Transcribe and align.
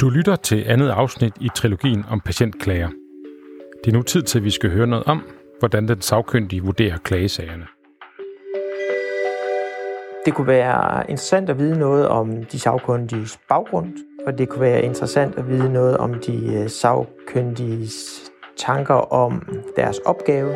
Du 0.00 0.08
lytter 0.08 0.36
til 0.36 0.64
andet 0.66 0.88
afsnit 0.88 1.32
i 1.40 1.48
trilogien 1.54 2.04
om 2.10 2.20
patientklager. 2.20 2.88
Det 3.84 3.90
er 3.90 3.96
nu 3.96 4.02
tid 4.02 4.22
til, 4.22 4.38
at 4.38 4.44
vi 4.44 4.50
skal 4.50 4.70
høre 4.70 4.86
noget 4.86 5.04
om, 5.04 5.22
hvordan 5.58 5.88
den 5.88 6.00
sagkyndige 6.00 6.62
vurderer 6.62 6.98
klagesagerne. 6.98 7.66
Det 10.26 10.34
kunne 10.34 10.46
være 10.46 11.10
interessant 11.10 11.50
at 11.50 11.58
vide 11.58 11.78
noget 11.78 12.08
om 12.08 12.44
de 12.44 12.58
sagkyndiges 12.58 13.38
baggrund, 13.48 13.92
og 14.26 14.38
det 14.38 14.48
kunne 14.48 14.60
være 14.60 14.82
interessant 14.82 15.38
at 15.38 15.48
vide 15.48 15.72
noget 15.72 15.96
om 15.96 16.14
de 16.14 16.54
øh, 16.54 16.68
sagkyndiges 16.68 18.30
tanker 18.56 19.12
om 19.12 19.48
deres 19.76 19.98
opgave. 19.98 20.48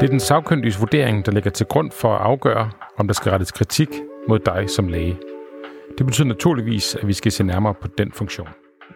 Det 0.00 0.06
er 0.06 0.10
den 0.10 0.20
sagkyndiges 0.20 0.80
vurdering, 0.80 1.26
der 1.26 1.32
ligger 1.32 1.50
til 1.50 1.66
grund 1.66 1.90
for 1.90 2.14
at 2.14 2.20
afgøre, 2.20 2.70
om 2.98 3.06
der 3.06 3.14
skal 3.14 3.30
rettes 3.30 3.52
kritik 3.52 3.88
mod 4.28 4.38
dig 4.38 4.70
som 4.70 4.88
læge. 4.88 5.18
Det 5.98 6.06
betyder 6.06 6.28
naturligvis, 6.28 6.94
at 6.94 7.08
vi 7.08 7.12
skal 7.12 7.32
se 7.32 7.44
nærmere 7.44 7.74
på 7.74 7.88
den 7.98 8.12
funktion. 8.12 8.48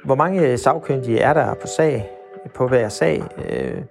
Hvor 0.04 0.14
mange 0.14 0.48
øh, 0.48 0.58
sagkyndige 0.58 1.18
er 1.20 1.34
der 1.34 1.54
på 1.54 1.66
sag, 1.66 2.10
på 2.54 2.68
hver 2.68 2.88
sag? 2.88 3.22
Øh, 3.48 3.82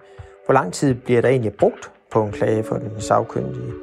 hvor 0.45 0.53
lang 0.53 0.73
tid 0.73 0.93
bliver 0.93 1.21
der 1.21 1.29
egentlig 1.29 1.53
brugt 1.53 1.91
på 2.11 2.23
en 2.23 2.31
klage 2.31 2.63
for 2.63 2.75
den 2.75 3.01
sagkyndige? 3.01 3.73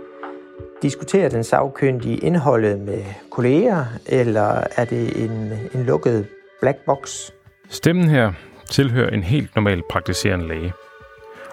Diskuterer 0.83 1.29
den 1.29 1.45
sagkyndige 1.45 2.17
indholdet 2.17 2.81
med 2.81 3.05
kolleger, 3.31 3.85
eller 4.07 4.65
er 4.77 4.85
det 4.85 5.25
en, 5.25 5.53
en 5.75 5.83
lukket 5.87 6.27
black 6.61 6.79
box? 6.87 7.31
Stemmen 7.69 8.09
her 8.09 8.33
tilhører 8.71 9.11
en 9.11 9.23
helt 9.23 9.55
normal 9.55 9.83
praktiserende 9.91 10.49
læge. 10.49 10.73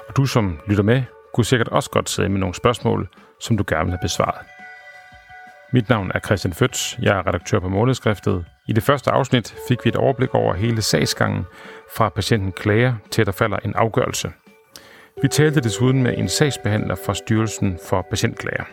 Og 0.08 0.18
du 0.18 0.26
som 0.26 0.60
lytter 0.68 0.84
med, 0.84 1.04
kunne 1.34 1.46
sikkert 1.46 1.68
også 1.68 1.90
godt 1.90 2.10
sidde 2.10 2.30
med 2.30 2.40
nogle 2.40 2.56
spørgsmål, 2.56 3.10
som 3.40 3.58
du 3.58 3.64
gerne 3.68 3.84
vil 3.84 3.92
have 3.92 4.00
besvaret. 4.02 4.59
Mit 5.74 5.90
navn 5.90 6.12
er 6.16 6.20
Christian 6.20 6.54
Føtz. 6.54 7.00
Jeg 7.02 7.18
er 7.18 7.28
redaktør 7.28 7.60
på 7.60 7.70
Månedskriftet. 7.70 8.46
I 8.68 8.74
det 8.74 8.84
første 8.84 9.12
afsnit 9.12 9.56
fik 9.68 9.78
vi 9.84 9.90
et 9.90 9.96
overblik 9.96 10.36
over 10.36 10.54
hele 10.54 10.82
sagsgangen, 10.82 11.46
fra 11.96 12.10
patienten 12.10 12.52
klager 12.52 12.94
til 13.12 13.22
at 13.22 13.26
der 13.26 13.32
falder 13.32 13.58
en 13.58 13.76
afgørelse. 13.76 14.32
Vi 15.22 15.28
talte 15.28 15.62
desuden 15.62 16.04
med 16.04 16.18
en 16.18 16.30
sagsbehandler 16.30 16.96
fra 17.06 17.14
Styrelsen 17.14 17.80
for 17.90 18.08
Patientklager. 18.10 18.64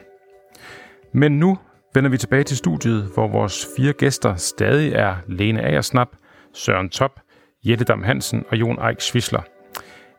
Men 1.12 1.38
nu 1.38 1.58
vender 1.94 2.10
vi 2.10 2.18
tilbage 2.18 2.44
til 2.44 2.56
studiet, 2.56 3.10
hvor 3.14 3.28
vores 3.28 3.66
fire 3.76 3.92
gæster 3.92 4.36
stadig 4.36 4.92
er 4.92 5.16
Lene 5.26 5.62
Agersnap, 5.62 6.08
Søren 6.54 6.88
Top, 6.88 7.20
Jette 7.64 7.84
Dam 7.84 8.02
Hansen 8.02 8.44
og 8.48 8.56
Jon 8.56 8.88
Eik 8.88 9.00
Svisler. 9.00 9.42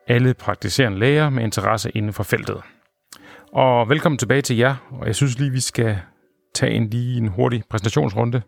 Alle 0.08 0.34
praktiserende 0.34 1.00
læger 1.00 1.30
med 1.30 1.44
interesse 1.44 1.90
inden 1.90 2.14
for 2.14 2.24
feltet. 2.24 2.62
Og 3.54 3.90
velkommen 3.90 4.18
tilbage 4.18 4.42
til 4.42 4.58
jer, 4.58 4.76
og 4.92 5.08
jeg 5.08 5.16
synes 5.16 5.40
lige, 5.40 5.52
vi 5.52 5.60
skal 5.60 6.00
tage 6.58 6.74
en 6.74 6.90
lige 6.90 7.18
en 7.18 7.28
hurtig 7.28 7.64
præsentationsrunde. 7.70 8.42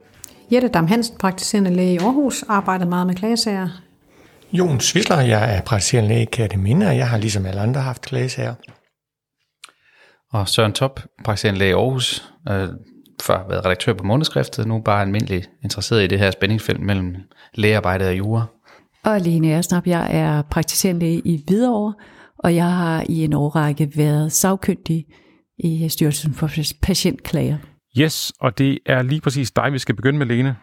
Jette 0.52 0.68
Dam 0.68 0.88
Hansen, 0.88 1.18
praktiserende 1.18 1.72
læge 1.72 1.94
i 1.94 1.98
Aarhus, 1.98 2.44
arbejder 2.44 2.86
meget 2.86 3.08
med 3.08 3.16
klagesager. 3.16 3.70
Jon 4.54 4.80
Svisler, 4.80 5.20
jeg 5.22 5.56
er 5.56 5.62
praktiserende 5.62 6.10
læge 6.10 6.22
i 6.22 6.26
Kærteminde, 6.26 6.88
og 6.88 6.98
jeg 6.98 7.10
har 7.10 7.18
ligesom 7.18 7.46
alle 7.46 7.62
andre 7.62 7.82
haft 7.82 8.02
klagesager. 8.02 8.56
Og 10.32 10.48
Søren 10.48 10.74
Top, 10.74 11.00
praktiserende 11.26 11.60
læge 11.60 11.70
i 11.70 11.74
Aarhus, 11.74 12.24
øh, 12.50 12.68
før 13.22 13.48
været 13.50 13.66
redaktør 13.66 13.94
på 13.94 14.04
Månedskriftet, 14.04 14.68
nu 14.68 14.82
bare 14.82 15.02
almindelig 15.02 15.44
interesseret 15.64 16.04
i 16.04 16.08
det 16.08 16.20
her 16.20 16.32
spændingsfelt 16.32 16.80
mellem 16.80 17.16
lægearbejde 17.54 18.08
og 18.08 18.18
jura. 18.18 18.46
Og 19.04 19.22
Lene 19.22 19.52
Ersnap, 19.52 19.88
jeg 19.88 20.08
er 20.12 20.42
praktiserende 20.42 21.00
læge 21.00 21.22
i 21.26 21.44
Hvidovre, 21.48 21.94
og 22.40 22.56
jeg 22.56 22.72
har 22.72 23.04
i 23.10 23.24
en 23.24 23.34
årrække 23.34 23.92
været 23.96 24.32
sagkyndig 24.32 25.06
i 25.58 25.90
Styrelsen 25.90 26.34
for 26.34 26.50
Patientklager. 26.82 27.58
Yes, 28.00 28.34
og 28.40 28.58
det 28.58 28.80
er 28.86 29.02
lige 29.02 29.22
præcis 29.22 29.52
dig, 29.52 29.74
vi 29.74 29.80
skal 29.80 29.96
begynde 29.96 30.20
med, 30.20 30.26
Lene. 30.26 30.56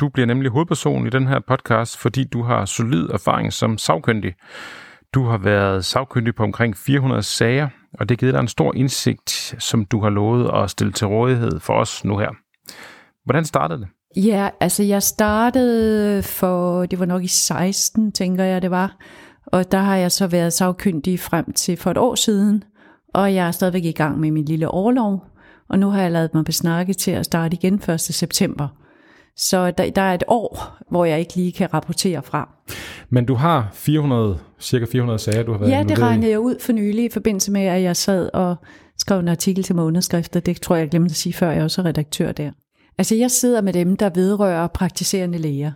Du 0.00 0.08
bliver 0.08 0.26
nemlig 0.26 0.50
hovedperson 0.50 1.06
i 1.06 1.10
den 1.10 1.26
her 1.26 1.40
podcast, 1.48 1.98
fordi 1.98 2.24
du 2.24 2.42
har 2.42 2.64
solid 2.64 3.08
erfaring 3.10 3.52
som 3.52 3.78
sagkyndig. 3.78 4.34
Du 5.14 5.24
har 5.24 5.38
været 5.38 5.84
sagkyndig 5.84 6.34
på 6.34 6.42
omkring 6.42 6.76
400 6.76 7.22
sager, 7.22 7.68
og 8.00 8.08
det 8.08 8.18
giver 8.18 8.32
dig 8.32 8.40
en 8.40 8.48
stor 8.48 8.74
indsigt, 8.74 9.54
som 9.58 9.84
du 9.84 10.02
har 10.02 10.10
lovet 10.10 10.50
at 10.54 10.70
stille 10.70 10.92
til 10.92 11.06
rådighed 11.06 11.60
for 11.60 11.74
os 11.74 12.04
nu 12.04 12.18
her. 12.18 12.30
Hvordan 13.24 13.44
startede 13.44 13.80
det? 13.80 13.88
Ja, 14.24 14.48
altså 14.60 14.82
jeg 14.82 15.02
startede 15.02 16.22
for, 16.22 16.86
det 16.86 16.98
var 16.98 17.06
nok 17.06 17.22
i 17.24 17.28
16, 17.28 18.12
tænker 18.12 18.44
jeg 18.44 18.62
det 18.62 18.70
var, 18.70 18.96
og 19.46 19.72
der 19.72 19.78
har 19.78 19.96
jeg 19.96 20.12
så 20.12 20.26
været 20.26 20.52
sagkyndig 20.52 21.20
frem 21.20 21.52
til 21.52 21.76
for 21.76 21.90
et 21.90 21.98
år 21.98 22.14
siden, 22.14 22.64
og 23.14 23.34
jeg 23.34 23.46
er 23.46 23.50
stadigvæk 23.50 23.84
i 23.84 23.92
gang 23.92 24.20
med 24.20 24.30
min 24.30 24.44
lille 24.44 24.68
overlov, 24.68 25.24
og 25.68 25.78
nu 25.78 25.90
har 25.90 26.02
jeg 26.02 26.12
lavet 26.12 26.34
mig 26.34 26.44
besnakke 26.44 26.94
til 26.94 27.10
at 27.10 27.24
starte 27.24 27.54
igen 27.54 27.74
1. 27.74 28.00
september. 28.00 28.68
Så 29.36 29.70
der, 29.70 29.90
der 29.90 30.02
er 30.02 30.14
et 30.14 30.24
år, 30.28 30.78
hvor 30.90 31.04
jeg 31.04 31.18
ikke 31.18 31.36
lige 31.36 31.52
kan 31.52 31.74
rapportere 31.74 32.22
fra. 32.22 32.48
Men 33.10 33.24
du 33.24 33.34
har 33.34 33.70
400, 33.72 34.38
cirka 34.60 34.86
400 34.92 35.18
sager, 35.18 35.42
du 35.42 35.52
har 35.52 35.58
været 35.58 35.70
Ja, 35.70 35.82
det 35.82 35.98
regnede 35.98 36.30
jeg 36.30 36.40
ud 36.40 36.54
for 36.60 36.72
nylig 36.72 37.04
i 37.04 37.08
forbindelse 37.12 37.52
med, 37.52 37.60
at 37.60 37.82
jeg 37.82 37.96
sad 37.96 38.30
og 38.34 38.56
skrev 38.98 39.18
en 39.18 39.28
artikel 39.28 39.64
til 39.64 39.76
månedskrifter. 39.76 40.40
Det 40.40 40.60
tror 40.60 40.76
jeg, 40.76 40.82
jeg 40.82 40.90
glemte 40.90 41.12
at 41.12 41.16
sige 41.16 41.32
før, 41.32 41.50
jeg 41.50 41.58
er 41.58 41.64
også 41.64 41.82
redaktør 41.82 42.32
der. 42.32 42.50
Altså 42.98 43.14
jeg 43.14 43.30
sidder 43.30 43.62
med 43.62 43.72
dem, 43.72 43.96
der 43.96 44.10
vedrører 44.14 44.66
praktiserende 44.66 45.38
læger. 45.38 45.72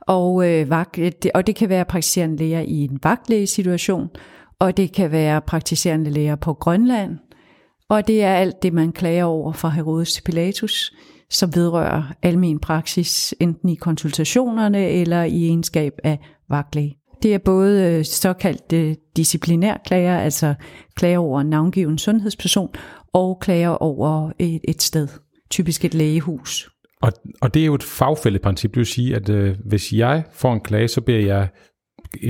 Og, 0.00 0.50
øh, 0.50 0.70
vagt, 0.70 0.98
og 1.34 1.46
det 1.46 1.56
kan 1.56 1.68
være 1.68 1.84
praktiserende 1.84 2.36
læger 2.36 2.60
i 2.60 2.84
en 2.84 2.98
vagtlægesituation, 3.02 4.08
og 4.58 4.76
det 4.76 4.92
kan 4.92 5.12
være 5.12 5.40
praktiserende 5.40 6.10
læger 6.10 6.36
på 6.36 6.54
Grønland, 6.54 7.18
og 7.90 8.06
det 8.06 8.22
er 8.22 8.34
alt 8.34 8.62
det, 8.62 8.72
man 8.72 8.92
klager 8.92 9.24
over 9.24 9.52
fra 9.52 9.68
Herodes 9.68 10.12
til 10.12 10.22
Pilatus, 10.22 10.92
som 11.30 11.54
vedrører 11.54 12.02
almen 12.22 12.58
praksis, 12.58 13.34
enten 13.40 13.68
i 13.68 13.74
konsultationerne 13.74 14.88
eller 14.88 15.22
i 15.22 15.44
egenskab 15.44 15.92
af 16.04 16.18
vagtlæge. 16.48 16.96
Det 17.22 17.34
er 17.34 17.38
både 17.38 17.82
øh, 17.82 18.04
såkaldte 18.04 18.96
disciplinærklager, 19.16 20.18
altså 20.18 20.54
klager 20.96 21.18
over 21.18 21.40
en 21.40 21.46
navngiven 21.46 21.98
sundhedsperson, 21.98 22.68
og 23.12 23.38
klager 23.40 23.68
over 23.68 24.30
et, 24.38 24.60
et 24.68 24.82
sted, 24.82 25.08
typisk 25.50 25.84
et 25.84 25.94
lægehus. 25.94 26.70
Og, 27.02 27.12
og 27.40 27.54
det 27.54 27.62
er 27.62 27.66
jo 27.66 27.74
et 27.74 27.82
fagfældeprincip, 27.82 28.70
det 28.70 28.78
vil 28.78 28.86
sige, 28.86 29.16
at 29.16 29.28
øh, 29.28 29.56
hvis 29.64 29.92
jeg 29.92 30.24
får 30.32 30.52
en 30.52 30.60
klage, 30.60 30.88
så 30.88 31.00
bliver 31.00 31.20
jeg 31.20 31.48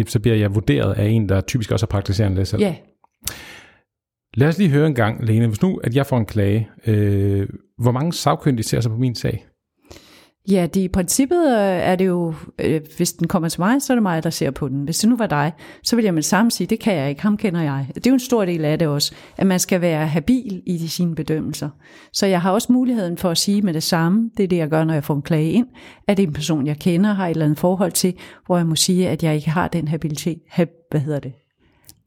så 0.06 0.20
bliver 0.20 0.36
jeg 0.36 0.54
vurderet 0.54 0.92
af 0.92 1.06
en, 1.06 1.28
der 1.28 1.40
typisk 1.40 1.72
også 1.72 1.86
er 1.86 1.88
praktiserende 1.88 2.34
læge 2.34 2.46
selv. 2.46 2.62
Ja, 2.62 2.74
Lad 4.36 4.48
os 4.48 4.58
lige 4.58 4.70
høre 4.70 4.86
en 4.86 4.94
gang, 4.94 5.24
Lene. 5.24 5.46
Hvis 5.46 5.62
nu, 5.62 5.80
at 5.84 5.94
jeg 5.94 6.06
får 6.06 6.18
en 6.18 6.26
klage, 6.26 6.68
øh, 6.86 7.48
hvor 7.78 7.92
mange 7.92 8.12
sagkyndige 8.12 8.64
ser 8.64 8.80
sig 8.80 8.90
på 8.90 8.98
min 8.98 9.14
sag? 9.14 9.46
Ja, 10.50 10.66
det, 10.74 10.80
i 10.80 10.88
princippet 10.88 11.46
øh, 11.46 11.58
er 11.60 11.96
det 11.96 12.06
jo, 12.06 12.34
øh, 12.58 12.80
hvis 12.96 13.12
den 13.12 13.28
kommer 13.28 13.48
til 13.48 13.60
mig, 13.60 13.82
så 13.82 13.92
er 13.92 13.94
det 13.94 14.02
mig, 14.02 14.22
der 14.22 14.30
ser 14.30 14.50
på 14.50 14.68
den. 14.68 14.84
Hvis 14.84 14.98
det 14.98 15.10
nu 15.10 15.16
var 15.16 15.26
dig, 15.26 15.52
så 15.82 15.96
vil 15.96 16.04
jeg 16.04 16.14
med 16.14 16.22
samme 16.22 16.50
sige, 16.50 16.66
det 16.66 16.80
kan 16.80 16.94
jeg 16.96 17.08
ikke, 17.08 17.22
ham 17.22 17.36
kender 17.36 17.62
jeg. 17.62 17.86
Det 17.94 18.06
er 18.06 18.10
jo 18.10 18.14
en 18.14 18.20
stor 18.20 18.44
del 18.44 18.64
af 18.64 18.78
det 18.78 18.88
også, 18.88 19.14
at 19.36 19.46
man 19.46 19.58
skal 19.58 19.80
være 19.80 20.06
habil 20.06 20.62
i 20.66 20.78
de, 20.78 20.88
sine 20.88 21.14
bedømmelser. 21.14 21.68
Så 22.12 22.26
jeg 22.26 22.42
har 22.42 22.50
også 22.50 22.72
muligheden 22.72 23.18
for 23.18 23.30
at 23.30 23.38
sige 23.38 23.62
med 23.62 23.74
det 23.74 23.82
samme, 23.82 24.30
det 24.36 24.44
er 24.44 24.48
det, 24.48 24.56
jeg 24.56 24.68
gør, 24.68 24.84
når 24.84 24.94
jeg 24.94 25.04
får 25.04 25.14
en 25.14 25.22
klage 25.22 25.50
ind, 25.52 25.66
at 26.08 26.16
det 26.16 26.22
er 26.22 26.26
en 26.26 26.32
person, 26.32 26.66
jeg 26.66 26.78
kender, 26.78 27.12
har 27.12 27.26
et 27.26 27.30
eller 27.30 27.44
andet 27.44 27.58
forhold 27.58 27.92
til, 27.92 28.14
hvor 28.46 28.56
jeg 28.56 28.66
må 28.66 28.76
sige, 28.76 29.08
at 29.08 29.22
jeg 29.22 29.34
ikke 29.34 29.50
har 29.50 29.68
den 29.68 29.88
habilitet, 29.88 30.38
hab, 30.48 30.68
hvad 30.90 31.00
hedder 31.00 31.20
det, 31.20 31.32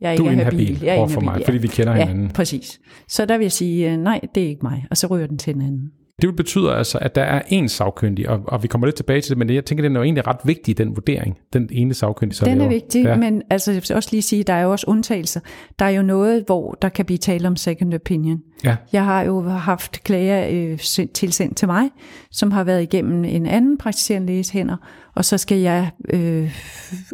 jeg 0.02 0.13
er 0.13 0.18
du 0.18 0.25
er 0.25 0.31
inhabil 0.31 0.84
jeg 0.84 0.97
er 0.97 1.19
mig, 1.19 1.40
ja. 1.40 1.46
fordi 1.47 1.58
vi 1.58 1.68
kender 1.68 1.94
hinanden. 1.94 2.25
Ja, 2.25 2.31
præcis. 2.31 2.80
Så 3.08 3.25
der 3.25 3.38
vil 3.38 3.44
jeg 3.46 3.52
sige, 3.52 3.91
øh, 3.91 3.97
nej, 3.97 4.19
det 4.35 4.44
er 4.44 4.47
ikke 4.47 4.63
mig, 4.63 4.85
og 4.91 4.97
så 4.97 5.08
ryger 5.08 5.28
den 5.28 5.38
til 5.38 5.56
en 5.56 5.62
anden. 5.62 5.91
Det 6.22 6.35
betyder 6.35 6.72
altså, 6.72 6.97
at 6.97 7.16
der 7.16 7.22
er 7.22 7.41
en 7.47 7.69
sagkyndig, 7.69 8.30
og, 8.30 8.41
og 8.47 8.63
vi 8.63 8.68
kommer 8.68 8.88
lidt 8.88 8.96
tilbage 8.96 9.22
til 9.22 9.30
det, 9.30 9.38
men 9.38 9.50
jeg 9.50 9.66
tænker, 9.66 9.81
den 9.81 9.96
er 9.96 10.00
jo 10.00 10.03
egentlig 10.03 10.28
ret 10.28 10.38
vigtig, 10.44 10.78
den 10.78 10.96
vurdering, 10.96 11.38
den 11.53 11.69
ene 11.72 11.94
sagkyndige. 11.94 12.46
Den 12.46 12.62
er 12.62 12.68
vigtig, 12.68 13.03
ja. 13.03 13.16
men 13.16 13.41
altså, 13.50 13.72
jeg 13.72 13.81
vil 13.88 13.96
også 13.96 14.09
lige 14.12 14.22
sige, 14.22 14.44
der 14.44 14.53
er 14.53 14.62
jo 14.62 14.72
også 14.72 14.86
undtagelser. 14.88 15.40
Der 15.80 15.86
er 15.86 15.90
jo 15.90 16.02
noget, 16.02 16.44
hvor 16.46 16.72
der 16.81 16.90
kan 16.90 17.06
blive 17.06 17.18
tale 17.18 17.47
om 17.47 17.56
second 17.56 17.94
opinion. 17.94 18.40
Ja. 18.63 18.75
Jeg 18.94 19.06
har 19.06 19.22
jo 19.22 19.41
haft 19.41 20.03
klager 20.03 20.47
øh, 20.52 21.07
tilsendt 21.13 21.57
til 21.57 21.68
mig, 21.68 21.90
som 22.31 22.52
har 22.52 22.63
været 22.63 22.84
igennem 22.84 23.25
en 23.25 23.46
anden 23.46 23.78
praktiserende 23.78 24.27
læges 24.27 24.50
hænder, 24.50 24.77
og 25.16 25.25
så 25.25 25.38
skal 25.38 25.57
jeg 25.57 25.92
øh, 26.13 26.51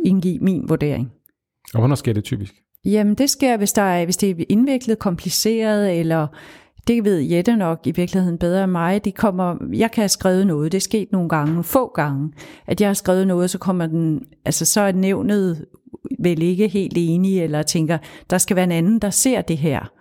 indgive 0.06 0.40
min 0.40 0.64
vurdering. 0.68 1.12
Og 1.74 1.80
hvornår 1.80 1.96
sker 1.96 2.14
det 2.14 2.24
typisk? 2.24 2.54
Jamen 2.86 3.16
det 3.16 3.30
sker, 3.30 3.58
hvis, 3.58 3.74
der 3.74 3.82
er, 3.82 4.06
hvis 4.06 4.18
det 4.18 4.30
er 4.30 4.46
indviklet, 4.50 5.00
kompliceret, 5.00 6.00
eller 6.00 6.28
det 6.88 7.04
ved 7.04 7.20
Jette 7.20 7.56
nok 7.56 7.80
i 7.84 7.92
virkeligheden 7.92 8.38
bedre 8.38 8.64
end 8.64 8.72
mig. 8.72 9.06
De 9.06 9.12
kommer, 9.12 9.56
jeg 9.74 9.92
kan 9.92 10.02
have 10.02 10.10
skrevet 10.10 10.48
noget, 10.48 10.72
det 10.72 10.78
er 10.78 10.82
sket 10.82 11.12
nogle 11.12 11.30
gange, 11.30 11.64
få 11.64 11.92
gange, 11.96 12.32
at 12.68 12.82
jeg 12.82 12.90
har 12.90 12.94
skrevet 12.94 13.28
noget, 13.28 13.50
så 13.50 13.58
kommer 13.58 13.88
den, 13.88 14.26
altså 14.46 14.66
så 14.66 14.82
er 14.82 14.92
nævnet 14.92 15.66
vel 16.20 16.42
ikke 16.42 16.68
helt 16.68 16.94
enige, 16.98 17.44
eller 17.44 17.64
tænker, 17.64 17.98
der 18.30 18.38
skal 18.38 18.56
være 18.56 18.64
en 18.64 18.72
anden, 18.72 19.00
der 19.00 19.10
ser 19.10 19.42
det 19.42 19.58
her. 19.58 19.92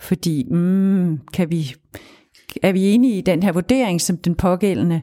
Fordi, 0.00 0.46
mm, 0.50 1.18
kan 1.32 1.50
vi, 1.50 1.74
er 2.62 2.72
vi 2.72 2.90
enige 2.90 3.18
i 3.18 3.20
den 3.20 3.42
her 3.42 3.52
vurdering, 3.52 4.00
som 4.00 4.16
den 4.16 4.34
pågældende 4.34 5.02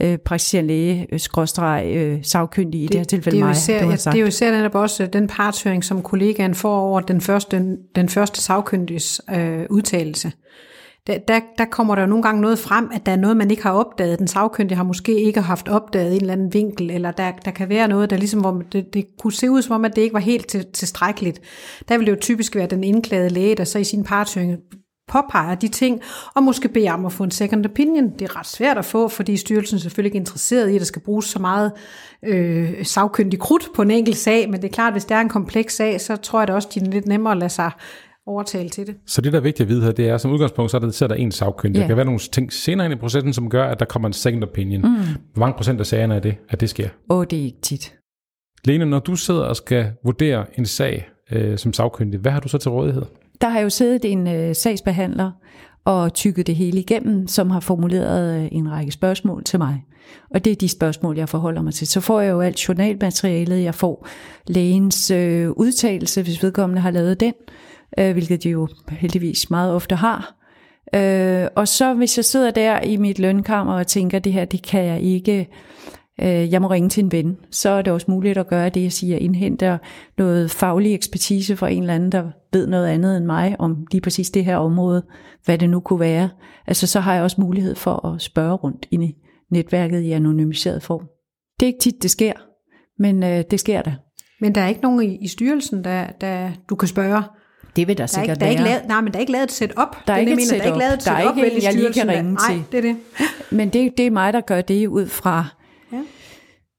øh, 0.00 0.18
praktiserende 0.18 0.68
læge, 0.68 1.06
øh, 1.12 1.20
skråstreg, 1.20 1.92
øh, 1.94 2.18
sagkyndig 2.22 2.80
i 2.80 2.82
det, 2.82 2.92
det 2.92 3.00
her 3.00 3.04
tilfælde 3.04 3.36
det 3.36 3.42
er 3.42 3.46
mig. 3.46 3.52
Især, 3.52 3.80
det, 3.80 4.06
ja, 4.06 4.10
det 4.10 4.18
er 4.18 4.20
jo 4.20 4.26
især 4.26 4.52
netop 4.52 4.74
også 4.74 5.06
den 5.06 5.26
partshøring, 5.26 5.84
som 5.84 6.02
kollegaen 6.02 6.54
får 6.54 6.80
over 6.80 7.00
den 7.00 7.20
første, 7.20 7.76
den 7.94 8.08
første 8.08 8.40
sagkyndiges 8.42 9.20
øh, 9.36 9.66
udtalelse. 9.70 10.32
der, 11.06 11.18
der, 11.18 11.40
der 11.58 11.64
kommer 11.64 11.94
der 11.94 12.06
nogle 12.06 12.22
gange 12.22 12.40
noget 12.40 12.58
frem, 12.58 12.90
at 12.94 13.06
der 13.06 13.12
er 13.12 13.16
noget, 13.16 13.36
man 13.36 13.50
ikke 13.50 13.62
har 13.62 13.72
opdaget. 13.72 14.18
Den 14.18 14.28
sagkyndige 14.28 14.76
har 14.76 14.84
måske 14.84 15.20
ikke 15.20 15.40
haft 15.40 15.68
opdaget 15.68 16.14
en 16.14 16.20
eller 16.20 16.32
anden 16.32 16.54
vinkel, 16.54 16.90
eller 16.90 17.10
der, 17.10 17.32
der 17.44 17.50
kan 17.50 17.68
være 17.68 17.88
noget, 17.88 18.10
der 18.10 18.16
ligesom, 18.16 18.40
hvor 18.40 18.62
det, 18.72 18.94
det 18.94 19.04
kunne 19.18 19.32
se 19.32 19.50
ud 19.50 19.62
som 19.62 19.74
om, 19.74 19.84
at 19.84 19.96
det 19.96 20.02
ikke 20.02 20.14
var 20.14 20.20
helt 20.20 20.46
til, 20.46 20.66
tilstrækkeligt. 20.72 21.40
Der 21.88 21.98
vil 21.98 22.06
det 22.06 22.12
jo 22.12 22.18
typisk 22.20 22.56
være 22.56 22.66
den 22.66 22.84
indklagede 22.84 23.28
læge, 23.28 23.54
der 23.54 23.64
så 23.64 23.78
i 23.78 23.84
sin 23.84 24.04
partøring 24.04 24.58
påpeger 25.08 25.54
de 25.54 25.68
ting, 25.68 26.00
og 26.34 26.42
måske 26.42 26.68
beder 26.68 26.92
om 26.92 27.06
at 27.06 27.12
få 27.12 27.24
en 27.24 27.30
second 27.30 27.66
opinion. 27.66 28.10
Det 28.18 28.22
er 28.22 28.38
ret 28.38 28.46
svært 28.46 28.78
at 28.78 28.84
få, 28.84 29.08
fordi 29.08 29.36
styrelsen 29.36 29.78
selvfølgelig 29.78 30.08
ikke 30.08 30.16
er 30.16 30.20
interesseret 30.20 30.70
i, 30.70 30.74
at 30.74 30.80
der 30.80 30.84
skal 30.84 31.02
bruges 31.02 31.26
så 31.26 31.38
meget 31.38 31.72
øh, 32.24 32.84
sagkyndig 32.84 33.38
krudt 33.38 33.68
på 33.76 33.82
en 33.82 33.90
enkelt 33.90 34.16
sag, 34.16 34.50
men 34.50 34.62
det 34.62 34.68
er 34.68 34.72
klart, 34.72 34.88
at 34.88 34.94
hvis 34.94 35.04
det 35.04 35.14
er 35.14 35.20
en 35.20 35.28
kompleks 35.28 35.76
sag, 35.76 36.00
så 36.00 36.16
tror 36.16 36.40
jeg 36.40 36.48
da 36.48 36.52
også, 36.52 36.68
at 36.68 36.74
de 36.74 36.80
er 36.80 36.90
lidt 36.90 37.06
nemmere 37.06 37.32
at 37.32 37.38
lade 37.38 37.50
sig 37.50 37.70
overtale 38.26 38.68
til 38.68 38.86
det. 38.86 38.96
Så 39.06 39.20
det, 39.20 39.32
der 39.32 39.38
er 39.38 39.42
vigtigt 39.42 39.66
at 39.66 39.68
vide 39.68 39.82
her, 39.84 39.92
det 39.92 40.08
er, 40.08 40.18
som 40.18 40.30
udgangspunkt, 40.30 40.70
så 40.70 40.76
er 40.76 40.80
der, 40.80 40.90
så 40.90 41.04
er 41.04 41.08
der 41.08 41.14
en 41.14 41.32
sagkyndig. 41.32 41.76
Ja. 41.76 41.80
Der 41.80 41.86
kan 41.86 41.96
være 41.96 42.06
nogle 42.06 42.18
ting 42.18 42.52
senere 42.52 42.86
ind 42.86 42.94
i 42.94 42.96
processen, 42.96 43.32
som 43.32 43.50
gør, 43.50 43.64
at 43.64 43.78
der 43.78 43.84
kommer 43.84 44.06
en 44.06 44.12
second 44.12 44.42
opinion. 44.42 44.82
Mm. 44.82 44.96
Hvor 45.32 45.40
mange 45.40 45.54
procent 45.56 45.80
af 45.80 45.86
sagerne 45.86 46.14
er 46.14 46.20
det, 46.20 46.34
at 46.48 46.60
det 46.60 46.70
sker? 46.70 46.88
Åh, 47.10 47.24
det 47.30 47.38
er 47.38 47.44
ikke 47.44 47.60
tit. 47.62 47.94
Lene, 48.64 48.86
når 48.86 48.98
du 48.98 49.16
sidder 49.16 49.42
og 49.44 49.56
skal 49.56 49.92
vurdere 50.04 50.58
en 50.58 50.66
sag 50.66 51.08
øh, 51.32 51.58
som 51.58 51.72
sagkyndig, 51.72 52.20
hvad 52.20 52.32
har 52.32 52.40
du 52.40 52.48
så 52.48 52.58
til 52.58 52.70
rådighed? 52.70 53.02
Der 53.40 53.48
har 53.48 53.60
jo 53.60 53.70
siddet 53.70 54.04
en 54.04 54.26
øh, 54.28 54.54
sagsbehandler 54.54 55.30
og 55.84 56.14
tykket 56.14 56.46
det 56.46 56.56
hele 56.56 56.80
igennem, 56.80 57.28
som 57.28 57.50
har 57.50 57.60
formuleret 57.60 58.42
øh, 58.42 58.48
en 58.52 58.70
række 58.70 58.92
spørgsmål 58.92 59.44
til 59.44 59.58
mig. 59.58 59.84
Og 60.30 60.44
det 60.44 60.50
er 60.50 60.56
de 60.56 60.68
spørgsmål, 60.68 61.16
jeg 61.16 61.28
forholder 61.28 61.62
mig 61.62 61.74
til. 61.74 61.86
Så 61.86 62.00
får 62.00 62.20
jeg 62.20 62.30
jo 62.30 62.40
alt 62.40 62.68
journalmaterialet, 62.68 63.62
jeg 63.62 63.74
får 63.74 64.08
lægens 64.46 65.10
øh, 65.10 65.50
udtalelse, 65.50 66.22
hvis 66.22 66.42
vedkommende 66.42 66.82
har 66.82 66.90
lavet 66.90 67.20
den, 67.20 67.32
øh, 67.98 68.12
hvilket 68.12 68.42
de 68.42 68.50
jo 68.50 68.68
heldigvis 68.90 69.50
meget 69.50 69.72
ofte 69.72 69.94
har. 69.94 70.34
Øh, 70.94 71.48
og 71.56 71.68
så 71.68 71.94
hvis 71.94 72.16
jeg 72.16 72.24
sidder 72.24 72.50
der 72.50 72.80
i 72.80 72.96
mit 72.96 73.18
lønkammer 73.18 73.74
og 73.74 73.86
tænker, 73.86 74.18
det 74.18 74.32
her, 74.32 74.44
det 74.44 74.62
kan 74.62 74.84
jeg 74.84 75.00
ikke, 75.00 75.48
øh, 76.22 76.52
jeg 76.52 76.62
må 76.62 76.70
ringe 76.70 76.88
til 76.88 77.04
en 77.04 77.12
ven, 77.12 77.36
så 77.50 77.70
er 77.70 77.82
det 77.82 77.92
også 77.92 78.06
muligt 78.10 78.38
at 78.38 78.46
gøre 78.48 78.68
det, 78.68 78.82
jeg 78.82 78.92
siger, 78.92 79.16
indhenter 79.18 79.78
noget 80.18 80.50
faglig 80.50 80.94
ekspertise 80.94 81.56
fra 81.56 81.68
en 81.68 81.82
eller 81.82 81.94
anden, 81.94 82.12
der 82.12 82.24
ved 82.52 82.66
noget 82.66 82.86
andet 82.86 83.16
end 83.16 83.24
mig 83.24 83.56
om 83.58 83.86
lige 83.92 84.00
præcis 84.00 84.30
det 84.30 84.44
her 84.44 84.56
område, 84.56 85.02
hvad 85.44 85.58
det 85.58 85.70
nu 85.70 85.80
kunne 85.80 86.00
være. 86.00 86.28
Altså 86.66 86.86
så 86.86 87.00
har 87.00 87.14
jeg 87.14 87.22
også 87.22 87.40
mulighed 87.40 87.74
for 87.74 88.06
at 88.06 88.22
spørge 88.22 88.54
rundt 88.54 88.86
i 88.90 89.14
netværket 89.52 90.00
i 90.00 90.12
anonymiseret 90.12 90.82
form. 90.82 91.02
Det 91.60 91.66
er 91.66 91.68
ikke 91.68 91.80
tit, 91.80 92.02
det 92.02 92.10
sker, 92.10 92.32
men 92.98 93.22
øh, 93.22 93.44
det 93.50 93.60
sker 93.60 93.82
da. 93.82 93.94
Men 94.40 94.54
der 94.54 94.60
er 94.60 94.68
ikke 94.68 94.80
nogen 94.82 95.02
i, 95.10 95.18
i 95.24 95.28
styrelsen, 95.28 95.84
der, 95.84 96.06
der 96.20 96.50
du 96.68 96.74
kan 96.74 96.88
spørge. 96.88 97.22
Det 97.76 97.88
vil 97.88 97.98
der 97.98 98.02
Der 98.02 98.02
er, 98.02 98.06
sikkert 98.06 98.28
ikke, 98.36 98.40
der 98.40 98.46
er 98.46 98.50
ikke 98.50 98.62
lavet, 98.62 98.82
nej, 98.88 99.00
men 99.00 99.12
der 99.12 99.16
er 99.18 99.20
ikke 99.20 99.32
lavet 99.32 99.44
et 99.44 99.52
setup. 99.52 99.76
Der 100.06 100.12
er 100.12 100.16
Det 100.16 100.20
ikke 100.20 100.32
et 100.32 100.36
mener. 100.36 100.48
Der 100.48 100.52
er 100.52 100.54
ikke 100.54 100.64
setup. 100.66 100.78
lavet 100.78 100.94
et 100.94 101.04
Der 101.04 101.12
er 101.12 101.20
setup 101.20 101.36
ikke 101.44 101.64
jeg 101.66 101.72
lige 101.74 101.82
kan 101.84 101.92
styrelsen, 101.92 102.08
der- 102.08 102.14
ringe 102.16 102.32
Nej, 102.34 102.52
til. 102.54 102.62
det 102.72 102.78
er 102.78 102.82
det. 102.82 102.96
Men 103.58 103.68
det, 103.68 103.92
det 103.98 104.06
er 104.06 104.10
mig, 104.10 104.32
der 104.32 104.40
gør 104.40 104.60
det 104.60 104.86
ud 104.86 105.06
fra. 105.06 105.54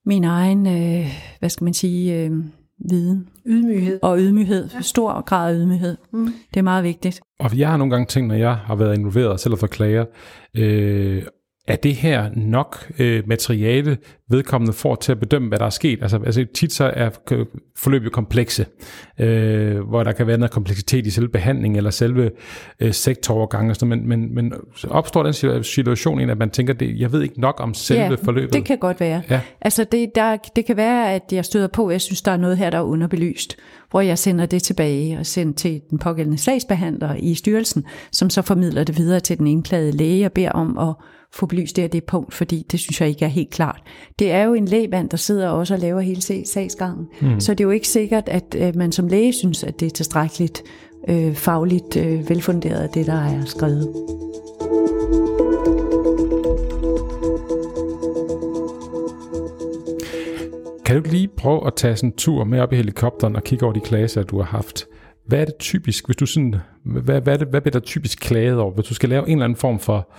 Min 0.05 0.23
egen, 0.23 0.67
øh, 0.67 1.05
hvad 1.39 1.49
skal 1.49 1.63
man 1.63 1.73
sige, 1.73 2.23
øh, 2.23 2.31
viden 2.89 3.29
Ydmyghed. 3.45 3.99
og 4.01 4.17
ydmyghed. 4.19 4.69
Ja. 4.73 4.81
Stor 4.81 5.21
grad 5.21 5.53
af 5.55 5.59
ydmyghed. 5.59 5.97
Mm. 6.13 6.33
Det 6.53 6.57
er 6.59 6.63
meget 6.63 6.83
vigtigt. 6.83 7.21
Og 7.39 7.57
jeg 7.57 7.69
har 7.69 7.77
nogle 7.77 7.91
gange 7.91 8.05
tænkt, 8.05 8.27
når 8.27 8.35
jeg 8.35 8.55
har 8.55 8.75
været 8.75 8.97
involveret 8.97 9.39
selv 9.39 9.57
for 9.57 9.67
klager, 9.67 10.05
øh, 10.57 11.23
er 11.69 11.75
det 11.75 11.95
her 11.95 12.29
nok 12.35 12.91
øh, 12.99 13.23
materiale, 13.27 13.97
vedkommende 14.29 14.73
får 14.73 14.95
til 14.95 15.11
at 15.11 15.19
bedømme, 15.19 15.47
hvad 15.47 15.59
der 15.59 15.65
er 15.65 15.69
sket? 15.69 15.99
Altså, 16.01 16.19
altså 16.25 16.45
tit 16.53 16.73
så 16.73 16.91
er 16.93 17.09
k- 17.31 17.71
forløb 17.77 18.03
jo 18.03 18.09
komplekse, 18.09 18.65
øh, 19.19 19.79
hvor 19.79 20.03
der 20.03 20.11
kan 20.11 20.27
være 20.27 20.37
noget 20.37 20.51
kompleksitet 20.51 21.07
i 21.07 21.09
selve 21.09 21.29
behandlingen, 21.29 21.77
eller 21.77 21.89
selve 21.89 22.31
øh, 22.79 22.93
sektorovergangen, 22.93 23.69
og 23.69 23.75
sådan, 23.75 23.89
men, 23.89 24.07
men, 24.07 24.35
men 24.35 24.53
opstår 24.89 25.23
den 25.23 25.33
situa- 25.33 25.63
situation, 25.63 26.29
at 26.29 26.37
man 26.37 26.49
tænker, 26.49 26.73
det, 26.73 26.99
jeg 26.99 27.11
ved 27.11 27.21
ikke 27.21 27.41
nok 27.41 27.55
om 27.59 27.73
selve 27.73 28.01
ja, 28.03 28.15
forløbet? 28.23 28.53
det 28.53 28.65
kan 28.65 28.77
godt 28.77 28.99
være. 28.99 29.21
Ja. 29.29 29.41
Altså 29.61 29.83
det, 29.83 30.09
der, 30.15 30.37
det 30.55 30.65
kan 30.65 30.77
være, 30.77 31.13
at 31.13 31.23
jeg 31.31 31.45
støder 31.45 31.67
på, 31.67 31.87
at 31.87 31.91
jeg 31.91 32.01
synes, 32.01 32.21
der 32.21 32.31
er 32.31 32.37
noget 32.37 32.57
her, 32.57 32.69
der 32.69 32.77
er 32.77 32.81
underbelyst, 32.81 33.57
hvor 33.91 34.01
jeg 34.01 34.17
sender 34.17 34.45
det 34.45 34.63
tilbage 34.63 35.19
og 35.19 35.25
sender 35.25 35.53
til 35.53 35.81
den 35.89 35.99
pågældende 35.99 36.37
sagsbehandler 36.37 37.15
i 37.15 37.33
styrelsen, 37.35 37.85
som 38.11 38.29
så 38.29 38.41
formidler 38.41 38.83
det 38.83 38.97
videre 38.97 39.19
til 39.19 39.37
den 39.37 39.47
indklagede 39.47 39.91
læge 39.91 40.25
og 40.25 40.31
beder 40.31 40.51
om 40.51 40.77
at 40.77 40.93
få 41.33 41.45
belyst 41.45 41.75
det 41.75 41.83
og 41.83 41.93
det 41.93 42.03
punkt, 42.03 42.33
fordi 42.33 42.65
det 42.71 42.79
synes 42.79 43.01
jeg 43.01 43.09
ikke 43.09 43.25
er 43.25 43.29
helt 43.29 43.49
klart. 43.49 43.81
Det 44.19 44.31
er 44.31 44.43
jo 44.43 44.53
en 44.53 44.65
lægmand, 44.65 45.09
der 45.09 45.17
sidder 45.17 45.49
også 45.49 45.73
og 45.73 45.79
laver 45.79 46.01
hele 46.01 46.21
sag- 46.21 46.47
sagsgangen, 46.47 47.07
mm. 47.21 47.39
så 47.39 47.53
det 47.53 47.59
er 47.59 47.65
jo 47.65 47.71
ikke 47.71 47.87
sikkert, 47.87 48.29
at 48.29 48.55
øh, 48.57 48.75
man 48.75 48.91
som 48.91 49.07
læge 49.07 49.33
synes, 49.33 49.63
at 49.63 49.79
det 49.79 49.85
er 49.85 49.89
tilstrækkeligt 49.89 50.63
øh, 51.09 51.35
fagligt 51.35 51.97
øh, 51.97 52.29
velfunderet, 52.29 52.93
det 52.93 53.05
der 53.05 53.13
er 53.13 53.45
skrevet. 53.45 53.93
Kan 60.85 61.03
du 61.03 61.09
lige 61.09 61.27
prøve 61.27 61.67
at 61.67 61.73
tage 61.75 61.95
sådan 61.95 62.09
en 62.09 62.15
tur 62.15 62.43
med 62.43 62.59
op 62.59 62.73
i 62.73 62.75
helikopteren 62.75 63.35
og 63.35 63.43
kigge 63.43 63.65
over 63.65 63.73
de 63.73 63.79
klager, 63.79 64.23
du 64.23 64.37
har 64.37 64.45
haft? 64.45 64.87
Hvad 65.27 65.39
er 65.39 65.45
det 65.45 65.55
typisk, 65.59 66.05
hvis 66.05 66.15
du 66.15 66.25
sådan, 66.25 66.55
hvad, 66.85 67.21
hvad, 67.21 67.33
er 67.33 67.37
det, 67.37 67.47
hvad 67.47 67.61
bliver 67.61 67.71
der 67.71 67.79
typisk 67.79 68.19
klaget 68.19 68.57
over, 68.57 68.73
hvis 68.73 68.85
du 68.85 68.93
skal 68.93 69.09
lave 69.09 69.27
en 69.27 69.31
eller 69.31 69.45
anden 69.45 69.57
form 69.57 69.79
for 69.79 70.09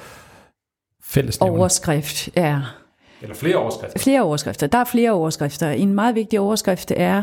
fællesnævner? 1.10 1.58
Overskrift 1.58 2.30
er 2.36 2.76
Eller 3.22 3.34
flere 3.34 3.56
overskrifter. 3.56 3.98
Flere 3.98 4.22
overskrifter. 4.22 4.66
Der 4.66 4.78
er 4.78 4.84
flere 4.84 5.10
overskrifter. 5.10 5.70
En 5.70 5.94
meget 5.94 6.14
vigtig 6.14 6.40
overskrift 6.40 6.92
er, 6.96 7.22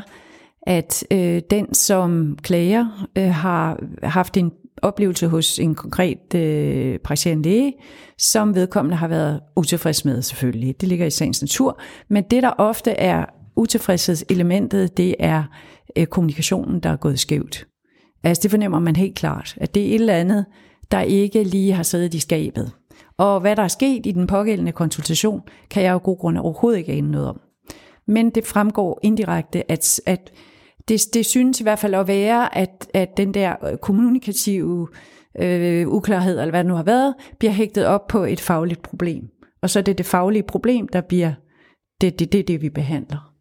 at 0.61 1.03
øh, 1.11 1.41
den, 1.49 1.73
som 1.73 2.37
klager, 2.41 3.07
øh, 3.17 3.29
har 3.29 3.79
haft 4.03 4.37
en 4.37 4.51
oplevelse 4.81 5.27
hos 5.27 5.59
en 5.59 5.75
konkret 5.75 6.33
øh, 6.35 6.99
praktiserende 6.99 7.49
læge, 7.49 7.73
som 8.17 8.55
vedkommende 8.55 8.97
har 8.97 9.07
været 9.07 9.39
utilfreds 9.55 10.05
med 10.05 10.21
selvfølgelig. 10.21 10.81
Det 10.81 10.89
ligger 10.89 11.05
i 11.05 11.09
sagens 11.09 11.41
natur. 11.41 11.81
Men 12.07 12.23
det, 12.23 12.43
der 12.43 12.51
ofte 12.57 12.91
er 12.91 13.25
utilfredshedselementet, 13.55 14.97
det 14.97 15.15
er 15.19 15.43
øh, 15.97 16.05
kommunikationen, 16.05 16.79
der 16.79 16.89
er 16.89 16.95
gået 16.95 17.19
skævt. 17.19 17.67
Altså 18.23 18.43
det 18.43 18.51
fornemmer 18.51 18.79
man 18.79 18.95
helt 18.95 19.15
klart, 19.15 19.55
at 19.57 19.75
det 19.75 19.83
er 19.83 19.87
et 19.87 19.95
eller 19.95 20.13
andet, 20.13 20.45
der 20.91 21.01
ikke 21.01 21.43
lige 21.43 21.73
har 21.73 21.83
siddet 21.83 22.13
i 22.13 22.19
skabet. 22.19 22.71
Og 23.17 23.39
hvad 23.39 23.55
der 23.55 23.63
er 23.63 23.67
sket 23.67 24.05
i 24.05 24.11
den 24.11 24.27
pågældende 24.27 24.71
konsultation, 24.71 25.41
kan 25.69 25.83
jeg 25.83 25.93
jo 25.93 25.99
god 26.03 26.17
grund 26.17 26.37
overhovedet 26.37 26.79
ikke 26.79 26.91
ane 26.91 27.11
noget 27.11 27.27
om. 27.27 27.41
Men 28.07 28.29
det 28.29 28.45
fremgår 28.45 28.99
indirekte, 29.03 29.71
at, 29.71 30.01
at 30.05 30.31
det, 30.87 31.01
det 31.13 31.25
synes 31.25 31.59
i 31.59 31.63
hvert 31.63 31.79
fald 31.79 31.93
at 31.93 32.07
være, 32.07 32.57
at, 32.57 32.87
at 32.93 33.17
den 33.17 33.33
der 33.33 33.65
øh, 33.65 33.77
kommunikative 33.77 34.87
øh, 35.39 35.87
uklarhed, 35.87 36.39
eller 36.39 36.51
hvad 36.51 36.59
det 36.59 36.69
nu 36.69 36.75
har 36.75 36.83
været, 36.83 37.15
bliver 37.39 37.51
hægtet 37.51 37.85
op 37.85 38.07
på 38.07 38.23
et 38.23 38.41
fagligt 38.41 38.81
problem. 38.81 39.23
Og 39.61 39.69
så 39.69 39.79
er 39.79 39.83
det 39.83 39.97
det 39.97 40.05
faglige 40.05 40.43
problem, 40.43 40.87
der 40.87 41.01
bliver 41.01 41.33
det, 42.01 42.19
det, 42.19 42.31
det, 42.31 42.47
det 42.47 42.61
vi 42.61 42.69
behandler. 42.69 43.33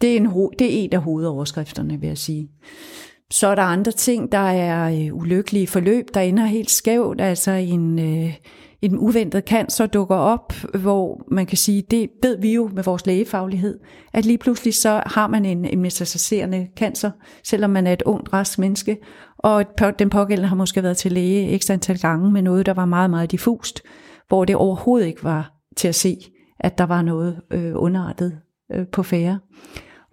Det 0.00 0.12
er, 0.12 0.16
en, 0.16 0.26
det 0.58 0.66
er 0.66 0.84
en 0.84 0.92
af 0.92 1.02
hovedoverskrifterne, 1.02 2.00
vil 2.00 2.06
jeg 2.06 2.18
sige. 2.18 2.48
Så 3.30 3.46
er 3.46 3.54
der 3.54 3.62
andre 3.62 3.92
ting, 3.92 4.32
der 4.32 4.38
er 4.38 4.90
øh, 4.90 5.14
ulykkelige 5.14 5.66
forløb, 5.66 6.14
der 6.14 6.20
ender 6.20 6.44
helt 6.44 6.70
skævt. 6.70 7.20
Altså 7.20 7.50
en, 7.50 7.98
øh, 7.98 8.34
en 8.82 8.98
uventet 8.98 9.44
cancer 9.44 9.86
dukker 9.86 10.16
op, 10.16 10.52
hvor 10.74 11.24
man 11.30 11.46
kan 11.46 11.58
sige, 11.58 11.82
det 11.90 12.10
ved 12.22 12.40
vi 12.40 12.54
jo 12.54 12.70
med 12.74 12.82
vores 12.82 13.06
lægefaglighed, 13.06 13.80
at 14.12 14.24
lige 14.24 14.38
pludselig 14.38 14.74
så 14.74 15.02
har 15.06 15.26
man 15.26 15.44
en, 15.44 15.64
en 15.64 15.80
metastaserende 15.80 16.68
cancer, 16.76 17.10
selvom 17.44 17.70
man 17.70 17.86
er 17.86 17.92
et 17.92 18.02
ungt, 18.02 18.32
rask 18.32 18.58
menneske, 18.58 18.96
og 19.38 19.64
den 19.98 20.10
pågældende 20.10 20.48
har 20.48 20.56
måske 20.56 20.82
været 20.82 20.96
til 20.96 21.12
læge 21.12 21.48
ekstra 21.48 21.74
antal 21.74 21.98
gange 21.98 22.30
med 22.30 22.42
noget, 22.42 22.66
der 22.66 22.74
var 22.74 22.84
meget, 22.84 23.10
meget 23.10 23.30
diffust, 23.30 23.82
hvor 24.28 24.44
det 24.44 24.56
overhovedet 24.56 25.06
ikke 25.06 25.24
var 25.24 25.52
til 25.76 25.88
at 25.88 25.94
se, 25.94 26.16
at 26.60 26.78
der 26.78 26.84
var 26.84 27.02
noget 27.02 27.40
øh, 27.50 27.72
underartet 27.74 28.38
øh, 28.74 28.86
på 28.92 29.02
færre. 29.02 29.38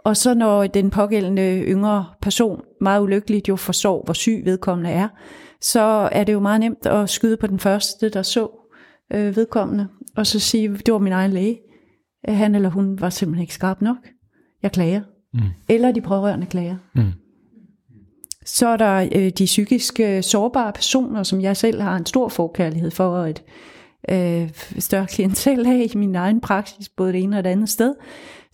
Og 0.05 0.17
så 0.17 0.33
når 0.33 0.67
den 0.67 0.89
pågældende 0.89 1.61
yngre 1.61 2.05
person 2.21 2.61
meget 2.81 3.01
ulykkeligt 3.01 3.49
jo 3.49 3.55
forstår, 3.55 4.03
hvor 4.03 4.13
syg 4.13 4.41
vedkommende 4.45 4.89
er, 4.89 5.07
så 5.61 6.09
er 6.11 6.23
det 6.23 6.33
jo 6.33 6.39
meget 6.39 6.59
nemt 6.59 6.85
at 6.85 7.09
skyde 7.09 7.37
på 7.37 7.47
den 7.47 7.59
første, 7.59 8.09
der 8.09 8.21
så 8.21 8.47
øh, 9.13 9.35
vedkommende, 9.35 9.87
og 10.17 10.27
så 10.27 10.39
sige, 10.39 10.69
det 10.69 10.93
var 10.93 10.99
min 10.99 11.13
egen 11.13 11.31
læge. 11.31 11.59
Han 12.27 12.55
eller 12.55 12.69
hun 12.69 13.01
var 13.01 13.09
simpelthen 13.09 13.41
ikke 13.41 13.53
skarp 13.53 13.81
nok. 13.81 13.97
Jeg 14.63 14.71
klager. 14.71 15.01
Mm. 15.33 15.39
Eller 15.69 15.91
de 15.91 16.01
pårørende 16.01 16.45
klager. 16.45 16.77
Mm. 16.95 17.11
Så 18.45 18.67
er 18.67 18.77
der 18.77 19.09
øh, 19.15 19.29
de 19.29 19.45
psykisk 19.45 19.99
øh, 19.99 20.23
sårbare 20.23 20.73
personer, 20.73 21.23
som 21.23 21.41
jeg 21.41 21.57
selv 21.57 21.81
har 21.81 21.95
en 21.95 22.05
stor 22.05 22.29
forkærlighed 22.29 22.91
for, 22.91 23.07
og 23.07 23.29
et 23.29 23.43
øh, 24.09 24.49
større 24.79 25.07
klientel 25.07 25.65
af 25.67 25.87
i 25.93 25.97
min 25.97 26.15
egen 26.15 26.41
praksis, 26.41 26.89
både 26.89 27.13
det 27.13 27.23
ene 27.23 27.37
og 27.37 27.43
det 27.43 27.49
andet 27.49 27.69
sted, 27.69 27.95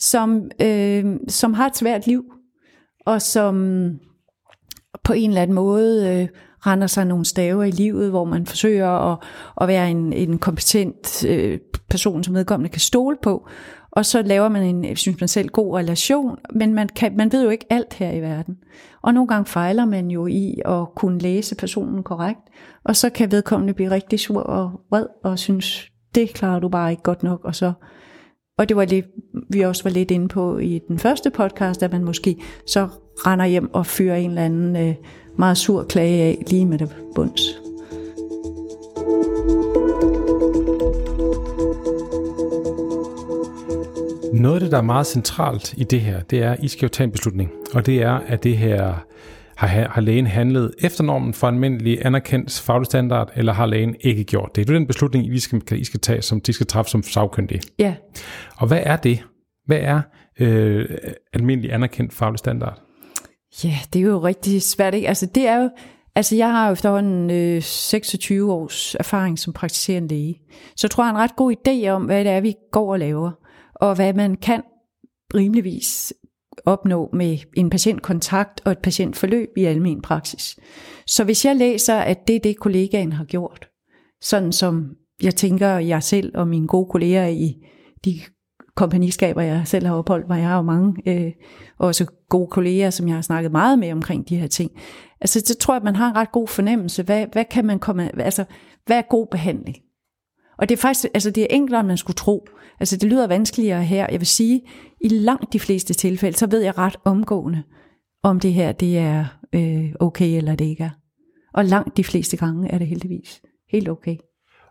som, 0.01 0.51
øh, 0.61 1.05
som 1.27 1.53
har 1.53 1.67
et 1.67 1.77
svært 1.77 2.07
liv, 2.07 2.23
og 3.05 3.21
som 3.21 3.87
på 5.03 5.13
en 5.13 5.29
eller 5.29 5.41
anden 5.41 5.55
måde 5.55 6.19
øh, 6.21 6.27
render 6.67 6.87
sig 6.87 7.05
nogle 7.05 7.25
staver 7.25 7.63
i 7.63 7.71
livet, 7.71 8.09
hvor 8.09 8.25
man 8.25 8.45
forsøger 8.45 9.11
at, 9.11 9.17
at 9.61 9.67
være 9.67 9.91
en, 9.91 10.13
en 10.13 10.37
kompetent 10.37 11.25
øh, 11.25 11.59
person, 11.89 12.23
som 12.23 12.35
vedkommende 12.35 12.69
kan 12.69 12.79
stole 12.79 13.17
på. 13.21 13.47
og 13.91 14.05
så 14.05 14.21
laver 14.21 14.49
man 14.49 14.63
en, 14.63 14.95
synes 14.95 15.19
man 15.19 15.27
selv, 15.27 15.49
god 15.49 15.77
relation, 15.77 16.37
men 16.55 16.73
man, 16.73 16.89
kan, 16.89 17.17
man 17.17 17.31
ved 17.31 17.43
jo 17.43 17.49
ikke 17.49 17.65
alt 17.69 17.93
her 17.93 18.11
i 18.11 18.21
verden. 18.21 18.57
Og 19.01 19.13
nogle 19.13 19.27
gange 19.27 19.45
fejler 19.45 19.85
man 19.85 20.11
jo 20.11 20.27
i 20.27 20.59
at 20.65 20.87
kunne 20.95 21.19
læse 21.19 21.55
personen 21.55 22.03
korrekt, 22.03 22.41
og 22.83 22.95
så 22.95 23.09
kan 23.09 23.31
vedkommende 23.31 23.73
blive 23.73 23.91
rigtig 23.91 24.19
sur 24.19 24.41
og 24.41 24.71
vred, 24.89 25.05
og 25.23 25.39
synes, 25.39 25.87
det 26.15 26.33
klarer 26.33 26.59
du 26.59 26.69
bare 26.69 26.91
ikke 26.91 27.03
godt 27.03 27.23
nok, 27.23 27.45
og 27.45 27.55
så 27.55 27.73
og 28.57 28.69
det 28.69 28.77
var 28.77 28.85
det, 28.85 29.05
vi 29.49 29.61
også 29.61 29.83
var 29.83 29.91
lidt 29.91 30.11
inde 30.11 30.27
på 30.27 30.57
i 30.57 30.81
den 30.87 30.99
første 30.99 31.29
podcast, 31.29 31.83
at 31.83 31.91
man 31.91 32.03
måske 32.03 32.37
så 32.67 32.87
render 33.17 33.45
hjem 33.45 33.73
og 33.73 33.85
fyrer 33.85 34.15
en 34.15 34.29
eller 34.29 34.45
anden 34.45 34.75
øh, 34.75 34.95
meget 35.37 35.57
sur 35.57 35.83
klage 35.83 36.21
af 36.21 36.43
lige 36.47 36.65
med 36.65 36.77
det 36.77 36.95
bunds. 37.15 37.41
Noget 44.33 44.55
af 44.55 44.61
det, 44.61 44.71
der 44.71 44.77
er 44.77 44.81
meget 44.81 45.07
centralt 45.07 45.73
i 45.77 45.83
det 45.83 46.01
her, 46.01 46.21
det 46.21 46.43
er, 46.43 46.51
at 46.51 46.59
I 46.63 46.67
skal 46.67 46.85
jo 46.85 46.89
tage 46.89 47.05
en 47.05 47.11
beslutning. 47.11 47.51
Og 47.73 47.85
det 47.85 48.01
er, 48.01 48.19
at 48.27 48.43
det 48.43 48.57
her 48.57 49.05
har, 49.67 49.89
har 49.89 50.01
lægen 50.01 50.27
handlet 50.27 50.73
efter 50.79 51.03
normen 51.03 51.33
for 51.33 51.47
almindelig 51.47 52.05
anerkendt 52.05 52.61
faglig 52.65 52.85
standard, 52.85 53.31
eller 53.35 53.53
har 53.53 53.65
lægen 53.65 53.95
ikke 53.99 54.23
gjort 54.23 54.49
det? 54.55 54.67
Det 54.67 54.73
er 54.73 54.77
den 54.77 54.87
beslutning, 54.87 55.35
I 55.35 55.39
skal, 55.39 55.61
I 55.71 55.83
skal 55.83 55.99
tage, 55.99 56.21
som 56.21 56.41
de 56.41 56.53
skal 56.53 56.67
træffe 56.67 56.91
som 56.91 57.03
sagkyndige. 57.03 57.61
Ja. 57.79 57.95
Og 58.57 58.67
hvad 58.67 58.79
er 58.83 58.97
det? 58.97 59.23
Hvad 59.65 59.79
er 59.81 60.01
øh, 60.39 60.85
almindelig 61.33 61.73
anerkendt 61.73 62.13
faglig 62.13 62.39
standard? 62.39 62.81
Ja, 63.63 63.77
det 63.93 63.99
er 64.01 64.03
jo 64.03 64.19
rigtig 64.19 64.61
svært. 64.61 64.93
Ikke? 64.93 65.07
Altså, 65.07 65.25
det 65.25 65.47
er 65.47 65.61
jo, 65.61 65.69
altså, 66.15 66.35
jeg 66.35 66.51
har 66.51 66.67
jo 66.67 66.73
efterhånden 66.73 67.31
øh, 67.31 67.61
26 67.61 68.53
års 68.53 68.95
erfaring 68.95 69.39
som 69.39 69.53
praktiserende 69.53 70.07
læge. 70.07 70.41
Så 70.75 70.87
jeg 70.87 70.91
tror, 70.91 71.03
jeg 71.03 71.09
har 71.09 71.15
en 71.15 71.23
ret 71.23 71.35
god 71.35 71.53
idé 71.53 71.87
om, 71.87 72.03
hvad 72.03 72.23
det 72.23 72.31
er, 72.31 72.41
vi 72.41 72.53
går 72.71 72.91
og 72.91 72.99
laver, 72.99 73.31
og 73.75 73.95
hvad 73.95 74.13
man 74.13 74.35
kan 74.35 74.61
rimeligvis 75.33 76.13
opnå 76.65 77.09
med 77.13 77.37
en 77.57 77.69
patientkontakt 77.69 78.61
og 78.65 78.71
et 78.71 78.79
patientforløb 78.79 79.49
i 79.57 79.65
almen 79.65 80.01
praksis. 80.01 80.59
Så 81.07 81.23
hvis 81.23 81.45
jeg 81.45 81.55
læser, 81.55 81.95
at 81.95 82.27
det 82.27 82.35
er 82.35 82.39
det, 82.39 82.59
kollegaen 82.59 83.13
har 83.13 83.25
gjort, 83.25 83.69
sådan 84.21 84.51
som 84.51 84.95
jeg 85.23 85.35
tænker, 85.35 85.67
jeg 85.67 86.03
selv 86.03 86.37
og 86.37 86.47
mine 86.47 86.67
gode 86.67 86.89
kolleger 86.91 87.27
i 87.27 87.55
de 88.05 88.19
kompagniskaber, 88.75 89.41
jeg 89.41 89.61
selv 89.65 89.85
har 89.85 89.95
opholdt 89.95 90.25
hvor 90.25 90.35
jeg 90.35 90.47
har 90.47 90.55
jo 90.55 90.61
mange, 90.61 90.95
øh, 91.07 91.31
også 91.77 92.05
gode 92.29 92.47
kolleger, 92.47 92.89
som 92.89 93.07
jeg 93.07 93.15
har 93.15 93.21
snakket 93.21 93.51
meget 93.51 93.79
med 93.79 93.91
omkring 93.91 94.29
de 94.29 94.37
her 94.37 94.47
ting. 94.47 94.71
Altså, 95.21 95.39
så 95.45 95.57
tror 95.57 95.73
jeg, 95.73 95.79
at 95.79 95.83
man 95.83 95.95
har 95.95 96.09
en 96.09 96.15
ret 96.15 96.31
god 96.31 96.47
fornemmelse, 96.47 97.03
hvad, 97.03 97.25
hvad 97.31 97.45
kan 97.51 97.65
man 97.65 97.79
komme, 97.79 98.21
altså, 98.21 98.45
hvad 98.85 98.97
er 98.97 99.01
god 99.09 99.27
behandling? 99.31 99.77
Og 100.57 100.69
det 100.69 100.75
er 100.75 100.81
faktisk, 100.81 101.05
altså 101.13 101.31
det 101.31 101.43
er 101.43 101.47
enklere, 101.49 101.79
end 101.79 101.87
man 101.87 101.97
skulle 101.97 102.15
tro. 102.15 102.47
Altså 102.79 102.97
det 102.97 103.09
lyder 103.09 103.27
vanskeligere 103.27 103.83
her. 103.83 104.07
Jeg 104.11 104.19
vil 104.19 104.27
sige, 104.27 104.61
i 105.03 105.07
langt 105.07 105.53
de 105.53 105.59
fleste 105.59 105.93
tilfælde, 105.93 106.37
så 106.37 106.47
ved 106.47 106.61
jeg 106.61 106.77
ret 106.77 106.97
omgående, 107.05 107.63
om 108.23 108.39
det 108.39 108.53
her 108.53 108.71
det 108.71 108.97
er 108.97 109.25
øh, 109.53 109.93
okay 109.99 110.37
eller 110.37 110.55
det 110.55 110.65
ikke 110.65 110.83
er. 110.83 110.89
Og 111.53 111.65
langt 111.65 111.97
de 111.97 112.03
fleste 112.03 112.37
gange 112.37 112.71
er 112.71 112.77
det 112.77 112.87
heldigvis 112.87 113.41
helt 113.71 113.89
okay. 113.89 114.17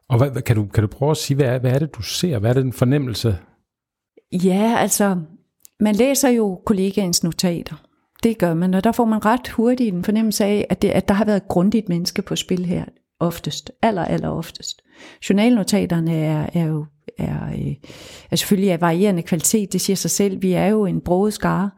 Og 0.09 0.19
hvad, 0.19 0.43
kan, 0.43 0.57
du, 0.57 0.67
kan 0.67 0.83
du 0.83 0.89
prøve 0.89 1.11
at 1.11 1.17
sige, 1.17 1.35
hvad 1.35 1.47
er, 1.47 1.59
hvad 1.59 1.73
er 1.73 1.79
det, 1.79 1.95
du 1.95 2.03
ser? 2.03 2.39
Hvad 2.39 2.51
er 2.51 2.55
det, 2.55 2.65
den 2.65 2.73
fornemmelse? 2.73 3.39
Ja, 4.45 4.77
altså, 4.79 5.17
man 5.81 5.95
læser 5.95 6.29
jo 6.29 6.61
kollegaens 6.67 7.25
notater. 7.25 7.83
Det 8.23 8.39
gør 8.39 8.55
man, 8.55 8.75
og 8.75 8.85
der 8.85 8.93
får 8.93 9.05
man 9.05 9.25
ret 9.25 9.49
hurtigt 9.49 9.95
en 9.95 10.05
fornemmelse 10.05 10.45
af, 10.45 10.67
at, 10.71 10.83
det, 10.83 10.89
at 10.89 11.09
der 11.09 11.15
har 11.15 11.25
været 11.25 11.37
et 11.37 11.49
grundigt 11.49 11.89
menneske 11.89 12.23
på 12.23 12.37
spil 12.37 12.65
her 12.65 12.85
oftest, 13.21 13.71
aller, 13.83 14.05
aller 14.05 14.29
oftest. 14.29 14.83
Journalnotaterne 15.29 16.17
er, 16.17 16.47
er 16.53 16.65
jo 16.65 16.87
er, 17.19 17.47
øh, 17.47 17.75
er 18.31 18.37
selvfølgelig 18.37 18.73
af 18.73 18.81
varierende 18.81 19.23
kvalitet, 19.23 19.73
det 19.73 19.81
siger 19.81 19.97
sig 19.97 20.11
selv, 20.11 20.43
vi 20.43 20.53
er 20.53 20.67
jo 20.67 20.87
en 20.87 21.01
broget 21.01 21.35
skare, 21.35 21.71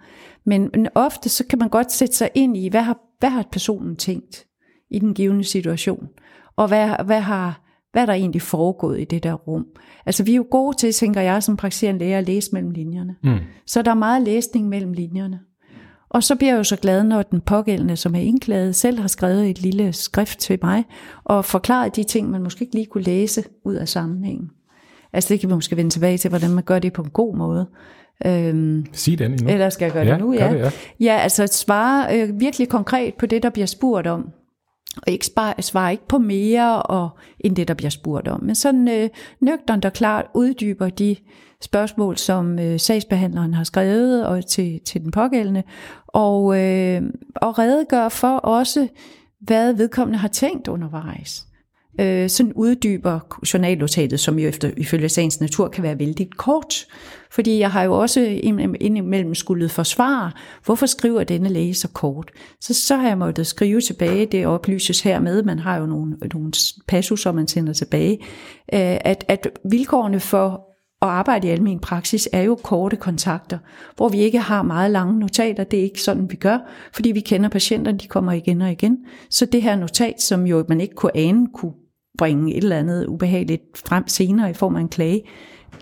men, 0.47 0.71
men 0.75 0.89
ofte 0.95 1.29
så 1.29 1.45
kan 1.47 1.59
man 1.59 1.69
godt 1.69 1.93
sætte 1.93 2.15
sig 2.15 2.31
ind 2.35 2.57
i, 2.57 2.69
hvad 2.69 2.83
har, 2.83 2.99
hvad 3.19 3.31
har 3.31 3.45
personen 3.53 3.97
tænkt 3.97 4.47
i 4.91 4.99
den 4.99 5.15
givende 5.15 5.45
situation, 5.45 6.09
og 6.57 6.69
hvad, 6.69 7.05
hvad 7.05 7.21
har 7.21 7.63
hvad 7.93 8.03
er 8.03 8.07
der 8.07 8.13
egentlig 8.13 8.43
foregået 8.43 9.01
i 9.01 9.05
det 9.05 9.23
der 9.23 9.33
rum? 9.33 9.67
Altså 10.07 10.25
vi 10.25 10.33
er 10.33 10.37
jo 10.37 10.47
gode 10.51 10.77
til, 10.77 10.93
tænker 10.93 11.21
jeg 11.21 11.43
som 11.43 11.57
praktiserende 11.57 11.99
læger, 11.99 12.19
at 12.19 12.27
læse 12.27 12.51
mellem 12.53 12.71
linjerne. 12.71 13.17
Mm. 13.25 13.39
Så 13.67 13.83
der 13.83 13.91
er 13.91 13.95
meget 13.95 14.23
læsning 14.23 14.69
mellem 14.69 14.93
linjerne. 14.93 15.41
Og 16.13 16.23
så 16.23 16.37
bliver 16.37 16.53
jeg 16.53 16.59
jo 16.59 16.65
så 16.65 16.77
glad, 16.77 17.05
når 17.05 17.23
den 17.23 17.41
pågældende, 17.41 17.97
som 17.97 18.15
er 18.15 18.21
indklaget, 18.21 18.77
selv 18.77 19.01
har 19.01 19.09
skrevet 19.09 19.51
et 19.51 19.61
lille 19.61 19.93
skrift 19.93 20.39
til 20.39 20.59
mig, 20.63 20.85
og 21.25 21.45
forklaret 21.45 21.97
de 21.97 22.05
ting, 22.05 22.31
man 22.31 22.43
måske 22.43 22.63
ikke 22.63 22.75
lige 22.75 22.87
kunne 22.87 23.05
læse 23.05 23.45
ud 23.65 23.75
af 23.75 23.89
sammenhængen. 23.89 24.51
Altså 25.13 25.29
det 25.29 25.41
kan 25.41 25.49
vi 25.49 25.55
måske 25.55 25.77
vende 25.77 25.91
tilbage 25.91 26.19
til, 26.19 26.29
hvordan 26.29 26.51
man 26.51 26.65
gør 26.65 26.79
det 26.79 26.93
på 26.93 27.03
en 27.03 27.11
god 27.11 27.37
måde. 27.37 27.67
Øhm, 28.27 28.87
Sig 28.93 29.19
den 29.19 29.33
endnu. 29.33 29.49
Eller 29.49 29.71
skal 29.71 29.85
jeg 29.85 29.93
gøre 29.93 30.07
ja, 30.07 30.13
det 30.13 30.21
nu? 30.21 30.33
Ja, 30.33 30.53
det, 30.53 30.59
ja. 30.59 30.71
ja 31.01 31.17
altså 31.17 31.47
svare 31.47 32.21
øh, 32.21 32.41
virkelig 32.41 32.69
konkret 32.69 33.15
på 33.15 33.27
det, 33.27 33.43
der 33.43 33.51
bliver 33.51 33.67
spurgt 33.67 34.07
om. 34.07 34.31
Og 34.97 35.13
ikke 35.13 35.27
svare, 35.27 35.63
svare 35.63 35.93
ikke 35.93 36.09
på 36.09 36.19
mere 36.19 36.83
og, 36.83 37.09
end 37.41 37.57
det, 37.57 37.69
der 37.69 37.75
bliver 37.75 37.91
spurgt 37.91 38.29
om. 38.29 38.45
Men 38.45 38.55
sådan 38.55 38.89
øh, 38.89 39.09
nøgternt 39.41 39.85
og 39.85 39.93
klart 39.93 40.27
uddyber 40.35 40.89
de 40.89 41.17
spørgsmål, 41.63 42.17
som 42.17 42.59
øh, 42.59 42.81
sagsbehandleren 42.81 43.55
har 43.55 43.65
skrevet 43.65 44.27
og 44.27 44.47
til, 44.47 44.81
til 44.87 45.01
den 45.01 45.11
pågældende, 45.11 45.63
og, 46.07 46.61
øh, 46.61 47.03
og 47.37 47.59
redegør 47.59 48.09
for 48.09 48.37
også, 48.37 48.89
hvad 49.41 49.73
vedkommende 49.73 50.19
har 50.19 50.29
tænkt 50.29 50.69
undervejs. 50.69 51.47
Øh, 52.01 52.31
sådan 52.31 52.53
uddyber 52.53 53.21
journalnotatet, 53.55 54.21
som 54.21 54.39
jo 54.39 54.49
efter, 54.49 54.71
ifølge 54.77 55.09
sagens 55.09 55.41
natur 55.41 55.69
kan 55.69 55.83
være 55.83 55.99
vældig 55.99 56.31
kort. 56.37 56.87
Fordi 57.31 57.59
jeg 57.59 57.71
har 57.71 57.83
jo 57.83 57.93
også 58.01 58.21
indimellem 58.81 59.35
skulle 59.35 59.69
forsvare, 59.69 60.31
hvorfor 60.65 60.87
skriver 60.87 61.25
denne 61.25 61.49
læge 61.49 61.75
så 61.75 61.89
kort. 61.89 62.31
Så, 62.61 62.75
så 62.75 62.97
har 62.97 63.09
jeg 63.09 63.19
måttet 63.19 63.47
skrive 63.47 63.81
tilbage, 63.81 64.27
det 64.27 64.47
oplyses 64.47 65.01
hermed, 65.01 65.43
man 65.43 65.59
har 65.59 65.77
jo 65.77 65.87
nogle, 65.87 66.17
nogle 66.35 66.53
som 67.17 67.35
man 67.35 67.49
sender 67.49 67.73
tilbage, 67.73 68.19
øh, 68.75 68.99
at, 69.01 69.25
at 69.29 69.49
vilkårene 69.71 70.21
for 70.21 70.72
at 71.03 71.09
arbejde 71.09 71.49
i 71.49 71.51
almen 71.51 71.79
praksis 71.79 72.29
er 72.33 72.43
jo 72.43 72.59
korte 72.63 72.97
kontakter, 72.97 73.59
hvor 73.97 74.09
vi 74.09 74.19
ikke 74.19 74.39
har 74.39 74.63
meget 74.63 74.91
lange 74.91 75.19
notater. 75.19 75.65
Det 75.65 75.79
er 75.79 75.83
ikke 75.83 76.03
sådan, 76.03 76.31
vi 76.31 76.37
gør, 76.37 76.59
fordi 76.95 77.13
vi 77.13 77.21
kender 77.21 77.49
patienterne, 77.49 77.99
de 77.99 78.09
kommer 78.09 78.33
igen 78.33 78.63
og 78.63 78.73
igen. 78.73 78.99
Så 79.31 79.47
det 79.47 79.63
her 79.63 79.77
notat, 79.77 80.23
som 80.23 80.47
jo 80.47 80.65
man 80.69 80.81
ikke 80.81 80.95
kunne 80.95 81.17
ane, 81.17 81.49
kunne 81.55 81.73
bringe 82.19 82.55
et 82.55 82.63
eller 82.63 82.79
andet 82.79 83.07
ubehageligt 83.07 83.63
frem 83.79 84.09
senere 84.09 84.51
i 84.51 84.55
form 84.55 84.77
af 84.77 84.81
en 84.81 84.89
klage, 84.89 85.23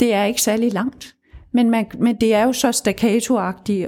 det 0.00 0.14
er 0.14 0.24
ikke 0.24 0.42
særlig 0.42 0.72
langt. 0.72 1.14
Men, 1.52 1.70
man, 1.70 1.86
men 1.98 2.16
det 2.20 2.34
er 2.34 2.44
jo 2.44 2.52
så 2.52 2.72
staccato 2.72 3.34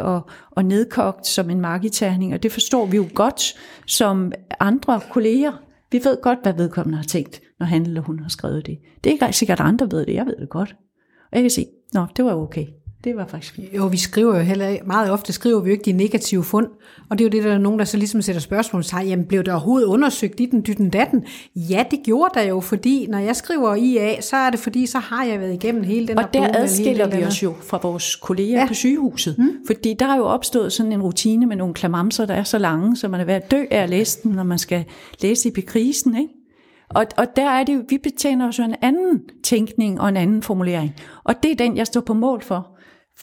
og, 0.01 0.31
og 0.51 0.65
nedkogt 0.65 1.27
som 1.27 1.51
en 1.51 1.61
markiterning, 1.61 2.35
og 2.35 2.43
det 2.43 2.53
forstår 2.53 2.87
vi 2.87 2.97
jo 2.97 3.07
godt 3.15 3.43
som 3.87 4.33
andre 4.61 5.01
kolleger. 5.11 5.53
Vi 5.93 6.01
ved 6.05 6.23
godt, 6.23 6.39
hvad 6.43 6.53
vedkommende 6.53 6.97
har 6.97 7.05
tænkt, 7.05 7.41
når 7.59 7.67
han 7.67 7.83
eller 7.83 8.01
hun 8.01 8.19
har 8.19 8.29
skrevet 8.29 8.67
det. 8.67 8.79
Det 9.05 9.11
er 9.11 9.27
ikke 9.27 9.37
sikkert, 9.37 9.61
at 9.61 9.67
andre 9.67 9.89
ved 9.91 10.07
det. 10.07 10.15
Jeg 10.15 10.27
ved 10.27 10.37
det 10.41 10.49
godt. 10.49 10.77
Og 11.33 11.37
jeg 11.37 11.43
kan 11.43 11.51
sige, 11.51 11.67
nå, 11.93 12.07
det 12.17 12.25
var 12.25 12.35
okay. 12.35 12.67
Det 13.05 13.17
var 13.17 13.27
faktisk 13.27 13.55
fint. 13.55 13.69
Jo, 13.77 13.87
vi 13.87 13.97
skriver 13.97 14.37
jo 14.37 14.43
heller, 14.43 14.77
meget 14.87 15.11
ofte 15.11 15.33
skriver 15.33 15.61
vi 15.61 15.69
jo 15.69 15.73
ikke 15.73 15.85
de 15.85 15.93
negative 15.93 16.45
fund, 16.45 16.67
og 17.11 17.19
det 17.19 17.25
er 17.25 17.29
jo 17.29 17.31
det, 17.31 17.45
der 17.45 17.55
er 17.55 17.59
nogen, 17.59 17.79
der 17.79 17.85
så 17.85 17.97
ligesom 17.97 18.23
sætter 18.23 18.41
spørgsmål 18.41 18.85
sig, 18.85 19.05
jamen 19.07 19.27
blev 19.27 19.45
der 19.45 19.53
overhovedet 19.53 19.87
undersøgt 19.87 20.41
i 20.41 20.47
den 20.47 20.65
dytten 20.67 20.91
datten? 20.91 21.25
Ja, 21.57 21.85
det 21.91 21.99
gjorde 22.05 22.31
der 22.35 22.43
jo, 22.43 22.61
fordi 22.61 23.07
når 23.11 23.19
jeg 23.19 23.37
skriver 23.37 23.75
IA, 23.75 24.21
så 24.21 24.37
er 24.37 24.51
det 24.51 24.61
fordi, 24.61 24.87
så 24.87 24.99
har 24.99 25.25
jeg 25.25 25.41
været 25.41 25.55
igennem 25.55 25.83
hele 25.83 26.09
den 26.09 26.19
Og 26.19 26.35
der 26.35 26.49
adskiller 26.55 27.07
vi 27.17 27.25
os 27.25 27.43
jo 27.43 27.55
fra 27.61 27.79
vores 27.83 28.17
kolleger 28.17 28.61
ja. 28.61 28.69
på 28.69 28.75
sygehuset, 28.75 29.39
mm. 29.39 29.51
fordi 29.67 29.95
der 29.99 30.07
er 30.07 30.17
jo 30.17 30.25
opstået 30.25 30.73
sådan 30.73 30.93
en 30.93 31.03
rutine 31.03 31.47
med 31.47 31.57
nogle 31.57 31.75
klamamser, 31.75 32.27
der 32.27 32.35
er 32.35 32.45
så 32.45 32.59
lange, 32.59 32.97
så 32.97 33.09
man 33.09 33.21
er 33.21 33.25
ved 33.25 33.35
at 33.35 33.51
dø 33.51 33.65
af 33.71 33.83
at 33.83 33.91
læse 33.91 34.19
dem, 34.23 34.33
når 34.33 34.43
man 34.43 34.59
skal 34.59 34.85
læse 35.23 35.49
i 35.49 35.53
bekrisen, 35.53 36.17
ikke? 36.17 36.29
Og, 36.95 37.07
og 37.17 37.27
der 37.37 37.51
er 37.51 37.65
det 37.65 37.85
vi 37.89 37.99
betjener 38.03 38.49
os 38.49 38.59
en 38.59 38.75
anden 38.83 39.21
tænkning 39.45 40.01
og 40.01 40.09
en 40.09 40.17
anden 40.17 40.43
formulering. 40.43 40.95
Og 41.25 41.35
det 41.43 41.51
er 41.51 41.57
den, 41.57 41.77
jeg 41.77 41.87
står 41.87 42.01
på 42.01 42.15
mål 42.15 42.43
for 42.43 42.69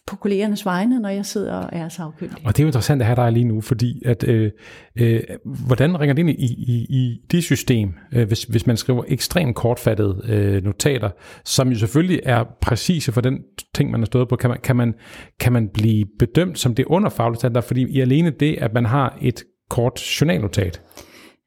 på 0.07 0.15
kollegernes 0.15 0.65
vegne, 0.65 0.99
når 0.99 1.09
jeg 1.09 1.25
sidder 1.25 1.53
og 1.53 1.69
er 1.71 1.89
sagkyndig. 1.89 2.38
Og 2.45 2.57
det 2.57 2.59
er 2.59 2.63
jo 2.63 2.67
interessant 2.67 3.01
at 3.01 3.05
have 3.05 3.15
dig 3.15 3.31
lige 3.31 3.43
nu, 3.43 3.61
fordi 3.61 4.01
at, 4.05 4.23
øh, 4.27 4.51
øh, 4.99 5.21
hvordan 5.45 5.99
ringer 5.99 6.13
det 6.13 6.19
ind 6.19 6.29
i, 6.29 6.45
i, 6.45 6.85
i 6.89 7.21
det 7.31 7.43
system, 7.43 7.93
øh, 8.13 8.27
hvis, 8.27 8.43
hvis 8.43 8.67
man 8.67 8.77
skriver 8.77 9.03
ekstremt 9.07 9.55
kortfattede 9.55 10.21
øh, 10.29 10.63
notater, 10.63 11.09
som 11.45 11.69
jo 11.69 11.77
selvfølgelig 11.77 12.19
er 12.23 12.43
præcise 12.61 13.11
for 13.11 13.21
den 13.21 13.39
ting, 13.75 13.91
man 13.91 13.99
har 13.99 14.05
stået 14.05 14.29
på, 14.29 14.35
kan 14.35 14.49
man, 14.49 14.59
kan 14.63 14.75
man, 14.75 14.93
kan 15.39 15.53
man 15.53 15.69
blive 15.73 16.05
bedømt 16.19 16.59
som 16.59 16.75
det 16.75 16.85
under 16.85 17.09
faglig 17.09 17.38
standard, 17.38 17.63
fordi 17.63 17.85
i 17.89 17.99
alene 17.99 18.29
det, 18.29 18.57
at 18.57 18.73
man 18.73 18.85
har 18.85 19.17
et 19.21 19.43
kort 19.69 19.99
journalnotat? 20.21 20.81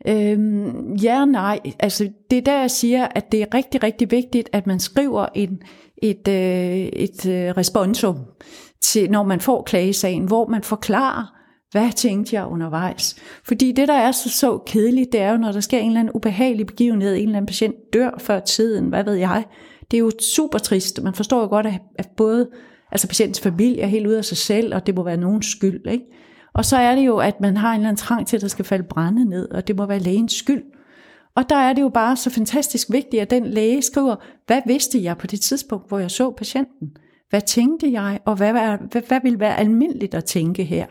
Øhm, 0.08 0.94
ja 0.94 1.20
og 1.20 1.28
nej. 1.28 1.60
Altså, 1.80 2.08
det 2.30 2.38
er 2.38 2.42
der, 2.42 2.60
jeg 2.60 2.70
siger, 2.70 3.08
at 3.14 3.32
det 3.32 3.42
er 3.42 3.54
rigtig, 3.54 3.82
rigtig 3.82 4.10
vigtigt, 4.10 4.48
at 4.52 4.66
man 4.66 4.80
skriver 4.80 5.26
en, 5.34 5.62
et, 6.02 6.28
øh, 6.28 6.76
et 6.76 7.26
øh, 7.26 7.56
responsum, 7.56 8.16
til, 8.82 9.10
når 9.10 9.22
man 9.22 9.40
får 9.40 9.62
klagesagen, 9.62 10.24
hvor 10.24 10.46
man 10.46 10.62
forklarer, 10.62 11.26
hvad 11.70 11.92
tænkte 11.92 12.36
jeg 12.36 12.46
undervejs? 12.46 13.16
Fordi 13.44 13.72
det, 13.72 13.88
der 13.88 13.94
er 13.94 14.12
så, 14.12 14.30
så 14.30 14.58
kedeligt, 14.66 15.12
det 15.12 15.20
er 15.20 15.30
jo, 15.30 15.36
når 15.36 15.52
der 15.52 15.60
sker 15.60 15.78
en 15.78 15.86
eller 15.86 16.00
anden 16.00 16.14
ubehagelig 16.14 16.66
begivenhed, 16.66 17.14
en 17.14 17.22
eller 17.22 17.36
anden 17.36 17.46
patient 17.46 17.74
dør 17.92 18.10
før 18.18 18.40
tiden, 18.40 18.88
hvad 18.88 19.04
ved 19.04 19.14
jeg. 19.14 19.44
Det 19.90 19.96
er 19.96 20.00
jo 20.00 20.10
super 20.20 20.58
trist. 20.58 21.02
Man 21.02 21.14
forstår 21.14 21.40
jo 21.40 21.48
godt, 21.48 21.66
at, 21.66 21.80
at 21.98 22.08
både 22.16 22.48
Altså 22.92 23.08
patientens 23.08 23.40
familie 23.40 23.80
er 23.80 23.86
helt 23.86 24.06
ude 24.06 24.18
af 24.18 24.24
sig 24.24 24.36
selv, 24.36 24.74
og 24.74 24.86
det 24.86 24.94
må 24.94 25.02
være 25.02 25.16
nogens 25.16 25.46
skyld. 25.46 25.86
Ikke? 25.86 26.04
Og 26.54 26.64
så 26.64 26.76
er 26.76 26.94
det 26.94 27.06
jo, 27.06 27.18
at 27.18 27.40
man 27.40 27.56
har 27.56 27.70
en 27.70 27.74
eller 27.74 27.88
anden 27.88 27.96
trang 27.96 28.26
til, 28.26 28.36
at 28.36 28.42
der 28.42 28.48
skal 28.48 28.64
falde 28.64 28.84
brænde 28.84 29.24
ned, 29.24 29.50
og 29.50 29.68
det 29.68 29.76
må 29.76 29.86
være 29.86 29.98
lægens 29.98 30.32
skyld. 30.32 30.62
Og 31.34 31.48
der 31.48 31.56
er 31.56 31.72
det 31.72 31.82
jo 31.82 31.88
bare 31.88 32.16
så 32.16 32.30
fantastisk 32.30 32.88
vigtigt, 32.90 33.22
at 33.22 33.30
den 33.30 33.46
læge 33.46 33.82
skriver, 33.82 34.16
hvad 34.46 34.60
vidste 34.66 35.02
jeg 35.02 35.18
på 35.18 35.26
det 35.26 35.40
tidspunkt, 35.40 35.88
hvor 35.88 35.98
jeg 35.98 36.10
så 36.10 36.30
patienten? 36.30 36.96
Hvad 37.30 37.40
tænkte 37.40 37.92
jeg, 37.92 38.20
og 38.24 38.36
hvad, 38.36 38.52
hvad, 38.52 39.02
hvad 39.08 39.20
vil 39.22 39.40
være 39.40 39.58
almindeligt 39.58 40.14
at 40.14 40.24
tænke 40.24 40.64
her? 40.64 40.86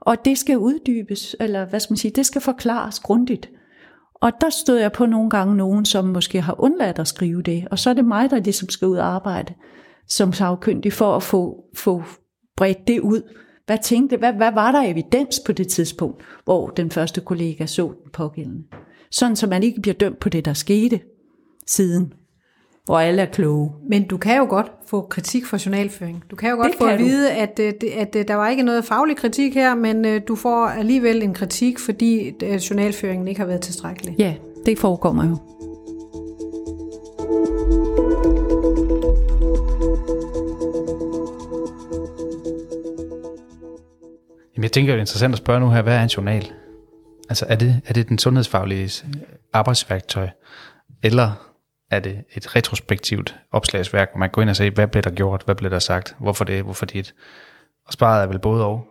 Og 0.00 0.24
det 0.24 0.38
skal 0.38 0.58
uddybes, 0.58 1.36
eller 1.40 1.64
hvad 1.64 1.80
skal 1.80 1.92
man 1.92 1.98
sige, 1.98 2.12
det 2.16 2.26
skal 2.26 2.40
forklares 2.40 3.00
grundigt. 3.00 3.50
Og 4.14 4.32
der 4.40 4.50
stod 4.50 4.76
jeg 4.76 4.92
på 4.92 5.06
nogle 5.06 5.30
gange 5.30 5.56
nogen, 5.56 5.84
som 5.84 6.04
måske 6.04 6.40
har 6.40 6.60
undladt 6.60 6.98
at 6.98 7.08
skrive 7.08 7.42
det, 7.42 7.68
og 7.70 7.78
så 7.78 7.90
er 7.90 7.94
det 7.94 8.04
mig, 8.04 8.30
der 8.30 8.40
ligesom 8.40 8.68
skal 8.68 8.88
ud 8.88 8.96
og 8.96 9.06
arbejde 9.06 9.54
som 10.08 10.32
sagkyndig 10.32 10.92
for 10.92 11.16
at 11.16 11.22
få, 11.22 11.64
få 11.76 12.02
bredt 12.56 12.88
det 12.88 13.00
ud. 13.00 13.22
Hvad 13.72 13.78
tænkte, 13.82 14.16
hvad, 14.16 14.32
hvad 14.32 14.52
var 14.52 14.72
der 14.72 14.82
evidens 14.82 15.40
på 15.46 15.52
det 15.52 15.68
tidspunkt, 15.68 16.22
hvor 16.44 16.68
den 16.68 16.90
første 16.90 17.20
kollega 17.20 17.66
så 17.66 17.82
den 17.82 18.10
pågældende? 18.12 18.62
Sådan, 19.10 19.36
så 19.36 19.46
man 19.46 19.62
ikke 19.62 19.80
bliver 19.80 19.94
dømt 19.94 20.20
på 20.20 20.28
det, 20.28 20.44
der 20.44 20.52
skete 20.52 21.00
siden 21.66 22.12
hvor 22.84 22.98
alle 22.98 23.22
er 23.22 23.26
kloge. 23.26 23.70
Men 23.88 24.06
du 24.06 24.16
kan 24.16 24.36
jo 24.36 24.46
godt 24.48 24.72
få 24.86 25.00
kritik 25.00 25.46
for 25.46 25.66
journalføring. 25.66 26.24
Du 26.30 26.36
kan 26.36 26.50
jo 26.50 26.56
godt 26.56 26.72
det 26.72 26.78
få 26.78 26.86
at 26.86 26.98
vide, 26.98 27.32
at, 27.32 27.60
at, 27.60 27.84
at, 27.84 28.16
at 28.16 28.28
der 28.28 28.34
var 28.34 28.48
ikke 28.48 28.62
noget 28.62 28.84
faglig 28.84 29.16
kritik 29.16 29.54
her, 29.54 29.74
men 29.74 30.04
øh, 30.04 30.20
du 30.28 30.36
får 30.36 30.66
alligevel 30.66 31.22
en 31.22 31.34
kritik, 31.34 31.78
fordi 31.78 32.32
øh, 32.42 32.54
journalføringen 32.54 33.28
ikke 33.28 33.40
har 33.40 33.46
været 33.46 33.60
tilstrækkelig. 33.60 34.14
Ja, 34.18 34.34
det 34.66 34.78
forekommer 34.78 35.28
jo. 35.28 35.36
Jeg 44.72 44.74
tænker, 44.74 44.92
det 44.92 44.98
er 44.98 45.02
interessant 45.02 45.34
at 45.34 45.38
spørge 45.38 45.60
nu 45.60 45.70
her, 45.70 45.82
hvad 45.82 45.96
er 45.96 46.02
en 46.02 46.08
journal? 46.08 46.52
Altså, 47.28 47.46
er 47.48 47.56
det, 47.56 47.80
er 47.86 47.92
det 47.92 48.08
den 48.08 48.18
sundhedsfaglige 48.18 49.04
arbejdsværktøj, 49.52 50.28
eller 51.02 51.52
er 51.90 52.00
det 52.00 52.24
et 52.34 52.56
retrospektivt 52.56 53.36
opslagsværk, 53.50 54.10
hvor 54.12 54.18
man 54.18 54.30
går 54.30 54.42
ind 54.42 54.50
og 54.50 54.56
siger, 54.56 54.70
hvad 54.70 54.88
blev 54.88 55.02
der 55.02 55.10
gjort, 55.10 55.42
hvad 55.44 55.54
blev 55.54 55.70
der 55.70 55.78
sagt, 55.78 56.16
hvorfor 56.18 56.44
det, 56.44 56.62
hvorfor 56.62 56.86
dit. 56.86 57.14
Og 57.86 57.92
sparet 57.92 58.22
er 58.22 58.26
vel 58.26 58.38
både 58.38 58.66
og. 58.66 58.86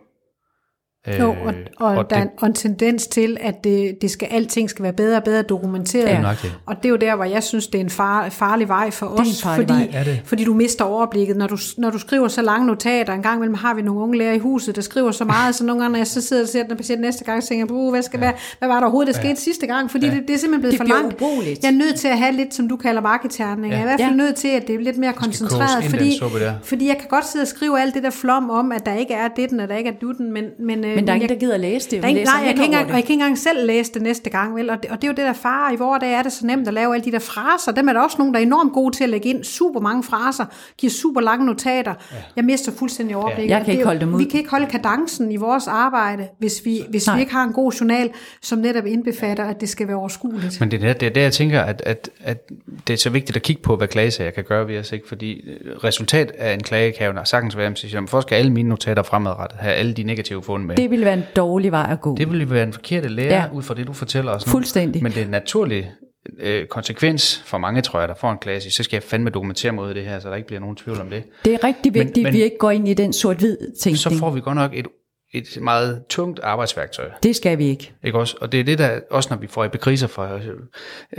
Jo, 1.08 1.36
og, 1.44 1.54
øh, 1.54 1.66
og, 1.76 1.88
og 1.88 2.10
der 2.10 2.16
det, 2.20 2.30
er 2.42 2.46
en 2.46 2.54
tendens 2.54 3.06
til, 3.06 3.36
at 3.40 3.64
det, 3.64 4.02
det 4.02 4.10
skal, 4.10 4.28
alting 4.30 4.70
skal 4.70 4.82
være 4.82 4.92
bedre 4.92 5.16
og 5.16 5.24
bedre 5.24 5.42
dokumenteret. 5.42 6.08
Ja. 6.08 6.34
Og 6.66 6.76
det 6.76 6.84
er 6.84 6.88
jo 6.88 6.96
der, 6.96 7.16
hvor 7.16 7.24
jeg 7.24 7.42
synes, 7.42 7.66
det 7.66 7.80
er 7.80 7.84
en 7.84 7.90
far, 7.90 8.28
farlig 8.28 8.68
vej 8.68 8.90
for 8.90 9.06
os, 9.06 9.42
fordi, 9.42 9.72
vej. 9.72 10.20
fordi 10.24 10.44
du 10.44 10.54
mister 10.54 10.84
overblikket. 10.84 11.36
Når 11.36 11.46
du, 11.46 11.56
når 11.78 11.90
du 11.90 11.98
skriver 11.98 12.28
så 12.28 12.42
lange 12.42 12.66
notater, 12.66 13.12
en 13.12 13.22
gang 13.22 13.36
imellem 13.36 13.54
har 13.54 13.74
vi 13.74 13.82
nogle 13.82 14.00
unge 14.00 14.18
læger 14.18 14.32
i 14.32 14.38
huset, 14.38 14.76
der 14.76 14.82
skriver 14.82 15.10
så 15.10 15.24
meget, 15.24 15.54
så 15.54 15.64
nogle 15.64 15.82
gange, 15.82 15.92
når 15.92 15.98
jeg 15.98 16.06
så 16.06 16.20
sidder 16.20 16.42
og 16.42 16.48
ser 16.48 16.62
den 16.62 16.76
patient 16.76 17.00
næste 17.00 17.24
gang, 17.24 17.44
tænker 17.44 17.66
jeg, 17.74 17.90
hvad, 17.90 18.02
skal 18.02 18.18
ja. 18.18 18.26
være, 18.26 18.34
hvad 18.58 18.68
var 18.68 18.74
der 18.74 18.82
overhovedet, 18.82 19.14
der 19.14 19.20
skete 19.20 19.28
ja. 19.28 19.34
sidste 19.34 19.66
gang? 19.66 19.90
Fordi 19.90 20.06
ja. 20.06 20.14
det, 20.14 20.28
det 20.28 20.34
er 20.34 20.38
simpelthen 20.38 20.60
blevet 20.60 20.72
det 20.72 20.88
for 20.88 21.02
langt. 21.02 21.14
Ubrugeligt. 21.14 21.62
Jeg 21.62 21.68
er 21.68 21.76
nødt 21.76 21.96
til 21.96 22.08
at 22.08 22.18
have 22.18 22.32
lidt, 22.32 22.54
som 22.54 22.68
du 22.68 22.76
kalder 22.76 23.00
marketerning. 23.00 23.72
Ja. 23.72 23.78
Jeg 23.78 23.78
er 23.78 23.82
i 23.82 23.88
hvert 23.88 24.00
fald 24.00 24.10
ja. 24.10 24.24
nødt 24.24 24.36
til, 24.36 24.48
at 24.48 24.66
det 24.66 24.74
er 24.74 24.80
lidt 24.80 24.98
mere 24.98 25.12
koncentreret, 25.12 25.84
fordi, 25.84 26.20
fordi 26.62 26.88
jeg 26.88 26.96
kan 26.98 27.08
godt 27.08 27.26
sidde 27.26 27.42
og 27.42 27.48
skrive 27.48 27.80
alt 27.80 27.94
det 27.94 28.02
der 28.02 28.10
flom 28.10 28.50
om, 28.50 28.72
at 28.72 28.86
der 28.86 28.94
ikke 28.94 29.14
er 29.14 29.28
det, 29.28 29.52
og 29.60 29.68
der 29.68 29.76
ikke 29.76 29.90
er 29.90 29.94
dutten, 30.00 30.32
men, 30.32 30.44
men, 30.58 30.84
men 30.94 31.06
der 31.06 31.12
er 31.12 31.14
ingen, 31.14 31.28
der 31.30 31.34
gider 31.34 31.56
læse 31.56 31.90
det. 31.90 32.02
Der 32.02 32.08
nej, 32.08 32.42
jeg 32.46 32.54
kan, 32.54 32.64
ikke 32.64 32.76
og 32.76 32.80
jeg 32.80 32.88
kan 32.88 32.96
ikke 32.98 33.12
engang 33.12 33.38
selv 33.38 33.66
læse 33.66 33.92
det 33.94 34.02
næste 34.02 34.30
gang. 34.30 34.56
Vel? 34.56 34.70
Og, 34.70 34.82
det, 34.82 34.90
og 34.90 34.96
det 34.96 35.04
er 35.04 35.08
jo 35.08 35.14
det 35.14 35.24
der 35.24 35.32
far, 35.32 35.72
i 35.72 35.76
vores 35.76 36.00
dag 36.00 36.12
er 36.12 36.22
det 36.22 36.32
så 36.32 36.46
nemt 36.46 36.68
at 36.68 36.74
lave 36.74 36.94
alle 36.94 37.04
de 37.04 37.12
der 37.12 37.18
fraser. 37.18 37.72
Dem 37.72 37.88
er 37.88 37.92
der 37.92 38.00
også 38.00 38.16
nogen, 38.18 38.34
der 38.34 38.40
er 38.40 38.42
enormt 38.44 38.72
gode 38.72 38.96
til 38.96 39.04
at 39.04 39.10
lægge 39.10 39.28
ind. 39.28 39.44
Super 39.44 39.80
mange 39.80 40.02
fraser, 40.02 40.44
giver 40.78 40.90
super 40.90 41.20
lange 41.20 41.46
notater. 41.46 41.94
Ja. 42.12 42.16
Jeg 42.36 42.44
mister 42.44 42.72
fuldstændig 42.72 43.16
overblik. 43.16 43.50
Ja. 43.50 43.56
Jeg 43.56 43.64
kan 43.64 43.74
ikke 43.74 43.84
holde 43.84 44.00
dem 44.00 44.14
ud. 44.14 44.18
Vi 44.18 44.24
kan 44.24 44.38
ikke 44.38 44.50
holde 44.50 44.66
kadencen 44.66 45.32
i 45.32 45.36
vores 45.36 45.66
arbejde, 45.66 46.28
hvis 46.38 46.62
vi, 46.64 46.82
hvis 46.88 47.08
vi 47.14 47.20
ikke 47.20 47.32
har 47.32 47.44
en 47.44 47.52
god 47.52 47.72
journal, 47.72 48.10
som 48.42 48.58
netop 48.58 48.86
indbefatter, 48.86 49.44
at 49.44 49.60
det 49.60 49.68
skal 49.68 49.88
være 49.88 49.96
overskueligt. 49.96 50.60
Men 50.60 50.70
det 50.70 50.84
er 50.84 50.92
det, 50.92 51.06
er 51.06 51.10
det 51.10 51.20
jeg 51.20 51.32
tænker, 51.32 51.60
at, 51.60 51.82
at, 51.86 52.10
at 52.20 52.50
det 52.86 52.92
er 52.92 52.98
så 52.98 53.10
vigtigt 53.10 53.36
at 53.36 53.42
kigge 53.42 53.62
på, 53.62 53.76
hvad 53.76 53.88
klagesager 53.88 54.30
kan 54.30 54.44
gøre 54.44 54.68
ved 54.68 54.78
os. 54.78 54.92
Ikke? 54.92 55.08
Fordi 55.08 55.44
resultat 55.84 56.32
af 56.38 56.54
en 56.54 56.62
klage 56.62 56.92
kan 56.92 57.06
jo 57.06 57.24
sagtens 57.24 57.56
være, 57.56 57.66
at 57.66 57.94
man 57.94 58.22
skal 58.22 58.34
alle 58.34 58.52
mine 58.52 58.68
notater 58.68 59.02
fremadrettet, 59.02 59.58
have 59.60 59.74
alle 59.74 59.92
de 59.92 60.02
negative 60.02 60.42
fund 60.42 60.64
med. 60.64 60.76
Det 60.82 60.90
vil 60.90 61.04
være 61.04 61.14
en 61.14 61.24
dårlig 61.36 61.72
vej 61.72 61.86
at 61.90 62.00
gå. 62.00 62.16
Det 62.16 62.30
vil 62.30 62.50
være 62.50 62.62
en 62.62 62.72
forkert 62.72 63.10
lære, 63.10 63.42
ja. 63.42 63.44
ud 63.52 63.62
fra 63.62 63.74
det, 63.74 63.86
du 63.86 63.92
fortæller 63.92 64.32
os 64.32 64.46
nu. 64.46 64.50
Fuldstændig. 64.50 65.02
Men 65.02 65.12
det 65.12 65.20
er 65.20 65.24
en 65.24 65.30
naturlig 65.30 65.90
øh, 66.38 66.66
konsekvens 66.66 67.42
for 67.46 67.58
mange, 67.58 67.82
tror 67.82 67.98
jeg, 67.98 68.08
der 68.08 68.14
får 68.14 68.32
en 68.32 68.38
klasse, 68.38 68.70
så 68.70 68.82
skal 68.82 68.96
jeg 68.96 69.02
fandme 69.02 69.30
dokumentere 69.30 69.72
mod 69.72 69.94
det 69.94 70.04
her, 70.04 70.20
så 70.20 70.28
der 70.28 70.34
ikke 70.34 70.46
bliver 70.46 70.60
nogen 70.60 70.76
tvivl 70.76 71.00
om 71.00 71.10
det. 71.10 71.22
Det 71.44 71.54
er 71.54 71.64
rigtig 71.64 71.94
vigtigt, 71.94 72.16
men, 72.16 72.22
men, 72.22 72.32
vi 72.32 72.42
ikke 72.42 72.58
går 72.58 72.70
ind 72.70 72.88
i 72.88 72.94
den 72.94 73.12
sort-hvid 73.12 73.56
tænkning. 73.58 73.98
Så 73.98 74.18
får 74.18 74.30
vi 74.30 74.40
godt 74.40 74.56
nok 74.56 74.70
et 74.74 74.86
et 75.32 75.58
meget 75.60 76.02
tungt 76.08 76.40
arbejdsværktøj. 76.42 77.10
Det 77.22 77.36
skal 77.36 77.58
vi 77.58 77.64
ikke. 77.64 77.92
ikke 78.04 78.18
også? 78.18 78.36
Og 78.40 78.52
det 78.52 78.60
er 78.60 78.64
det, 78.64 78.78
der 78.78 79.00
også 79.10 79.28
når 79.30 79.36
vi 79.36 79.46
får 79.46 79.64
epikriser 79.64 80.06
fra 80.06 80.34
øh, 80.36 80.58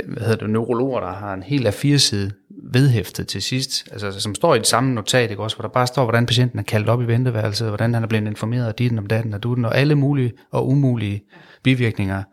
hvad 0.08 0.24
hedder 0.24 0.36
det, 0.36 0.50
neurologer, 0.50 1.00
der 1.00 1.14
har 1.14 1.34
en 1.34 1.44
helt 1.44 1.68
af 1.68 1.74
fire 1.74 2.00
side 2.00 2.32
vedhæftet 2.64 3.28
til 3.28 3.42
sidst, 3.42 3.88
altså 3.92 4.20
som 4.20 4.36
står 4.36 4.56
i 4.56 4.58
det 4.58 4.68
samme 4.68 4.94
notat, 4.94 5.30
ikke 5.30 5.44
også, 5.44 5.58
hvor 5.58 5.62
der 5.62 5.74
bare 5.74 5.88
står, 5.88 6.04
hvordan 6.04 6.26
patienten 6.26 6.60
er 6.60 6.64
kaldt 6.64 6.90
op 6.90 7.02
i 7.02 7.06
venteværelset, 7.06 7.68
hvordan 7.68 7.94
han 7.94 8.04
er 8.04 8.08
blevet 8.08 8.28
informeret 8.28 8.68
af 8.68 8.74
dit 8.74 8.98
om 8.98 9.08
datten 9.08 9.34
og 9.34 9.44
dutten, 9.44 9.66
og 9.66 9.78
alle 9.78 9.96
mulige 9.96 10.32
og 10.52 10.68
umulige 10.68 11.24
bivirkninger 11.64 12.24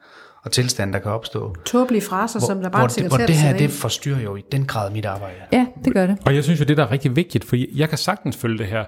og 0.44 0.52
tilstande, 0.52 0.92
der 0.92 0.98
kan 0.98 1.10
opstå. 1.10 1.54
Tåbelige 1.64 2.02
fraser, 2.02 2.38
hvor, 2.38 2.46
som 2.46 2.62
der 2.62 2.68
bare 2.68 2.82
hvor, 2.82 2.88
det, 2.88 3.06
hvor 3.06 3.16
det 3.16 3.34
her, 3.34 3.56
det 3.56 3.70
forstyrrer 3.70 4.20
jo 4.20 4.36
i 4.36 4.42
den 4.52 4.66
grad 4.66 4.90
mit 4.90 5.04
arbejde. 5.04 5.36
Ja, 5.52 5.66
det 5.84 5.92
gør 5.92 6.06
det. 6.06 6.18
Og 6.26 6.34
jeg 6.34 6.44
synes 6.44 6.60
jo, 6.60 6.64
det 6.64 6.76
der 6.76 6.86
er 6.86 6.90
rigtig 6.90 7.16
vigtigt, 7.16 7.44
for 7.44 7.56
jeg 7.74 7.88
kan 7.88 7.98
sagtens 7.98 8.36
følge 8.36 8.58
det 8.58 8.66
her, 8.66 8.84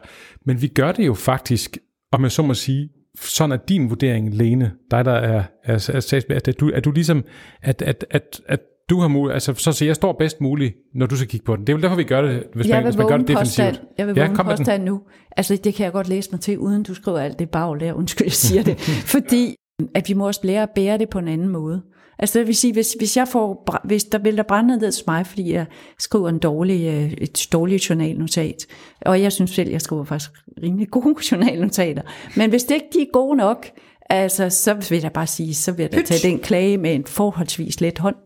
men 0.47 0.63
vi 0.63 0.67
gør 0.69 0.93
det 0.93 1.07
jo 1.07 1.15
faktisk 1.15 1.79
om 2.13 2.23
jeg 2.23 2.33
så 2.33 2.43
må 2.43 2.55
sige, 2.55 2.89
sådan 3.21 3.53
er 3.53 3.57
din 3.57 3.91
vurdering, 3.91 4.35
Lene, 4.35 4.73
dig 4.91 5.05
der 5.05 5.13
er, 5.13 5.43
er, 5.65 5.91
er 5.93 6.01
sagsbehandler, 6.01 6.53
at 6.53 6.61
du, 6.61 6.71
er 6.75 6.81
du 6.81 6.91
ligesom, 6.91 7.25
at, 7.63 7.83
at, 7.83 8.07
at, 8.11 8.41
at 8.47 8.61
du 8.91 9.01
har 9.01 9.09
mulighed, 9.09 9.35
altså 9.35 9.55
så 9.55 9.73
siger 9.73 9.89
jeg 9.89 9.97
står 9.97 10.17
bedst 10.19 10.41
muligt, 10.41 10.75
når 10.95 11.07
du 11.07 11.17
skal 11.17 11.29
kigge 11.29 11.45
på 11.45 11.57
den. 11.57 11.67
Det 11.67 11.73
er 11.73 11.77
vel 11.77 11.83
derfor, 11.83 11.97
vi 11.97 12.05
gør 12.05 12.23
det, 12.23 12.45
hvis 12.55 12.69
jeg 12.69 12.77
man, 12.77 12.85
hvis 12.85 12.97
man 12.97 13.09
gør 13.09 13.17
det 13.17 13.29
defensivt. 13.29 13.83
Jeg 13.99 14.07
vil 14.07 14.17
ja, 14.17 14.43
påstand 14.43 14.85
nu. 14.85 15.01
Altså 15.37 15.57
det 15.65 15.75
kan 15.75 15.85
jeg 15.85 15.93
godt 15.93 16.09
læse 16.09 16.31
mig 16.33 16.41
til, 16.41 16.59
uden 16.59 16.83
du 16.83 16.95
skriver 16.95 17.19
alt 17.19 17.39
det 17.39 17.51
baglærer, 17.51 17.93
undskyld, 17.93 18.27
jeg 18.27 18.33
siger 18.33 18.63
det. 18.63 18.81
Fordi 19.15 19.55
at 19.95 20.09
vi 20.09 20.15
må 20.15 20.27
også 20.27 20.41
lære 20.45 20.63
at 20.63 20.71
bære 20.75 20.99
det 20.99 21.09
på 21.09 21.19
en 21.19 21.29
anden 21.29 21.49
måde. 21.49 21.83
Altså 22.19 22.39
det 22.39 22.47
vil 22.47 22.57
sige, 22.57 22.73
hvis, 22.73 22.95
hvis, 22.99 23.17
jeg 23.17 23.29
får, 23.29 23.79
hvis 23.85 24.05
der 24.05 24.19
vil 24.19 24.37
der 24.37 24.43
brænde 24.43 24.79
ned 24.79 24.93
til 24.93 25.05
mig, 25.07 25.27
fordi 25.27 25.53
jeg 25.53 25.67
skriver 25.99 26.29
en 26.29 26.39
dårlig, 26.39 26.87
øh, 26.87 27.13
et 27.13 27.49
dårligt 27.53 27.91
journalnotat, 27.91 28.67
og 29.01 29.23
jeg 29.23 29.33
synes 29.33 29.51
selv, 29.51 29.71
jeg 29.71 29.81
skriver 29.81 30.05
faktisk 30.05 30.31
rimelig 30.63 30.91
gode 30.91 31.17
journalnotater, 31.31 32.03
men 32.37 32.51
hvis 32.51 32.65
det 32.65 32.75
ikke 32.75 32.89
de 32.93 33.03
er 33.03 33.13
gode 33.13 33.37
nok, 33.37 33.67
altså, 34.11 34.51
så 34.51 34.75
vil 34.75 35.01
jeg 35.03 35.13
bare 35.13 35.27
sige, 35.27 35.55
så 35.55 35.73
vil 35.73 35.83
jeg 35.83 35.93
da 35.93 36.03
tage 36.03 36.29
den 36.29 36.39
klage 36.39 36.79
med 36.79 36.95
en 36.95 37.05
forholdsvis 37.05 37.81
let 37.81 37.99
hånd. 37.99 38.17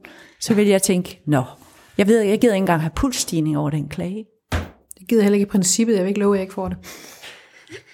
Så 0.41 0.55
vil 0.55 0.67
jeg 0.67 0.83
tænke, 0.83 1.23
nå, 1.27 1.43
jeg 1.99 2.07
ved, 2.07 2.21
jeg 2.21 2.41
gider 2.41 2.55
ikke 2.55 2.63
engang 2.63 2.81
have 2.81 2.93
pulsstigning 2.97 3.59
over 3.59 3.71
den 3.71 3.89
klage. 3.89 4.25
Det 4.99 5.09
gider 5.09 5.23
heller 5.23 5.37
ikke 5.37 5.47
i 5.47 5.51
princippet, 5.51 5.95
jeg 5.95 6.03
vil 6.03 6.09
ikke 6.09 6.21
love, 6.21 6.35
at 6.35 6.39
jeg 6.39 6.43
ikke 6.43 6.55
får 6.55 6.69
det. 6.69 6.79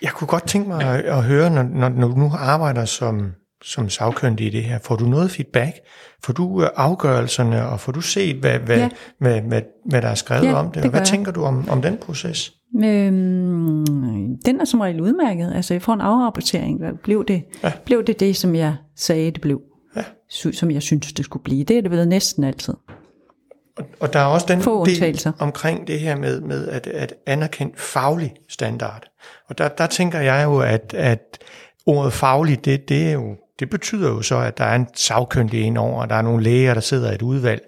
Jeg 0.02 0.11
kunne 0.11 0.28
godt 0.28 0.48
tænke 0.48 0.68
mig 0.68 0.83
at, 0.83 1.05
at 1.05 1.24
høre, 1.24 1.50
når, 1.50 1.62
når, 1.62 1.88
når 1.88 2.09
du 2.09 2.14
nu 2.14 2.31
arbejder 2.35 2.85
som 2.85 3.33
som 3.62 3.88
sagkyndig 3.88 4.46
i 4.46 4.51
det 4.51 4.64
her? 4.64 4.79
Får 4.79 4.96
du 4.96 5.05
noget 5.05 5.31
feedback? 5.31 5.77
Får 6.25 6.33
du 6.33 6.62
øh, 6.62 6.68
afgørelserne, 6.77 7.68
og 7.68 7.81
får 7.81 7.92
du 7.92 8.01
set, 8.01 8.37
hvad, 8.37 8.59
hvad, 8.59 8.79
ja. 8.79 8.88
hvad, 9.18 9.40
hvad, 9.40 9.62
hvad 9.87 10.03
der 10.03 10.09
er 10.09 10.14
skrevet 10.14 10.46
ja, 10.46 10.55
om 10.55 10.66
det? 10.66 10.75
det 10.75 10.85
og 10.85 10.90
hvad 10.90 11.01
jeg. 11.01 11.07
tænker 11.07 11.33
du 11.33 11.44
om, 11.44 11.68
om 11.68 11.83
den 11.83 11.96
proces? 11.96 12.53
Øhm, 12.85 14.38
den 14.46 14.61
er 14.61 14.64
som 14.64 14.81
regel 14.81 15.01
udmærket. 15.01 15.53
Altså 15.55 15.75
jeg 15.75 15.83
får 15.83 15.94
en 15.94 16.01
afrapportering. 16.01 16.81
Blev 17.03 17.25
det, 17.29 17.42
ja. 17.62 17.72
blev 17.85 18.05
det 18.07 18.20
det, 18.20 18.37
som 18.37 18.55
jeg 18.55 18.77
sagde, 18.96 19.31
det 19.31 19.40
blev? 19.40 19.61
Ja. 19.96 20.05
Som 20.53 20.70
jeg 20.70 20.83
synes, 20.83 21.12
det 21.12 21.25
skulle 21.25 21.42
blive. 21.42 21.64
Det 21.64 21.77
er 21.79 21.81
det 21.81 21.90
vel 21.90 22.09
næsten 22.09 22.44
altid. 22.44 22.75
Og, 23.77 23.85
og 24.01 24.12
der 24.12 24.18
er 24.18 24.25
også 24.25 24.46
den 24.48 24.61
del 24.61 25.18
omkring 25.38 25.87
det 25.87 26.01
her 26.01 26.16
med, 26.16 26.40
med 26.40 26.68
at, 26.68 26.87
at 26.87 27.14
anerkendt 27.27 27.81
faglig 27.81 28.35
standard. 28.48 29.05
Og 29.48 29.59
der, 29.59 29.68
der 29.68 29.87
tænker 29.87 30.20
jeg 30.20 30.44
jo, 30.44 30.59
at, 30.59 30.94
at 30.94 31.38
ordet 31.87 32.12
faglig, 32.12 32.64
det, 32.64 32.88
det 32.88 33.09
er 33.09 33.12
jo 33.12 33.37
det 33.61 33.71
betyder 33.71 34.09
jo 34.09 34.23
så, 34.23 34.38
at 34.38 34.59
der 34.59 34.65
er 34.65 34.75
en 34.75 34.87
sagkyndig 34.95 35.61
ind 35.61 35.79
over, 35.79 36.03
og 36.03 36.11
der 36.11 36.15
er 36.15 36.23
nogle 36.23 36.43
læger, 36.43 36.75
der 36.75 36.81
sidder 36.81 37.11
i 37.11 37.15
et 37.15 37.23
udvalg. 37.23 37.62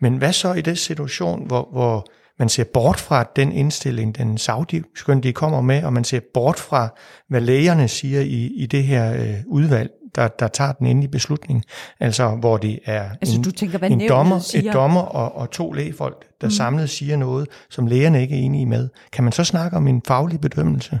Men 0.00 0.16
hvad 0.16 0.32
så 0.32 0.52
i 0.52 0.60
den 0.60 0.76
situation, 0.76 1.46
hvor, 1.46 1.68
hvor 1.72 2.06
man 2.38 2.48
ser 2.48 2.64
bort 2.64 3.00
fra 3.00 3.24
den 3.36 3.52
indstilling, 3.52 4.18
den 4.18 4.38
sagkyndige 4.38 5.32
kommer 5.32 5.60
med, 5.60 5.84
og 5.84 5.92
man 5.92 6.04
ser 6.04 6.20
bort 6.34 6.58
fra, 6.58 6.88
hvad 7.28 7.40
lægerne 7.40 7.88
siger 7.88 8.20
i, 8.20 8.46
i 8.56 8.66
det 8.66 8.84
her 8.84 9.12
øh, 9.14 9.34
udvalg, 9.46 9.90
der, 10.14 10.28
der 10.28 10.48
tager 10.48 10.72
den 10.72 10.86
endelige 10.86 11.10
beslutning. 11.10 11.64
Altså 12.00 12.28
hvor 12.28 12.56
det 12.56 12.78
er 12.84 13.10
altså, 13.20 13.36
en, 13.36 13.42
du 13.42 13.50
tænker, 13.50 13.78
hvad 13.78 13.90
en 13.90 14.08
dommer, 14.08 14.38
siger? 14.38 14.70
et 14.70 14.74
dommer 14.74 15.00
og, 15.00 15.36
og 15.36 15.50
to 15.50 15.72
lægefolk, 15.72 16.24
der 16.40 16.46
mm. 16.46 16.50
samlet 16.50 16.90
siger 16.90 17.16
noget, 17.16 17.48
som 17.70 17.86
lægerne 17.86 18.22
ikke 18.22 18.34
er 18.34 18.40
enige 18.40 18.66
med. 18.66 18.88
Kan 19.12 19.24
man 19.24 19.32
så 19.32 19.44
snakke 19.44 19.76
om 19.76 19.88
en 19.88 20.02
faglig 20.06 20.40
bedømmelse? 20.40 21.00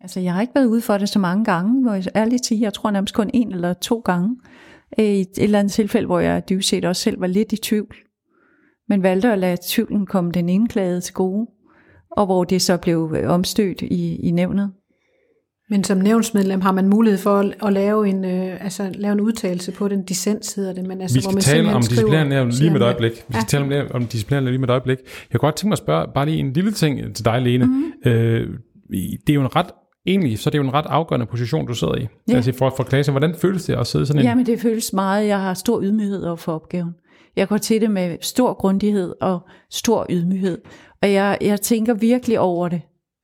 Altså, 0.00 0.20
jeg 0.20 0.34
har 0.34 0.40
ikke 0.40 0.54
været 0.54 0.66
ude 0.66 0.80
for 0.80 0.98
det 0.98 1.08
så 1.08 1.18
mange 1.18 1.44
gange, 1.44 1.82
hvor 1.82 1.92
jeg 1.92 2.06
ærligt 2.16 2.46
sige, 2.46 2.60
jeg 2.60 2.72
tror 2.72 2.90
nærmest 2.90 3.14
kun 3.14 3.30
en 3.34 3.52
eller 3.52 3.72
to 3.72 3.98
gange. 3.98 4.36
I 4.98 5.02
et 5.02 5.28
eller 5.38 5.58
andet 5.58 5.72
tilfælde, 5.72 6.06
hvor 6.06 6.20
jeg 6.20 6.48
dybest 6.48 6.68
set 6.68 6.84
også 6.84 7.02
selv 7.02 7.20
var 7.20 7.26
lidt 7.26 7.52
i 7.52 7.56
tvivl. 7.56 7.96
Men 8.88 9.02
valgte 9.02 9.32
at 9.32 9.38
lade 9.38 9.56
tvivlen 9.68 10.06
komme 10.06 10.32
den 10.32 10.48
indklagede 10.48 11.00
til 11.00 11.14
gode. 11.14 11.46
og 12.10 12.26
hvor 12.26 12.44
det 12.44 12.62
så 12.62 12.76
blev 12.76 13.14
øh, 13.18 13.30
omstødt 13.30 13.82
i, 13.82 14.16
i 14.16 14.30
nævnet. 14.30 14.72
Men 15.70 15.84
som 15.84 15.98
nævnsmedlem 15.98 16.60
har 16.60 16.72
man 16.72 16.88
mulighed 16.88 17.18
for 17.18 17.38
at, 17.38 17.54
at 17.62 17.72
lave, 17.72 18.08
en, 18.08 18.24
øh, 18.24 18.64
altså, 18.64 18.90
lave 18.94 19.12
en 19.12 19.20
udtalelse 19.20 19.72
på 19.72 19.88
den, 19.88 20.04
dissens 20.04 20.54
hedder 20.54 20.72
det. 20.72 20.86
Men 20.86 21.00
altså, 21.00 21.16
vi 21.16 21.20
skal 21.20 21.30
hvor 21.30 21.34
man 21.34 21.42
tale 21.42 21.72
om 21.72 21.82
disciplinærnævn 21.82 22.50
lige 22.50 22.70
med 22.70 22.80
et 22.80 22.84
øjeblik. 22.84 23.12
Vi 23.12 23.18
skal 23.30 23.36
ja. 23.58 23.64
tale 23.64 23.82
om, 23.82 24.02
om 24.02 24.06
disciplinærnævn 24.06 24.50
lige 24.50 24.60
med 24.60 24.68
et 24.68 24.72
øjeblik. 24.72 24.98
Jeg 25.32 25.40
kunne 25.40 25.46
godt 25.46 25.56
tænke 25.56 25.68
mig 25.68 25.74
at 25.74 25.78
spørge 25.78 26.06
bare 26.14 26.26
lige 26.26 26.38
en 26.38 26.52
lille 26.52 26.72
ting 26.72 27.14
til 27.14 27.24
dig, 27.24 27.42
Lene. 27.42 27.66
Mm-hmm. 27.66 27.92
Øh, 28.10 28.48
det 28.90 29.30
er 29.30 29.34
jo 29.34 29.40
en 29.40 29.56
ret 29.56 29.70
egentlig, 30.06 30.38
så 30.38 30.50
det 30.50 30.58
er 30.58 30.62
jo 30.62 30.68
en 30.68 30.74
ret 30.74 30.86
afgørende 30.88 31.26
position, 31.26 31.66
du 31.66 31.74
sidder 31.74 31.94
i. 31.94 32.06
Ja. 32.28 32.36
Altså 32.36 32.52
for, 32.52 32.74
for 32.76 32.84
klasse. 32.84 33.12
Hvordan 33.12 33.34
føles 33.34 33.64
det 33.64 33.74
at 33.74 33.86
sidde 33.86 34.06
sådan 34.06 34.22
en? 34.22 34.26
Ja, 34.26 34.34
men 34.34 34.46
det 34.46 34.60
føles 34.60 34.92
meget. 34.92 35.26
Jeg 35.26 35.40
har 35.40 35.54
stor 35.54 35.82
ydmyghed 35.82 36.24
over 36.24 36.36
for 36.36 36.52
opgaven. 36.52 36.94
Jeg 37.36 37.48
går 37.48 37.56
til 37.56 37.80
det 37.80 37.90
med 37.90 38.16
stor 38.20 38.54
grundighed 38.54 39.14
og 39.20 39.40
stor 39.70 40.06
ydmyghed. 40.10 40.58
Og 41.02 41.12
jeg, 41.12 41.38
jeg 41.40 41.60
tænker 41.60 41.94
virkelig 41.94 42.40
over 42.40 42.68
det. 42.68 42.80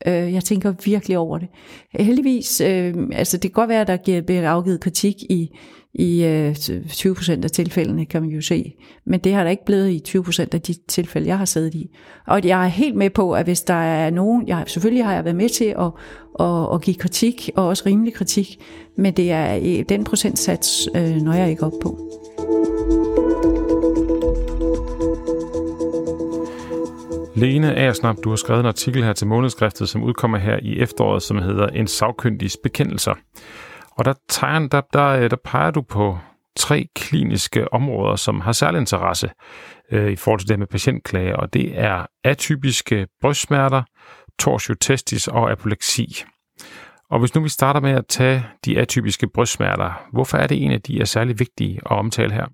Øh, 0.06 0.32
jeg 0.32 0.44
tænker 0.44 0.72
virkelig 0.84 1.18
over 1.18 1.38
det. 1.38 1.48
Heldigvis, 1.94 2.60
øh, 2.60 2.94
altså 3.12 3.36
det 3.36 3.42
kan 3.42 3.60
godt 3.62 3.68
være, 3.68 3.80
at 3.80 4.06
der 4.06 4.22
bliver 4.22 4.50
afgivet 4.50 4.80
kritik 4.80 5.22
i, 5.22 5.50
i 5.94 6.24
øh, 6.24 6.50
20% 6.50 7.44
af 7.44 7.50
tilfældene, 7.50 8.06
kan 8.06 8.22
man 8.22 8.30
jo 8.30 8.40
se. 8.40 8.72
Men 9.06 9.20
det 9.20 9.32
har 9.32 9.42
der 9.44 9.50
ikke 9.50 9.64
blevet 9.64 9.90
i 9.90 10.18
20% 10.18 10.46
af 10.52 10.60
de 10.60 10.74
tilfælde, 10.88 11.28
jeg 11.28 11.38
har 11.38 11.44
siddet 11.44 11.74
i. 11.74 11.96
Og 12.26 12.44
jeg 12.44 12.64
er 12.64 12.68
helt 12.68 12.96
med 12.96 13.10
på, 13.10 13.32
at 13.32 13.46
hvis 13.46 13.60
der 13.60 13.74
er 13.74 14.10
nogen, 14.10 14.48
jeg, 14.48 14.64
selvfølgelig 14.66 15.04
har 15.04 15.14
jeg 15.14 15.24
været 15.24 15.36
med 15.36 15.48
til 15.48 15.74
at, 15.78 15.90
at, 16.40 16.74
at 16.74 16.82
give 16.82 16.96
kritik, 16.96 17.50
og 17.56 17.66
også 17.66 17.82
rimelig 17.86 18.14
kritik, 18.14 18.60
men 18.96 19.14
det 19.14 19.30
er 19.30 19.56
øh, 19.56 19.84
den 19.88 20.04
procentsats, 20.04 20.88
øh, 20.96 21.16
når 21.16 21.32
jeg 21.32 21.50
ikke 21.50 21.66
op 21.66 21.72
på. 21.82 21.98
Lene 27.42 27.74
Aersnap, 27.74 28.16
du 28.24 28.28
har 28.28 28.36
skrevet 28.36 28.60
en 28.60 28.66
artikel 28.66 29.04
her 29.04 29.12
til 29.12 29.26
månedskriftet, 29.26 29.88
som 29.88 30.02
udkommer 30.02 30.38
her 30.38 30.58
i 30.62 30.78
efteråret, 30.78 31.22
som 31.22 31.38
hedder 31.38 31.66
En 31.68 31.86
sagkyndigs 31.86 32.56
bekendelser. 32.62 33.14
Og 33.90 34.04
der, 34.04 34.14
tegner, 34.28 34.68
der, 34.68 34.80
der, 34.92 35.06
øh, 35.06 35.30
der 35.30 35.36
peger 35.44 35.70
du 35.70 35.82
på 35.82 36.18
tre 36.56 36.86
kliniske 36.96 37.72
områder, 37.72 38.16
som 38.16 38.40
har 38.40 38.52
særlig 38.52 38.78
interesse 38.78 39.30
øh, 39.92 40.12
i 40.12 40.16
forhold 40.16 40.40
til 40.40 40.48
det 40.48 40.58
med 40.58 40.66
patientklager, 40.66 41.36
og 41.36 41.52
det 41.52 41.80
er 41.80 42.06
atypiske 42.24 43.06
brystsmerter, 43.20 43.82
torsiotestis 44.38 45.28
og 45.28 45.50
apopleksi. 45.50 46.24
Og 47.10 47.18
hvis 47.18 47.34
nu 47.34 47.42
vi 47.42 47.48
starter 47.48 47.80
med 47.80 47.90
at 47.90 48.06
tage 48.08 48.46
de 48.64 48.78
atypiske 48.78 49.28
brystsmerter, 49.34 50.08
hvorfor 50.12 50.38
er 50.38 50.46
det 50.46 50.64
en 50.64 50.72
af 50.72 50.82
de 50.82 51.00
er 51.00 51.04
særlig 51.04 51.38
vigtige 51.38 51.80
at 51.90 51.96
omtale 51.96 52.32
her? 52.32 52.46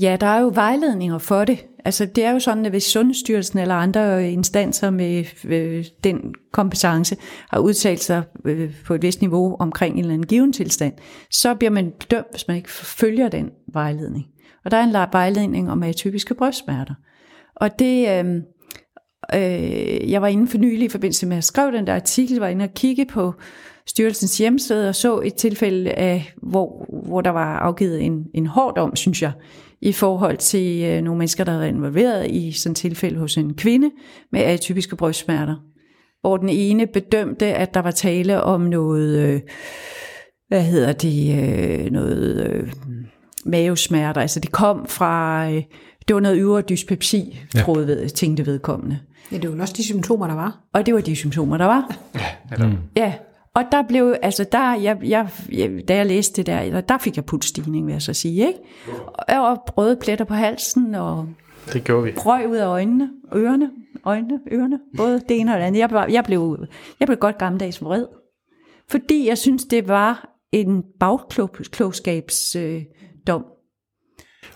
Ja, 0.00 0.16
der 0.20 0.26
er 0.26 0.40
jo 0.40 0.50
vejledninger 0.54 1.18
for 1.18 1.44
det. 1.44 1.66
Altså, 1.84 2.06
det 2.06 2.24
er 2.24 2.30
jo 2.30 2.38
sådan, 2.38 2.66
at 2.66 2.72
hvis 2.72 2.84
Sundhedsstyrelsen 2.84 3.58
eller 3.58 3.74
andre 3.74 4.30
instanser 4.30 4.90
med 4.90 5.24
øh, 5.44 5.84
den 6.04 6.34
kompetence 6.52 7.16
har 7.50 7.58
udtalt 7.58 8.00
sig 8.00 8.22
øh, 8.44 8.74
på 8.86 8.94
et 8.94 9.02
vist 9.02 9.20
niveau 9.20 9.56
omkring 9.58 9.94
en 9.94 10.00
eller 10.00 10.14
anden 10.14 10.26
given 10.26 10.52
tilstand, 10.52 10.92
så 11.30 11.54
bliver 11.54 11.70
man 11.70 11.92
dømt, 12.10 12.26
hvis 12.30 12.48
man 12.48 12.56
ikke 12.56 12.70
følger 12.70 13.28
den 13.28 13.50
vejledning. 13.72 14.26
Og 14.64 14.70
der 14.70 14.76
er 14.76 14.84
en 14.84 15.12
vejledning 15.12 15.70
om 15.70 15.82
atypiske 15.82 16.34
brystsmerter. 16.34 16.94
Og 17.56 17.78
det, 17.78 18.08
øh, 18.08 18.34
øh, 19.34 20.10
jeg 20.10 20.22
var 20.22 20.28
inde 20.28 20.46
for 20.46 20.58
nylig 20.58 20.84
i 20.84 20.88
forbindelse 20.88 21.26
med 21.26 21.36
at 21.36 21.44
skrive 21.44 21.72
den 21.72 21.86
der 21.86 21.94
artikel, 21.94 22.38
var 22.38 22.48
inde 22.48 22.64
og 22.64 22.74
kigge 22.74 23.06
på 23.06 23.34
styrelsens 23.86 24.38
hjemmeside 24.38 24.88
og 24.88 24.94
så 24.94 25.20
et 25.20 25.34
tilfælde 25.34 25.90
af, 25.90 26.32
hvor, 26.42 26.86
hvor 27.06 27.20
der 27.20 27.30
var 27.30 27.58
afgivet 27.58 28.02
en, 28.02 28.24
en 28.34 28.46
hård 28.46 28.76
dom, 28.76 28.96
synes 28.96 29.22
jeg, 29.22 29.32
i 29.80 29.92
forhold 29.92 30.36
til 30.36 30.82
øh, 30.84 31.02
nogle 31.02 31.18
mennesker, 31.18 31.44
der 31.44 31.52
er 31.52 31.64
involveret 31.64 32.30
i 32.30 32.52
sådan 32.52 32.72
et 32.72 32.76
tilfælde 32.76 33.18
hos 33.18 33.36
en 33.36 33.54
kvinde 33.54 33.90
med 34.32 34.40
atypiske 34.40 34.96
brystsmerter. 34.96 35.56
Hvor 36.20 36.36
den 36.36 36.48
ene 36.48 36.86
bedømte, 36.86 37.46
at 37.46 37.74
der 37.74 37.80
var 37.80 37.90
tale 37.90 38.42
om 38.42 38.60
noget, 38.60 39.18
øh, 39.18 39.40
hvad 40.48 40.62
hedder 40.62 40.92
det, 40.92 41.38
øh, 41.84 41.92
noget 41.92 42.46
øh, 42.46 42.72
mavesmerter. 43.46 44.20
Altså 44.20 44.40
det 44.40 44.52
kom 44.52 44.86
fra, 44.86 45.46
øh, 45.50 45.62
det 46.08 46.14
var 46.14 46.20
noget 46.20 46.38
øvre 46.38 46.60
dyspepsi, 46.60 47.40
ja. 47.54 47.60
troede 47.60 47.86
ved, 47.86 48.08
tænkte 48.08 48.46
vedkommende. 48.46 48.98
Ja, 49.32 49.36
det 49.38 49.56
var 49.56 49.62
også 49.62 49.74
de 49.76 49.84
symptomer, 49.84 50.26
der 50.26 50.34
var. 50.34 50.60
Og 50.74 50.86
det 50.86 50.94
var 50.94 51.00
de 51.00 51.16
symptomer, 51.16 51.56
der 51.56 51.64
var. 51.64 51.96
Ja, 52.14 52.26
eller... 52.52 52.72
ja 52.96 53.14
og 53.58 53.64
der 53.72 53.82
blev, 53.82 54.14
altså 54.22 54.44
der, 54.52 54.74
jeg, 54.74 54.98
jeg, 55.02 55.28
da 55.88 55.96
jeg 55.96 56.06
læste 56.06 56.36
det 56.36 56.46
der, 56.46 56.80
der 56.80 56.98
fik 56.98 57.16
jeg 57.16 57.24
pulsstigning, 57.24 57.86
vil 57.86 57.92
jeg 57.92 58.02
så 58.02 58.14
sige, 58.14 58.46
ikke? 58.46 58.58
Og 59.16 59.78
røde 59.78 59.96
pletter 59.96 60.24
på 60.24 60.34
halsen, 60.34 60.94
og 60.94 61.28
det 61.72 61.84
gjorde 61.84 62.04
vi. 62.04 62.12
røg 62.16 62.48
ud 62.48 62.56
af 62.56 62.66
øjnene, 62.66 63.10
ørerne, 63.34 63.70
øjnene, 64.04 64.40
ørerne, 64.52 64.78
både 64.96 65.20
det 65.28 65.40
ene 65.40 65.52
og 65.52 65.58
det 65.58 65.64
andet. 65.64 65.80
Jeg, 65.80 66.06
jeg, 66.10 66.24
blev, 66.24 66.66
jeg 67.00 67.08
blev 67.08 67.18
godt 67.18 67.38
gammeldags 67.38 67.82
vred, 67.82 68.06
fordi 68.90 69.28
jeg 69.28 69.38
synes, 69.38 69.64
det 69.64 69.88
var 69.88 70.34
en 70.52 70.84
bagklogskabsdom. 71.00 72.82
Øh, 73.26 73.42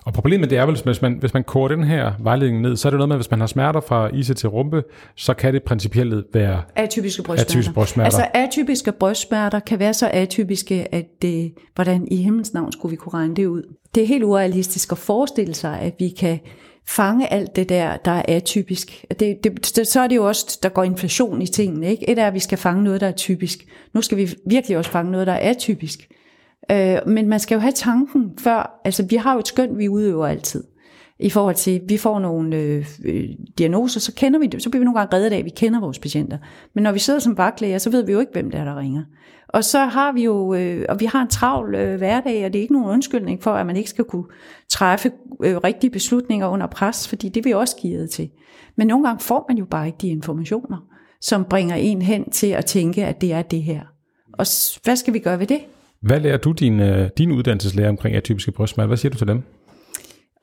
og 0.04 0.12
problemet 0.12 0.50
det 0.50 0.58
er 0.58 0.66
vel, 0.66 0.80
hvis 0.84 1.02
man, 1.02 1.16
hvis 1.20 1.34
man 1.34 1.44
koger 1.44 1.68
den 1.68 1.84
her 1.84 2.12
vejledning 2.20 2.60
ned, 2.60 2.76
så 2.76 2.88
er 2.88 2.90
det 2.90 2.98
noget 2.98 3.08
med, 3.08 3.16
at 3.16 3.18
hvis 3.18 3.30
man 3.30 3.40
har 3.40 3.46
smerter 3.46 3.80
fra 3.80 4.10
ise 4.14 4.34
til 4.34 4.48
rumpe, 4.48 4.82
så 5.16 5.34
kan 5.34 5.54
det 5.54 5.62
principielt 5.62 6.26
være 6.34 6.62
atypiske 6.76 7.22
brystsmerter. 7.22 7.50
Atypiske 7.50 7.72
brystsmerter. 7.72 8.04
Altså 8.04 8.26
atypiske 8.34 8.92
brystsmerter 8.92 9.60
kan 9.60 9.78
være 9.78 9.94
så 9.94 10.10
atypiske, 10.12 10.94
at 10.94 11.22
det, 11.22 11.52
hvordan 11.74 12.08
i 12.10 12.16
himlens 12.16 12.54
navn 12.54 12.72
skulle 12.72 12.90
vi 12.90 12.96
kunne 12.96 13.14
regne 13.14 13.34
det 13.34 13.46
ud. 13.46 13.62
Det 13.94 14.02
er 14.02 14.06
helt 14.06 14.24
urealistisk 14.24 14.92
at 14.92 14.98
forestille 14.98 15.54
sig, 15.54 15.78
at 15.80 15.94
vi 15.98 16.08
kan 16.08 16.38
fange 16.88 17.32
alt 17.32 17.56
det 17.56 17.68
der, 17.68 17.96
der 17.96 18.10
er 18.10 18.22
atypisk. 18.28 19.04
Det, 19.20 19.44
det, 19.44 19.86
så 19.86 20.00
er 20.00 20.06
det 20.08 20.16
jo 20.16 20.28
også, 20.28 20.58
der 20.62 20.68
går 20.68 20.82
inflation 20.82 21.42
i 21.42 21.46
tingene. 21.46 21.90
Ikke? 21.90 22.10
Et 22.10 22.18
er, 22.18 22.26
at 22.26 22.34
vi 22.34 22.38
skal 22.38 22.58
fange 22.58 22.84
noget, 22.84 23.00
der 23.00 23.06
er 23.06 23.12
typisk. 23.12 23.58
Nu 23.94 24.02
skal 24.02 24.18
vi 24.18 24.34
virkelig 24.46 24.78
også 24.78 24.90
fange 24.90 25.12
noget, 25.12 25.26
der 25.26 25.32
er 25.32 25.50
atypisk. 25.50 26.08
Øh, 26.70 26.98
men 27.07 27.29
man 27.29 27.40
skal 27.40 27.55
jo 27.55 27.61
have 27.61 27.72
tanken 27.72 28.33
før, 28.38 28.81
altså 28.85 29.07
vi 29.11 29.16
har 29.16 29.33
jo 29.33 29.38
et 29.38 29.48
skøn, 29.48 29.79
vi 29.79 29.88
udøver 29.88 30.27
altid. 30.27 30.64
I 31.18 31.31
forhold 31.31 31.55
til, 31.55 31.81
vi 31.88 31.96
får 31.96 32.18
nogle 32.18 32.57
øh, 32.57 32.87
øh, 33.05 33.25
diagnoser, 33.59 34.01
så 34.01 34.14
kender 34.14 34.38
vi 34.38 34.46
det, 34.46 34.62
så 34.62 34.70
bliver 34.70 34.81
vi 34.81 34.85
nogle 34.85 34.98
gange 34.98 35.16
reddet 35.16 35.33
af, 35.33 35.38
at 35.38 35.44
vi 35.44 35.51
kender 35.51 35.81
vores 35.81 35.98
patienter. 35.98 36.38
Men 36.75 36.85
når 36.85 36.92
vi 36.92 36.98
sidder 36.98 37.20
som 37.20 37.38
vagtlæger, 37.38 37.79
så 37.79 37.90
ved 37.90 38.07
vi 38.07 38.12
jo 38.12 38.20
ikke, 38.20 38.33
hvem 38.33 38.51
det 38.51 38.61
er, 38.61 38.64
der 38.64 38.79
ringer. 38.79 39.03
Og 39.48 39.64
så 39.64 39.79
har 39.79 40.12
vi 40.12 40.25
jo, 40.25 40.55
øh, 40.55 40.87
og 40.88 41.01
vi 41.01 41.05
har 41.05 41.22
en 41.22 41.29
travl 41.29 41.75
øh, 41.75 41.98
hverdag, 41.98 42.44
og 42.44 42.53
det 42.53 42.59
er 42.59 42.62
ikke 42.62 42.72
nogen 42.72 42.90
undskyldning 42.90 43.42
for, 43.42 43.51
at 43.51 43.66
man 43.66 43.77
ikke 43.77 43.90
skal 43.90 44.05
kunne 44.05 44.25
træffe 44.68 45.11
øh, 45.44 45.57
rigtige 45.57 45.90
beslutninger 45.90 46.48
under 46.48 46.66
pres, 46.66 47.09
fordi 47.09 47.29
det 47.29 47.40
er 47.40 47.44
vi 47.44 47.53
også 47.53 47.77
givet 47.77 48.11
til. 48.11 48.31
Men 48.77 48.87
nogle 48.87 49.07
gange 49.07 49.20
får 49.20 49.44
man 49.48 49.59
jo 49.59 49.64
bare 49.64 49.87
ikke 49.87 49.98
de 50.01 50.09
informationer, 50.09 50.77
som 51.20 51.44
bringer 51.44 51.77
en 51.77 52.03
hen 52.03 52.31
til 52.31 52.46
at 52.46 52.66
tænke, 52.66 53.05
at 53.05 53.20
det 53.20 53.33
er 53.33 53.42
det 53.42 53.62
her. 53.62 53.81
Og 54.33 54.46
hvad 54.85 54.96
skal 54.96 55.14
vi 55.14 55.18
gøre 55.18 55.38
ved 55.38 55.46
det? 55.46 55.61
Hvad 56.02 56.20
lærer 56.20 56.36
du 56.36 56.52
din, 56.52 56.80
øh, 56.80 57.10
din 57.18 57.32
uddannelseslærer 57.32 57.88
omkring 57.88 58.16
atypiske 58.16 58.52
brystsmerter? 58.52 58.86
Hvad 58.86 58.96
siger 58.96 59.10
du 59.10 59.18
til 59.18 59.26
dem? 59.26 59.42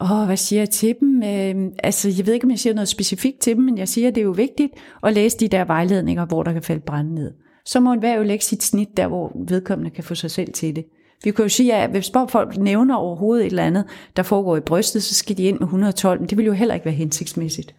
Åh, 0.02 0.12
oh, 0.12 0.26
hvad 0.26 0.38
siger 0.38 0.60
jeg 0.60 0.70
til 0.70 0.96
dem? 1.00 1.24
Øh, 1.24 1.72
altså, 1.84 2.14
jeg 2.18 2.26
ved 2.26 2.34
ikke, 2.34 2.44
om 2.44 2.52
jeg 2.52 2.60
siger 2.60 2.74
noget 2.74 2.88
specifikt 2.88 3.40
til 3.40 3.56
dem, 3.56 3.64
men 3.64 3.78
jeg 3.78 3.88
siger, 3.88 4.08
at 4.08 4.16
det 4.16 4.22
er 4.22 4.26
jo 4.26 4.32
vigtigt 4.32 4.74
at 5.04 5.14
læse 5.14 5.38
de 5.38 5.48
der 5.48 5.66
vejledninger, 5.66 6.26
hvor 6.26 6.44
der 6.44 6.54
kan 6.54 6.64
falde 6.64 6.82
brænde 6.82 7.16
ned. 7.16 7.32
Så 7.66 7.80
må 7.80 7.94
enhver 7.94 8.16
jo 8.16 8.24
lægge 8.24 8.46
sit 8.46 8.64
snit 8.64 8.98
der, 8.98 9.08
hvor 9.08 9.32
vedkommende 9.48 9.92
kan 9.92 10.04
få 10.04 10.16
sig 10.16 10.32
selv 10.32 10.54
til 10.54 10.76
det. 10.76 10.86
Vi 11.24 11.32
kan 11.32 11.46
jo 11.46 11.50
sige, 11.50 11.74
at 11.74 11.90
hvis 11.90 12.12
folk 12.30 12.58
nævner 12.58 12.96
overhovedet 12.96 13.46
et 13.46 13.50
eller 13.50 13.64
andet, 13.64 13.86
der 14.16 14.24
foregår 14.24 14.58
i 14.58 14.60
brystet, 14.60 15.04
så 15.04 15.16
skal 15.16 15.38
de 15.38 15.44
ind 15.44 15.60
med 15.60 15.68
112, 15.68 16.20
men 16.20 16.30
det 16.30 16.38
vil 16.38 16.46
jo 16.46 16.52
heller 16.52 16.74
ikke 16.74 16.86
være 16.86 16.96
hensigtsmæssigt. 16.96 17.76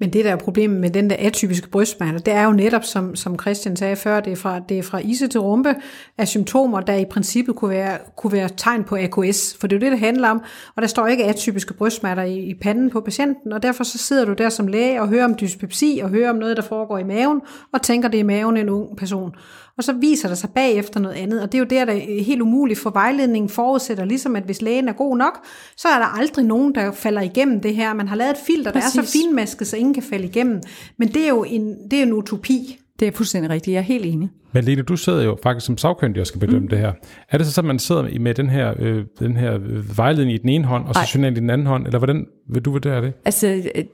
Men 0.00 0.12
det 0.12 0.24
der 0.24 0.32
er 0.32 0.36
problemet 0.36 0.80
med 0.80 0.90
den 0.90 1.10
der 1.10 1.16
atypiske 1.18 1.68
brystsmerter, 1.68 2.18
det 2.18 2.34
er 2.34 2.44
jo 2.44 2.52
netop, 2.52 2.84
som, 2.84 3.16
som 3.16 3.38
Christian 3.38 3.76
sagde 3.76 3.96
før, 3.96 4.20
det 4.20 4.32
er, 4.32 4.36
fra, 4.36 4.58
det 4.58 4.78
er 4.78 4.82
fra 4.82 4.98
ise 4.98 5.28
til 5.28 5.40
rumpe 5.40 5.74
af 6.18 6.28
symptomer, 6.28 6.80
der 6.80 6.94
i 6.94 7.04
princippet 7.04 7.56
kunne 7.56 7.70
være, 7.70 7.98
kunne 8.16 8.32
være 8.32 8.48
tegn 8.56 8.84
på 8.84 8.96
AKS. 8.96 9.56
For 9.60 9.66
det 9.66 9.76
er 9.76 9.80
jo 9.80 9.84
det, 9.84 9.92
det 9.92 10.00
handler 10.00 10.28
om. 10.28 10.42
Og 10.76 10.82
der 10.82 10.88
står 10.88 11.06
ikke 11.06 11.24
atypiske 11.24 11.74
brystsmerter 11.74 12.22
i, 12.22 12.38
i 12.38 12.54
panden 12.54 12.90
på 12.90 13.00
patienten, 13.00 13.52
og 13.52 13.62
derfor 13.62 13.84
så 13.84 13.98
sidder 13.98 14.24
du 14.24 14.32
der 14.32 14.48
som 14.48 14.66
læge 14.66 15.00
og 15.00 15.08
hører 15.08 15.24
om 15.24 15.34
dyspepsi 15.40 16.00
og 16.02 16.10
hører 16.10 16.30
om 16.30 16.36
noget, 16.36 16.56
der 16.56 16.62
foregår 16.62 16.98
i 16.98 17.04
maven, 17.04 17.40
og 17.72 17.82
tænker, 17.82 18.08
det 18.08 18.18
er 18.18 18.24
i 18.24 18.26
maven 18.26 18.56
en 18.56 18.68
ung 18.68 18.96
person 18.96 19.34
og 19.80 19.84
så 19.84 19.92
viser 19.92 20.28
der 20.28 20.34
sig 20.34 20.50
bagefter 20.50 21.00
noget 21.00 21.16
andet. 21.16 21.42
Og 21.42 21.52
det 21.52 21.58
er 21.58 21.58
jo 21.58 21.64
der, 21.64 21.84
der 21.84 21.92
er 21.92 22.22
helt 22.22 22.42
umuligt, 22.42 22.78
for 22.78 22.90
vejledningen 22.90 23.48
forudsætter 23.48 24.04
ligesom, 24.04 24.36
at 24.36 24.42
hvis 24.42 24.62
lægen 24.62 24.88
er 24.88 24.92
god 24.92 25.16
nok, 25.16 25.44
så 25.76 25.88
er 25.88 25.98
der 25.98 26.18
aldrig 26.18 26.44
nogen, 26.44 26.74
der 26.74 26.92
falder 26.92 27.20
igennem 27.20 27.60
det 27.60 27.74
her. 27.74 27.94
Man 27.94 28.08
har 28.08 28.16
lavet 28.16 28.30
et 28.30 28.36
filter, 28.46 28.72
Præcis. 28.72 28.92
der 28.92 29.02
er 29.02 29.04
så 29.04 29.12
finmasket, 29.12 29.66
så 29.66 29.76
ingen 29.76 29.94
kan 29.94 30.02
falde 30.02 30.24
igennem. 30.24 30.60
Men 30.96 31.08
det 31.08 31.24
er 31.24 31.28
jo 31.28 31.44
en, 31.44 31.76
det 31.90 31.98
er 31.98 32.02
en 32.02 32.12
utopi. 32.12 32.78
Det 33.00 33.08
er 33.08 33.12
fuldstændig 33.12 33.50
rigtigt. 33.50 33.74
Jeg 33.74 33.78
er 33.78 33.84
helt 33.84 34.06
enig. 34.06 34.30
Men 34.52 34.64
Lene, 34.64 34.82
du 34.82 34.96
sidder 34.96 35.22
jo 35.22 35.38
faktisk 35.42 35.66
som 35.66 35.78
sagkyndig 35.78 36.20
og 36.20 36.26
skal 36.26 36.40
bedømme 36.40 36.60
mm. 36.60 36.68
det 36.68 36.78
her. 36.78 36.92
Er 37.28 37.38
det 37.38 37.46
så 37.46 37.52
sådan, 37.52 37.66
at 37.66 37.74
man 37.74 37.78
sidder 37.78 38.18
med 38.20 38.34
den 38.34 38.48
her, 38.48 38.74
øh, 38.78 39.04
den 39.18 39.36
her 39.36 39.58
vejledning 39.96 40.34
i 40.34 40.38
den 40.38 40.48
ene 40.48 40.64
hånd, 40.64 40.84
og 40.86 40.94
så 40.94 41.00
journal 41.14 41.32
i 41.32 41.40
den 41.40 41.50
anden 41.50 41.66
hånd, 41.66 41.86
eller 41.86 41.98
hvordan 41.98 42.26
vil 42.48 42.62
du 42.62 42.70
vurdere 42.70 43.02
det? 43.02 43.12
Altså, 43.24 43.46
øh, 43.74 43.84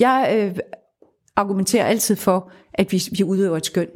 jeg 0.00 0.34
øh, 0.36 0.56
argumenterer 1.36 1.84
altid 1.84 2.16
for, 2.16 2.50
at 2.74 2.92
vi, 2.92 3.02
vi 3.12 3.24
udøver 3.24 3.56
et 3.56 3.66
skøn. 3.66 3.86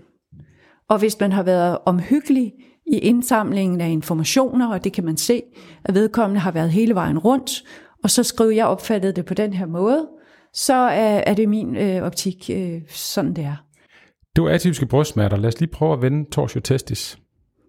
Og 0.88 0.98
hvis 0.98 1.20
man 1.20 1.32
har 1.32 1.42
været 1.42 1.78
omhyggelig 1.86 2.52
i 2.86 2.98
indsamlingen 2.98 3.80
af 3.80 3.88
informationer, 3.88 4.68
og 4.68 4.84
det 4.84 4.92
kan 4.92 5.04
man 5.04 5.16
se, 5.16 5.42
at 5.84 5.94
vedkommende 5.94 6.40
har 6.40 6.50
været 6.50 6.70
hele 6.70 6.94
vejen 6.94 7.18
rundt, 7.18 7.64
og 8.02 8.10
så 8.10 8.22
skriver 8.22 8.50
jeg 8.50 8.66
opfattede 8.66 9.12
det 9.12 9.24
på 9.24 9.34
den 9.34 9.52
her 9.52 9.66
måde, 9.66 10.08
så 10.52 10.74
er, 10.74 11.22
er 11.26 11.34
det 11.34 11.48
min 11.48 11.76
øh, 11.76 12.02
optik 12.02 12.50
øh, 12.52 12.82
sådan, 12.88 13.34
det 13.34 13.44
er. 13.44 13.56
Det 14.36 14.44
var 14.44 14.50
atypiske 14.50 14.86
brystsmerter. 14.86 15.36
Lad 15.36 15.48
os 15.48 15.60
lige 15.60 15.70
prøve 15.70 15.92
at 15.92 16.02
vende 16.02 16.30
torsio-testis. 16.30 17.18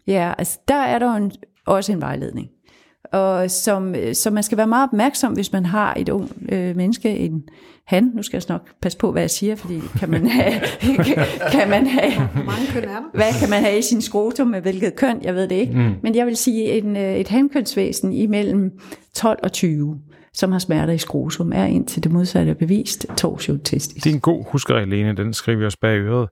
Ja, 0.07 0.33
altså 0.37 0.59
der 0.67 0.75
er 0.75 0.99
der 0.99 1.11
en, 1.11 1.31
også 1.67 1.91
en 1.91 2.01
vejledning. 2.01 2.49
Og 3.11 3.51
som, 3.51 3.95
så 4.13 4.31
man 4.31 4.43
skal 4.43 4.57
være 4.57 4.67
meget 4.67 4.89
opmærksom, 4.89 5.33
hvis 5.33 5.51
man 5.51 5.65
har 5.65 5.93
et 5.97 6.09
ung 6.09 6.31
øh, 6.51 6.75
menneske, 6.75 7.17
en 7.17 7.43
han, 7.87 8.11
nu 8.15 8.23
skal 8.23 8.37
jeg 8.37 8.55
nok 8.55 8.69
passe 8.81 8.97
på, 8.97 9.11
hvad 9.11 9.21
jeg 9.21 9.29
siger, 9.29 9.55
fordi 9.55 9.81
kan 9.99 10.09
man 10.09 10.27
have, 10.27 10.53
kan, 10.79 11.25
kan 11.59 11.69
man 11.69 11.87
have, 11.87 12.11
mange 12.35 12.67
køn 12.73 12.83
er 12.83 12.87
der? 12.87 13.01
hvad 13.13 13.39
kan 13.39 13.49
man 13.49 13.63
have 13.63 13.77
i 13.77 13.81
sin 13.81 14.01
skrotum 14.01 14.47
med 14.47 14.61
hvilket 14.61 14.95
køn, 14.95 15.23
jeg 15.23 15.35
ved 15.35 15.47
det 15.47 15.55
ikke. 15.55 15.73
Mm. 15.73 15.95
Men 16.03 16.15
jeg 16.15 16.25
vil 16.25 16.37
sige, 16.37 16.71
en, 16.71 16.97
øh, 16.97 17.15
et 17.15 17.27
hankønsvæsen 17.27 18.13
imellem 18.13 18.71
12 19.15 19.39
og 19.43 19.51
20, 19.51 19.99
som 20.33 20.51
har 20.51 20.59
smerter 20.59 20.93
i 20.93 20.97
skrotum, 20.97 21.51
er 21.55 21.65
indtil 21.65 22.03
det 22.03 22.11
modsatte 22.11 22.51
er 22.51 22.55
bevist 22.55 23.05
torsiotestis. 23.17 24.03
Det 24.03 24.09
er 24.09 24.13
en 24.13 24.19
god 24.19 24.45
huskeregel, 24.51 24.87
Lene, 24.87 25.15
den 25.15 25.33
skriver 25.33 25.59
vi 25.59 25.65
os 25.65 25.77
bag 25.77 25.99
øret. 25.99 26.29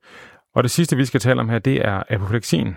Og 0.56 0.64
det 0.64 0.72
sidste, 0.72 0.98
vi 0.98 1.06
skal 1.06 1.20
tale 1.20 1.40
om 1.42 1.50
her, 1.50 1.60
det 1.60 1.86
er 1.86 2.04
apopleksien. 2.10 2.76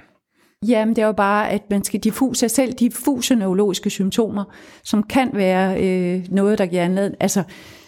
Jamen, 0.62 0.96
det 0.96 1.02
er 1.02 1.06
jo 1.06 1.12
bare, 1.12 1.50
at 1.50 1.62
man 1.70 1.84
skal 1.84 2.00
diffuse 2.00 2.48
selv 2.48 2.72
diffuse 2.72 3.34
neurologiske 3.34 3.90
symptomer, 3.90 4.44
som 4.84 5.02
kan 5.02 5.30
være 5.32 5.84
øh, 5.84 6.24
noget, 6.30 6.58
der 6.58 6.66
giver 6.66 6.84
anledning. 6.84 7.16
Altså, 7.20 7.42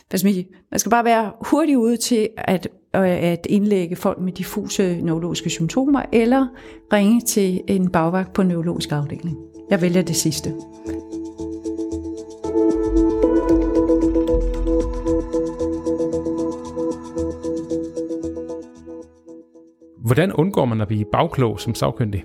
hvad 0.08 0.18
skal 0.18 0.34
man, 0.34 0.44
man 0.70 0.78
skal 0.78 0.90
bare 0.90 1.04
være 1.04 1.32
hurtig 1.40 1.78
ude 1.78 1.96
til 1.96 2.28
at, 2.38 2.68
øh, 2.96 3.02
at 3.02 3.46
indlægge 3.50 3.96
folk 3.96 4.20
med 4.20 4.32
diffuse 4.32 5.00
neurologiske 5.02 5.50
symptomer, 5.50 6.02
eller 6.12 6.46
ringe 6.92 7.20
til 7.20 7.60
en 7.68 7.90
bagvagt 7.90 8.32
på 8.32 8.42
en 8.42 8.48
neurologisk 8.48 8.92
afdeling. 8.92 9.38
Jeg 9.70 9.82
vælger 9.82 10.02
det 10.02 10.16
sidste. 10.16 10.54
Hvordan 19.98 20.32
undgår 20.32 20.64
man 20.64 20.80
at 20.80 20.88
blive 20.88 21.04
bagklog 21.12 21.60
som 21.60 21.74
sagkyndig? 21.74 22.24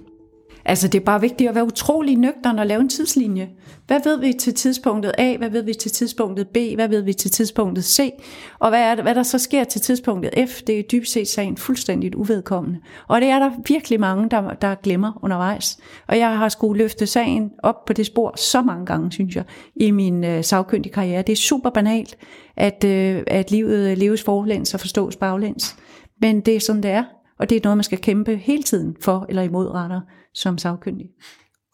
Altså, 0.66 0.88
det 0.88 1.00
er 1.00 1.06
bare 1.06 1.22
vigtigt 1.22 1.50
at 1.50 1.56
være 1.56 1.66
utrolig 1.66 2.18
nøgtern 2.18 2.60
og 2.60 2.68
lave 2.68 2.82
en 2.82 2.90
tidslinje. 2.90 3.50
Hvad 3.88 4.00
ved 4.04 4.20
vi 4.20 4.34
til 4.34 4.54
tidspunktet 4.54 5.12
A? 5.18 5.38
Hvad 5.38 5.50
ved 5.50 5.64
vi 5.64 5.74
til 5.74 5.92
tidspunktet 5.92 6.48
B? 6.48 6.58
Hvad 6.76 6.88
ved 6.88 7.02
vi 7.02 7.14
til 7.14 7.32
tidspunktet 7.32 7.86
C? 7.86 8.14
Og 8.60 8.70
hvad, 8.70 8.82
er 8.82 8.96
det, 8.96 9.04
hvad 9.04 9.16
der 9.16 9.24
så 9.24 9.40
sker 9.40 9.64
til 9.64 9.82
tidspunktet 9.82 10.50
F? 10.50 10.62
Det 10.62 10.80
er 10.80 10.84
dybest 10.84 11.14
set 11.14 11.28
sagen 11.28 11.58
fuldstændigt 11.58 12.16
uvedkommende. 12.16 12.80
Og 13.08 13.22
det 13.22 13.30
er 13.30 13.40
der 13.40 13.52
virkelig 13.68 14.00
mange, 14.00 14.30
der, 14.30 14.54
der 14.54 14.76
glemmer 14.76 15.20
undervejs. 15.24 15.78
Og 16.08 16.18
jeg 16.18 16.38
har 16.38 16.50
skulle 16.50 16.78
løfte 16.78 17.08
sagen 17.08 17.52
op 17.64 17.86
på 17.86 17.94
det 17.94 18.06
spor 18.06 18.34
så 18.38 18.62
mange 18.62 18.86
gange, 18.86 19.12
synes 19.12 19.36
jeg, 19.36 19.44
i 19.76 19.92
min 19.92 20.24
øh, 20.24 20.44
sagkyndige 20.44 20.94
karriere. 20.94 21.22
Det 21.22 21.34
er 21.34 21.38
super 21.38 21.70
banalt, 21.70 22.18
at, 22.58 22.84
øh, 22.84 23.24
at 23.28 23.52
livet 23.52 23.92
øh, 23.92 23.98
leves 23.98 24.24
forlæns 24.24 24.74
og 24.74 24.80
forstås 24.80 25.16
baglæns. 25.16 25.76
Men 26.22 26.42
det 26.42 26.56
er 26.56 26.60
sådan, 26.60 26.84
det 26.84 26.92
er. 26.92 27.04
Og 27.40 27.50
det 27.50 27.56
er 27.56 27.60
noget, 27.64 27.78
man 27.78 27.84
skal 27.84 27.98
kæmpe 27.98 28.36
hele 28.36 28.64
tiden 28.64 28.96
for 29.02 29.26
eller 29.30 29.42
imod 29.42 29.74
retter 29.74 30.02
som 30.34 30.58
sagkyndig. 30.58 31.10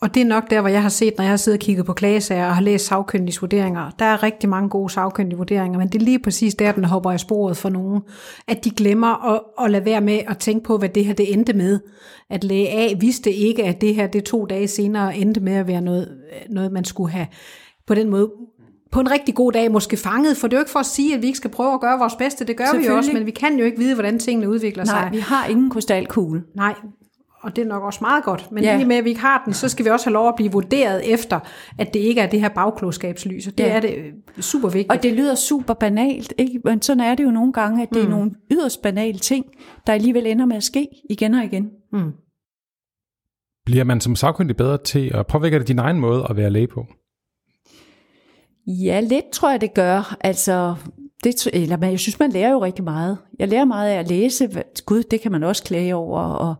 Og 0.01 0.13
det 0.13 0.21
er 0.21 0.25
nok 0.25 0.49
der, 0.49 0.61
hvor 0.61 0.69
jeg 0.69 0.81
har 0.81 0.89
set, 0.89 1.13
når 1.17 1.23
jeg 1.23 1.31
har 1.31 1.37
siddet 1.37 1.59
og 1.59 1.61
kigget 1.61 1.85
på 1.85 1.93
klagesager 1.93 2.45
og 2.45 2.55
har 2.55 2.61
læst 2.61 2.85
sagkyndige 2.85 3.37
vurderinger. 3.41 3.91
Der 3.99 4.05
er 4.05 4.23
rigtig 4.23 4.49
mange 4.49 4.69
gode 4.69 4.93
sagkyndige 4.93 5.37
vurderinger, 5.37 5.79
men 5.79 5.87
det 5.87 6.01
er 6.01 6.05
lige 6.05 6.19
præcis 6.19 6.55
der, 6.55 6.71
den 6.71 6.85
hopper 6.85 7.11
i 7.11 7.17
sporet 7.17 7.57
for 7.57 7.69
nogen. 7.69 8.01
At 8.47 8.63
de 8.63 8.69
glemmer 8.69 9.33
at, 9.33 9.41
at 9.65 9.71
lade 9.71 9.85
være 9.85 10.01
med 10.01 10.19
at 10.27 10.37
tænke 10.37 10.63
på, 10.63 10.77
hvad 10.77 10.89
det 10.89 11.05
her 11.05 11.13
det 11.13 11.33
endte 11.33 11.53
med. 11.53 11.79
At 12.29 12.43
læge 12.43 12.69
A 12.69 12.93
vidste 12.99 13.33
ikke, 13.33 13.63
at 13.63 13.81
det 13.81 13.95
her 13.95 14.07
det 14.07 14.23
to 14.23 14.45
dage 14.45 14.67
senere 14.67 15.17
endte 15.17 15.39
med 15.41 15.53
at 15.53 15.67
være 15.67 15.81
noget, 15.81 16.17
noget 16.49 16.71
man 16.71 16.85
skulle 16.85 17.11
have 17.11 17.27
på 17.87 17.95
den 17.95 18.09
måde 18.09 18.31
på 18.91 18.99
en 18.99 19.11
rigtig 19.11 19.35
god 19.35 19.51
dag 19.51 19.71
måske 19.71 19.97
fanget, 19.97 20.37
for 20.37 20.47
det 20.47 20.53
er 20.53 20.57
jo 20.57 20.61
ikke 20.61 20.71
for 20.71 20.79
at 20.79 20.85
sige, 20.85 21.15
at 21.15 21.21
vi 21.21 21.27
ikke 21.27 21.37
skal 21.37 21.49
prøve 21.51 21.73
at 21.73 21.81
gøre 21.81 21.99
vores 21.99 22.15
bedste, 22.15 22.45
det 22.45 22.57
gør 22.57 22.77
vi 22.79 22.85
jo 22.85 22.95
også, 22.95 23.11
men 23.13 23.25
vi 23.25 23.31
kan 23.31 23.59
jo 23.59 23.65
ikke 23.65 23.77
vide, 23.77 23.93
hvordan 23.93 24.19
tingene 24.19 24.49
udvikler 24.49 24.85
Nej, 24.85 24.93
sig. 24.93 25.01
Nej, 25.01 25.11
vi 25.11 25.19
har 25.19 25.45
ingen 25.45 25.69
krystalkugle. 25.69 26.43
Nej, 26.55 26.75
og 27.41 27.55
det 27.55 27.61
er 27.61 27.65
nok 27.65 27.83
også 27.83 27.99
meget 28.01 28.23
godt, 28.23 28.51
men 28.51 28.63
ja. 28.63 28.75
lige 28.75 28.87
med, 28.87 28.95
at 28.95 29.03
vi 29.03 29.09
ikke 29.09 29.21
har 29.21 29.41
den, 29.45 29.53
så 29.53 29.69
skal 29.69 29.85
vi 29.85 29.89
også 29.89 30.05
have 30.05 30.13
lov 30.13 30.27
at 30.27 30.35
blive 30.35 30.51
vurderet 30.51 31.13
efter, 31.13 31.39
at 31.77 31.93
det 31.93 31.99
ikke 31.99 32.21
er 32.21 32.29
det 32.29 32.41
her 32.41 32.49
bagklogskabslys, 32.49 33.47
og 33.47 33.57
det 33.57 33.63
ja. 33.63 33.69
er 33.69 33.79
det 33.79 33.95
øh, 33.95 34.13
super 34.41 34.69
vigtigt. 34.69 34.91
Og 34.91 35.03
det 35.03 35.13
lyder 35.13 35.35
super 35.35 35.73
banalt, 35.73 36.33
ikke? 36.37 36.61
men 36.63 36.81
sådan 36.81 36.99
er 36.99 37.15
det 37.15 37.23
jo 37.23 37.31
nogle 37.31 37.53
gange, 37.53 37.81
at 37.81 37.89
det 37.93 38.03
mm. 38.03 38.05
er 38.05 38.17
nogle 38.17 38.31
yderst 38.51 38.81
banale 38.81 39.19
ting, 39.19 39.45
der 39.87 39.93
alligevel 39.93 40.27
ender 40.27 40.45
med 40.45 40.57
at 40.57 40.63
ske 40.63 40.87
igen 41.09 41.33
og 41.33 41.43
igen. 41.43 41.69
Mm. 41.93 42.11
Bliver 43.65 43.83
man 43.83 44.01
som 44.01 44.15
sagkyndig 44.15 44.57
bedre 44.57 44.77
til 44.77 45.11
at 45.13 45.27
påvirke 45.27 45.59
det 45.59 45.67
din 45.67 45.79
egen 45.79 45.99
måde 45.99 46.25
at 46.29 46.35
være 46.35 46.49
læge 46.49 46.67
på? 46.67 46.85
Ja, 48.67 48.99
lidt 48.99 49.29
tror 49.33 49.51
jeg, 49.51 49.61
det 49.61 49.73
gør. 49.73 50.17
Altså, 50.21 50.75
det, 51.23 51.47
eller, 51.53 51.77
men 51.77 51.91
jeg 51.91 51.99
synes, 51.99 52.19
man 52.19 52.31
lærer 52.31 52.51
jo 52.51 52.63
rigtig 52.63 52.83
meget. 52.83 53.17
Jeg 53.39 53.47
lærer 53.47 53.65
meget 53.65 53.89
af 53.91 53.99
at 53.99 54.07
læse. 54.07 54.49
Gud, 54.85 55.03
det 55.03 55.21
kan 55.21 55.31
man 55.31 55.43
også 55.43 55.63
klage 55.63 55.95
over. 55.95 56.21
Og, 56.21 56.55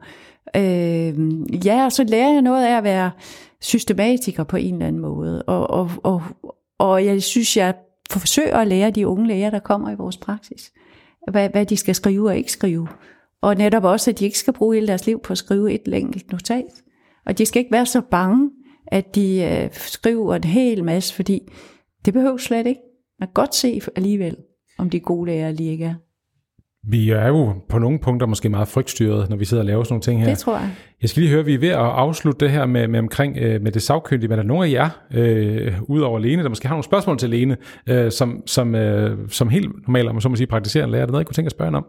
øh, 0.56 1.66
ja, 1.66 1.86
og 1.86 1.92
så 1.92 2.04
lærer 2.04 2.34
jeg 2.34 2.42
noget 2.42 2.66
af 2.66 2.78
at 2.78 2.84
være 2.84 3.12
systematiker 3.62 4.44
på 4.44 4.58
en 4.58 4.74
eller 4.74 4.88
anden 4.88 5.02
måde. 5.02 5.44
Og, 5.44 5.70
og, 5.70 5.92
og, 6.04 6.22
og 6.80 7.06
jeg 7.06 7.24
synes, 7.24 7.58
jeg 7.58 7.74
forsøger 8.12 8.58
at 8.58 8.68
lære 8.68 8.92
de 8.92 9.08
unge 9.08 9.28
læger, 9.28 9.50
der 9.50 9.60
kommer 9.60 9.92
i 9.92 9.96
vores 9.96 10.18
praksis, 10.18 10.72
hvad, 11.32 11.50
hvad 11.50 11.66
de 11.66 11.78
skal 11.78 11.96
skrive 11.96 12.30
og 12.30 12.38
ikke 12.38 12.52
skrive. 12.52 12.88
Og 13.42 13.56
netop 13.56 13.84
også, 13.84 14.12
at 14.12 14.20
de 14.20 14.26
ikke 14.26 14.38
skal 14.38 14.54
bruge 14.54 14.76
hele 14.76 14.88
deres 14.88 15.06
liv 15.06 15.20
på 15.20 15.34
at 15.34 15.38
skrive 15.38 15.74
et 15.74 15.94
enkelt 15.94 16.32
notat. 16.32 16.84
Og 17.26 17.38
de 17.38 17.46
skal 17.46 17.60
ikke 17.60 17.72
være 17.72 17.86
så 17.86 18.02
bange, 18.02 18.52
at 18.88 19.16
de 19.16 19.42
øh, 19.44 19.70
skriver 19.74 20.36
en 20.36 20.44
hel 20.44 20.84
masse, 20.84 21.16
fordi 21.16 21.42
det 22.06 22.14
behøver 22.14 22.38
slet 22.38 22.68
ikke. 22.68 22.82
Man 23.20 23.28
kan 23.28 23.34
godt 23.34 23.56
se 23.56 23.82
alligevel, 23.96 24.38
om 24.78 24.90
de 24.90 25.00
gode 25.00 25.32
lærer 25.32 25.52
lige 25.52 25.72
ikke 25.72 25.86
er. 25.86 25.96
Vi 26.88 27.10
er 27.10 27.28
jo 27.28 27.54
på 27.70 27.80
nogle 27.80 28.00
punkter 28.00 28.28
måske 28.28 28.50
meget 28.50 28.68
frygtstyret, 28.68 29.30
når 29.30 29.38
vi 29.38 29.46
sidder 29.46 29.64
og 29.64 29.68
laver 29.68 29.84
sådan 29.84 29.94
nogle 29.94 30.02
ting 30.02 30.22
her. 30.22 30.30
Det 30.30 30.38
tror 30.38 30.58
jeg. 30.58 30.70
Jeg 31.02 31.10
skal 31.10 31.22
lige 31.22 31.34
høre, 31.34 31.46
vi 31.46 31.54
er 31.54 31.60
ved 31.60 31.70
at 31.70 31.76
afslutte 31.76 32.46
det 32.46 32.54
her 32.54 32.66
med, 32.66 32.88
med 32.88 33.00
omkring 33.00 33.38
øh, 33.38 33.62
med 33.62 33.72
det 33.72 33.82
sagkyndige, 33.82 34.28
men 34.28 34.40
er 34.40 34.44
der 34.44 34.48
nogen 34.48 34.64
af 34.64 34.72
jer, 34.72 34.90
øh, 35.14 35.74
udover 35.82 36.20
Lene, 36.20 36.44
der 36.44 36.50
måske 36.50 36.68
har 36.68 36.76
nogle 36.76 36.84
spørgsmål 36.84 37.18
til 37.18 37.30
Lene, 37.30 37.58
øh, 37.88 38.12
som, 38.12 38.44
som, 38.46 38.76
øh, 38.76 39.18
som 39.30 39.50
helt 39.50 39.88
normalt, 39.88 40.10
om 40.10 40.22
så 40.22 40.30
må 40.30 40.36
sige, 40.36 40.48
praktiserende 40.48 40.92
lærer, 40.92 41.02
er 41.02 41.06
der 41.06 41.12
noget, 41.12 41.24
I 41.24 41.26
kunne 41.26 41.34
tænke 41.34 41.48
at 41.48 41.52
spørge 41.52 41.78
om? 41.78 41.86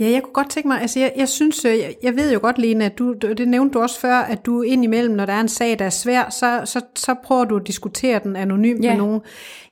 Ja, 0.00 0.10
jeg 0.10 0.22
kunne 0.22 0.32
godt 0.32 0.50
tænke 0.50 0.68
mig, 0.68 0.80
altså 0.80 1.00
jeg, 1.00 1.12
jeg 1.16 1.28
synes, 1.28 1.64
øh, 1.64 1.78
jeg, 1.78 1.94
jeg 2.02 2.16
ved 2.16 2.32
jo 2.32 2.38
godt, 2.42 2.58
Lene, 2.58 2.84
at 2.84 2.98
du, 2.98 3.12
det 3.12 3.48
nævnte 3.48 3.74
du 3.74 3.82
også 3.82 4.00
før, 4.00 4.16
at 4.16 4.46
du 4.46 4.62
indimellem, 4.62 5.14
når 5.14 5.26
der 5.26 5.32
er 5.32 5.40
en 5.40 5.48
sag, 5.48 5.78
der 5.78 5.84
er 5.84 5.90
svær, 5.90 6.30
så, 6.30 6.62
så, 6.64 6.80
så 6.96 7.14
prøver 7.24 7.44
du 7.44 7.56
at 7.56 7.66
diskutere 7.66 8.20
den 8.24 8.36
anonymt 8.36 8.84
ja. 8.84 8.90
med 8.90 8.98
nogen. 8.98 9.20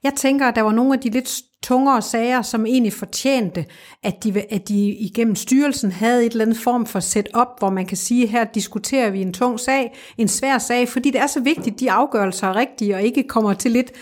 Jeg 0.02 0.12
tænker, 0.14 0.46
at 0.46 0.56
der 0.56 0.62
var 0.62 0.72
nogle 0.72 0.94
af 0.94 1.00
de 1.00 1.10
lidt 1.10 1.42
tungere 1.62 2.02
sager, 2.02 2.42
som 2.42 2.66
egentlig 2.66 2.92
fortjente, 2.92 3.64
at 4.02 4.24
de, 4.24 4.42
at 4.50 4.68
de 4.68 4.88
igennem 4.88 5.34
styrelsen 5.34 5.92
havde 5.92 6.26
et 6.26 6.32
eller 6.32 6.44
andet 6.44 6.58
form 6.58 6.86
for 6.86 7.00
setup, 7.00 7.48
hvor 7.58 7.70
man 7.70 7.86
kan 7.86 7.96
sige, 7.96 8.26
her 8.26 8.44
diskuterer 8.44 9.10
vi 9.10 9.22
en 9.22 9.32
tung 9.32 9.60
sag, 9.60 9.96
en 10.18 10.28
svær 10.28 10.58
sag, 10.58 10.88
fordi 10.88 11.10
det 11.10 11.20
er 11.20 11.26
så 11.26 11.40
vigtigt, 11.40 11.74
at 11.74 11.80
de 11.80 11.90
afgørelser 11.90 12.46
er 12.46 12.56
rigtige, 12.56 12.94
og 12.94 13.02
ikke 13.02 13.22
kommer 13.22 13.54
til 13.54 13.70
lidt 13.70 13.92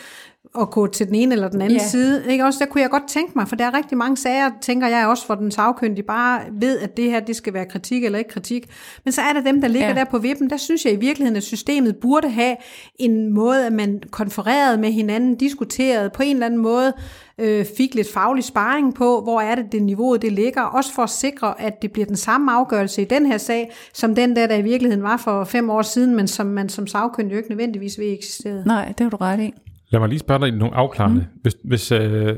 at 0.60 0.70
gå 0.70 0.86
til 0.86 1.06
den 1.06 1.14
ene 1.14 1.34
eller 1.34 1.48
den 1.48 1.62
anden 1.62 1.78
ja. 1.78 1.88
side. 1.88 2.24
Ikke? 2.32 2.44
Også 2.44 2.58
der 2.58 2.70
kunne 2.70 2.80
jeg 2.80 2.90
godt 2.90 3.08
tænke 3.08 3.32
mig, 3.36 3.48
for 3.48 3.56
der 3.56 3.64
er 3.64 3.74
rigtig 3.74 3.98
mange 3.98 4.16
sager, 4.16 4.50
tænker 4.60 4.88
jeg 4.88 5.06
også, 5.06 5.26
hvor 5.26 5.34
den 5.34 5.50
sagkyndige 5.50 6.06
bare 6.06 6.40
ved, 6.52 6.78
at 6.78 6.96
det 6.96 7.10
her 7.10 7.20
det 7.20 7.36
skal 7.36 7.54
være 7.54 7.66
kritik 7.66 8.04
eller 8.04 8.18
ikke 8.18 8.30
kritik. 8.30 8.70
Men 9.04 9.12
så 9.12 9.20
er 9.22 9.32
der 9.32 9.40
dem, 9.40 9.60
der 9.60 9.68
ligger 9.68 9.88
ja. 9.88 9.94
der 9.94 10.04
på 10.04 10.18
vippen. 10.18 10.50
Der 10.50 10.56
synes 10.56 10.84
jeg 10.84 10.92
i 10.92 10.96
virkeligheden, 10.96 11.36
at 11.36 11.42
systemet 11.42 11.96
burde 11.96 12.28
have 12.28 12.56
en 12.98 13.32
måde, 13.32 13.66
at 13.66 13.72
man 13.72 14.02
konfererede 14.10 14.78
med 14.78 14.92
hinanden, 14.92 15.34
diskuterede 15.34 16.10
på 16.10 16.22
en 16.22 16.36
eller 16.36 16.46
anden 16.46 16.60
måde, 16.60 16.92
øh, 17.38 17.66
fik 17.76 17.94
lidt 17.94 18.12
faglig 18.12 18.44
sparring 18.44 18.94
på, 18.94 19.20
hvor 19.20 19.40
er 19.40 19.54
det 19.54 19.72
det 19.72 19.82
niveau, 19.82 20.16
det 20.16 20.32
ligger, 20.32 20.62
også 20.62 20.92
for 20.92 21.02
at 21.02 21.10
sikre, 21.10 21.60
at 21.60 21.82
det 21.82 21.92
bliver 21.92 22.06
den 22.06 22.16
samme 22.16 22.52
afgørelse 22.52 23.02
i 23.02 23.04
den 23.04 23.26
her 23.26 23.38
sag, 23.38 23.72
som 23.94 24.14
den 24.14 24.36
der, 24.36 24.46
der 24.46 24.56
i 24.56 24.62
virkeligheden 24.62 25.02
var 25.02 25.16
for 25.16 25.44
fem 25.44 25.70
år 25.70 25.82
siden, 25.82 26.16
men 26.16 26.28
som 26.28 26.46
man 26.46 26.68
som 26.68 26.86
sagkyndig 26.86 27.32
jo 27.32 27.36
ikke 27.36 27.48
nødvendigvis 27.48 27.98
ved 27.98 28.12
eksisterede. 28.12 28.62
Nej, 28.66 28.86
det 28.98 29.00
har 29.00 29.10
du 29.10 29.16
ret 29.16 29.40
i. 29.40 29.54
Lad 29.94 30.00
mig 30.00 30.08
lige 30.08 30.18
spørge 30.18 30.40
dig 30.40 30.52
nogle 30.52 30.74
afklarende. 30.74 31.20
Mm. 31.20 31.40
Hvis, 31.42 31.56
hvis 31.64 31.92
øh, 31.92 32.36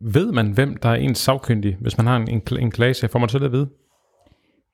ved 0.00 0.32
man, 0.32 0.50
hvem 0.50 0.76
der 0.76 0.88
er 0.88 0.94
ens 0.94 1.18
sagkyndig, 1.18 1.76
hvis 1.80 1.96
man 1.96 2.06
har 2.06 2.16
en, 2.16 2.28
en, 2.30 2.42
en 2.58 2.70
klage, 2.70 3.08
får 3.08 3.18
man 3.18 3.28
så 3.28 3.38
det 3.38 3.44
at 3.44 3.52
vide? 3.52 3.68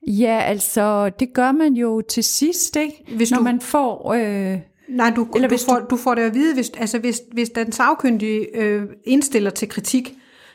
Ja, 0.07 0.39
altså, 0.45 1.09
det 1.09 1.33
gør 1.33 1.51
man 1.51 1.73
jo 1.73 2.01
til 2.09 2.23
sidst, 2.23 2.75
ikke? 2.75 3.15
Hvis 3.15 3.31
Når 3.31 3.37
du, 3.37 3.43
man 3.43 3.61
får... 3.61 4.13
Øh, 4.13 4.59
nej, 4.89 5.13
du, 5.15 5.27
eller 5.35 5.47
du, 5.47 5.51
hvis 5.51 5.65
får, 5.65 5.79
du, 5.79 5.85
du 5.89 5.97
får 5.97 6.15
det 6.15 6.21
at 6.21 6.33
vide, 6.33 6.55
hvis, 6.55 6.71
altså 6.77 6.99
hvis, 6.99 7.21
hvis 7.33 7.49
den 7.49 7.71
sagkyndige 7.71 8.57
øh, 8.57 8.83
indstiller 9.03 9.49
til 9.49 9.69
kritik, 9.69 10.13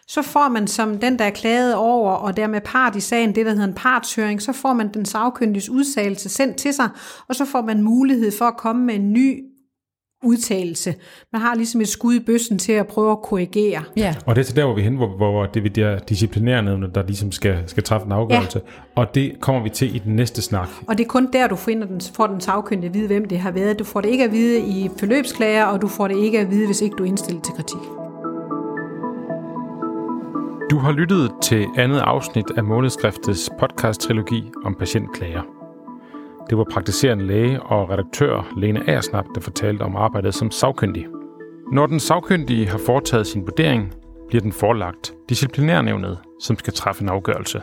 så 0.09 0.23
får 0.23 0.49
man 0.49 0.67
som 0.67 0.99
den, 0.99 1.19
der 1.19 1.25
er 1.25 1.31
klaget 1.31 1.75
over, 1.75 2.13
og 2.13 2.37
dermed 2.37 2.61
part 2.61 2.97
i 2.97 3.01
sagen, 3.01 3.35
det 3.35 3.47
der 3.47 3.53
hedder 3.53 3.67
en 3.67 3.75
partshøring, 3.75 4.43
så 4.43 4.53
får 4.53 4.73
man 4.73 4.89
den 4.95 5.05
sagkyndiges 5.05 5.69
udsagelse 5.69 6.29
sendt 6.29 6.57
til 6.57 6.75
sig, 6.75 6.89
og 7.29 7.35
så 7.35 7.45
får 7.45 7.63
man 7.63 7.83
mulighed 7.83 8.33
for 8.39 8.45
at 8.45 8.57
komme 8.57 8.85
med 8.85 8.95
en 8.95 9.13
ny 9.13 9.45
udtalelse. 10.25 10.95
Man 11.33 11.43
har 11.43 11.55
ligesom 11.55 11.81
et 11.81 11.89
skud 11.89 12.15
i 12.15 12.21
bøssen 12.21 12.59
til 12.59 12.73
at 12.73 12.87
prøve 12.87 13.13
at 13.13 13.23
korrigere. 13.23 13.83
Ja. 13.97 14.15
Og 14.27 14.37
det 14.37 14.41
er 14.41 14.47
så 14.47 14.53
der, 14.53 14.65
hvor 14.65 14.75
vi 14.75 14.81
er 14.81 14.85
hen, 14.85 14.97
hvor, 14.97 15.17
hvor 15.17 15.47
det 15.47 15.67
er 15.67 15.71
der 15.71 15.99
disciplinærende, 15.99 16.91
der 16.95 17.03
ligesom 17.03 17.33
skal, 17.33 17.63
skal 17.67 17.83
træffe 17.83 18.07
en 18.07 18.13
afgørelse. 18.13 18.61
Ja. 18.65 18.93
Og 18.95 19.15
det 19.15 19.33
kommer 19.41 19.63
vi 19.63 19.69
til 19.69 19.97
i 19.97 19.99
den 19.99 20.17
næste 20.17 20.43
snak. 20.43 20.69
Og 20.87 20.99
det 20.99 21.05
er 21.05 21.09
kun 21.09 21.29
der, 21.33 21.47
du 21.47 21.57
finder 21.57 21.87
den, 21.87 22.01
får 22.15 22.27
den 22.27 22.41
sagkyndige 22.41 22.89
at 22.89 22.95
vide, 22.95 23.07
hvem 23.07 23.29
det 23.29 23.39
har 23.39 23.51
været. 23.51 23.79
Du 23.79 23.85
får 23.85 24.01
det 24.01 24.09
ikke 24.09 24.25
at 24.25 24.33
vide 24.33 24.61
i 24.61 24.91
forløbsklager, 24.99 25.65
og 25.65 25.83
du 25.83 25.89
får 25.89 26.09
det 26.09 26.17
ikke 26.17 26.39
at 26.41 26.51
vide, 26.51 26.67
hvis 26.67 26.81
ikke 26.81 26.95
du 26.97 27.03
er 27.03 27.09
indstillet 27.09 27.45
til 27.45 27.55
kritik. 27.55 27.89
Du 30.71 30.79
har 30.79 30.93
lyttet 30.93 31.31
til 31.43 31.67
andet 31.77 31.99
afsnit 31.99 32.51
af 32.57 32.65
Månedskriftets 32.65 33.51
podcast-trilogi 33.61 34.51
om 34.65 34.75
patientklager. 34.75 35.58
Det 36.51 36.59
var 36.59 36.65
praktiserende 36.73 37.27
læge 37.27 37.63
og 37.63 37.91
redaktør 37.91 38.53
Lene 38.57 38.91
Aersnap, 38.91 39.25
der 39.35 39.41
fortalte 39.41 39.83
om 39.83 39.97
arbejdet 39.97 40.35
som 40.35 40.51
sagkyndig. 40.51 41.07
Når 41.73 41.87
den 41.87 42.01
sagkyndige 42.01 42.69
har 42.69 42.79
foretaget 42.79 43.27
sin 43.27 43.43
vurdering, 43.43 43.95
bliver 44.29 44.43
den 44.43 44.53
forelagt 44.53 45.13
disciplinærnævnet, 45.29 46.19
som 46.41 46.59
skal 46.59 46.73
træffe 46.73 47.03
en 47.03 47.09
afgørelse. 47.09 47.63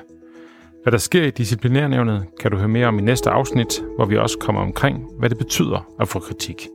Hvad 0.83 0.91
der 0.91 0.97
sker 0.97 1.23
i 1.23 1.29
disciplinærnævnet, 1.29 2.25
kan 2.39 2.51
du 2.51 2.57
høre 2.57 2.67
mere 2.67 2.87
om 2.87 2.99
i 2.99 3.01
næste 3.01 3.29
afsnit, 3.29 3.83
hvor 3.95 4.05
vi 4.05 4.17
også 4.17 4.37
kommer 4.39 4.61
omkring, 4.61 5.05
hvad 5.19 5.29
det 5.29 5.37
betyder 5.37 5.87
at 5.99 6.07
få 6.07 6.19
kritik. 6.19 6.67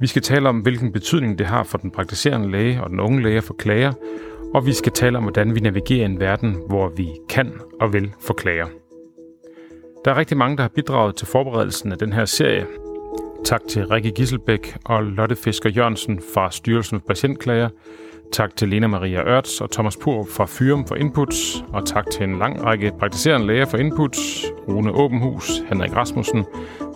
Vi 0.00 0.06
skal 0.06 0.22
tale 0.22 0.48
om, 0.48 0.58
hvilken 0.58 0.92
betydning 0.92 1.38
det 1.38 1.46
har 1.46 1.62
for 1.62 1.78
den 1.78 1.90
praktiserende 1.90 2.50
læge 2.50 2.82
og 2.82 2.90
den 2.90 3.00
unge 3.00 3.22
læge 3.22 3.42
for 3.42 3.54
klager, 3.54 3.92
og 4.54 4.66
vi 4.66 4.72
skal 4.72 4.92
tale 4.92 5.18
om, 5.18 5.24
hvordan 5.24 5.54
vi 5.54 5.60
navigerer 5.60 6.02
i 6.02 6.10
en 6.10 6.20
verden, 6.20 6.56
hvor 6.68 6.88
vi 6.96 7.08
kan 7.28 7.52
og 7.80 7.92
vil 7.92 8.12
få 8.20 8.32
klager. 8.32 8.66
Der 10.04 10.10
er 10.10 10.16
rigtig 10.16 10.36
mange, 10.36 10.56
der 10.56 10.62
har 10.62 10.68
bidraget 10.68 11.16
til 11.16 11.26
forberedelsen 11.26 11.92
af 11.92 11.98
den 11.98 12.12
her 12.12 12.24
serie. 12.24 12.66
Tak 13.44 13.60
til 13.68 13.86
Rikke 13.86 14.10
Gisselbæk 14.10 14.76
og 14.84 15.02
Lotte 15.02 15.36
Fisker 15.36 15.70
Jørgensen 15.70 16.20
fra 16.34 16.50
Styrelsen 16.50 17.00
for 17.00 17.06
Patientklager. 17.06 17.68
Tak 18.32 18.56
til 18.56 18.68
Lena 18.68 18.86
Maria 18.86 19.22
Ørts 19.22 19.60
og 19.60 19.70
Thomas 19.70 19.96
Pur 19.96 20.26
fra 20.30 20.46
Fyrum 20.48 20.86
for 20.86 20.94
inputs. 20.94 21.64
Og 21.72 21.86
tak 21.86 22.10
til 22.10 22.24
en 22.24 22.38
lang 22.38 22.64
række 22.64 22.92
praktiserende 22.98 23.46
læger 23.46 23.66
for 23.66 23.76
inputs. 23.76 24.44
Rune 24.68 24.92
Åbenhus, 24.92 25.50
Henrik 25.68 25.96
Rasmussen, 25.96 26.44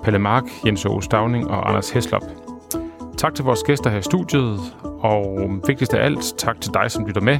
Pelle 0.04 0.18
Mark, 0.18 0.44
Jens 0.66 0.84
Aarhus 0.84 1.04
Stavning 1.04 1.48
og 1.48 1.68
Anders 1.68 1.90
Heslop. 1.90 2.22
Tak 3.18 3.34
til 3.34 3.44
vores 3.44 3.62
gæster 3.62 3.90
her 3.90 3.98
i 3.98 4.02
studiet, 4.02 4.58
og 4.82 5.50
vigtigst 5.66 5.94
af 5.94 6.04
alt, 6.04 6.34
tak 6.38 6.60
til 6.60 6.74
dig, 6.74 6.90
som 6.90 7.06
lytter 7.06 7.20
med. 7.20 7.38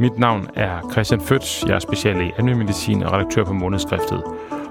Mit 0.00 0.18
navn 0.18 0.48
er 0.54 0.90
Christian 0.92 1.20
Føtz, 1.20 1.64
jeg 1.64 1.74
er 1.74 1.78
speciallæge 1.78 2.32
i 2.38 2.42
medicin 2.42 3.02
og 3.02 3.12
redaktør 3.12 3.44
på 3.44 3.52
Månedskriftet. 3.52 4.22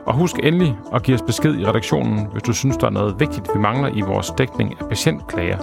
Og 0.06 0.14
husk 0.14 0.36
endelig 0.44 0.78
at 0.94 1.04
give 1.04 1.16
os 1.16 1.22
besked 1.22 1.56
i 1.56 1.66
redaktionen, 1.66 2.28
hvis 2.32 2.44
du 2.44 2.54
synes, 2.54 2.78
der 2.78 2.88
er 2.88 2.92
noget 2.92 3.20
vigtigt, 3.20 3.50
vi 3.54 3.60
mangler 3.60 3.90
i 3.96 4.02
vores 4.02 4.34
dækning 4.38 4.76
af 4.82 4.90
patientklager, 4.90 5.58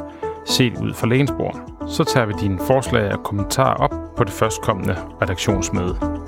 set 0.44 0.79
ud 0.83 0.94
fra 0.94 1.07
lægens 1.07 1.33
bord. 1.38 1.61
Så 1.87 2.05
tager 2.05 2.27
vi 2.27 2.33
dine 2.40 2.59
forslag 2.66 3.12
og 3.12 3.22
kommentarer 3.22 3.75
op 3.75 3.94
på 4.16 4.25
det 4.25 4.33
førstkommende 4.33 4.96
redaktionsmøde. 5.22 6.25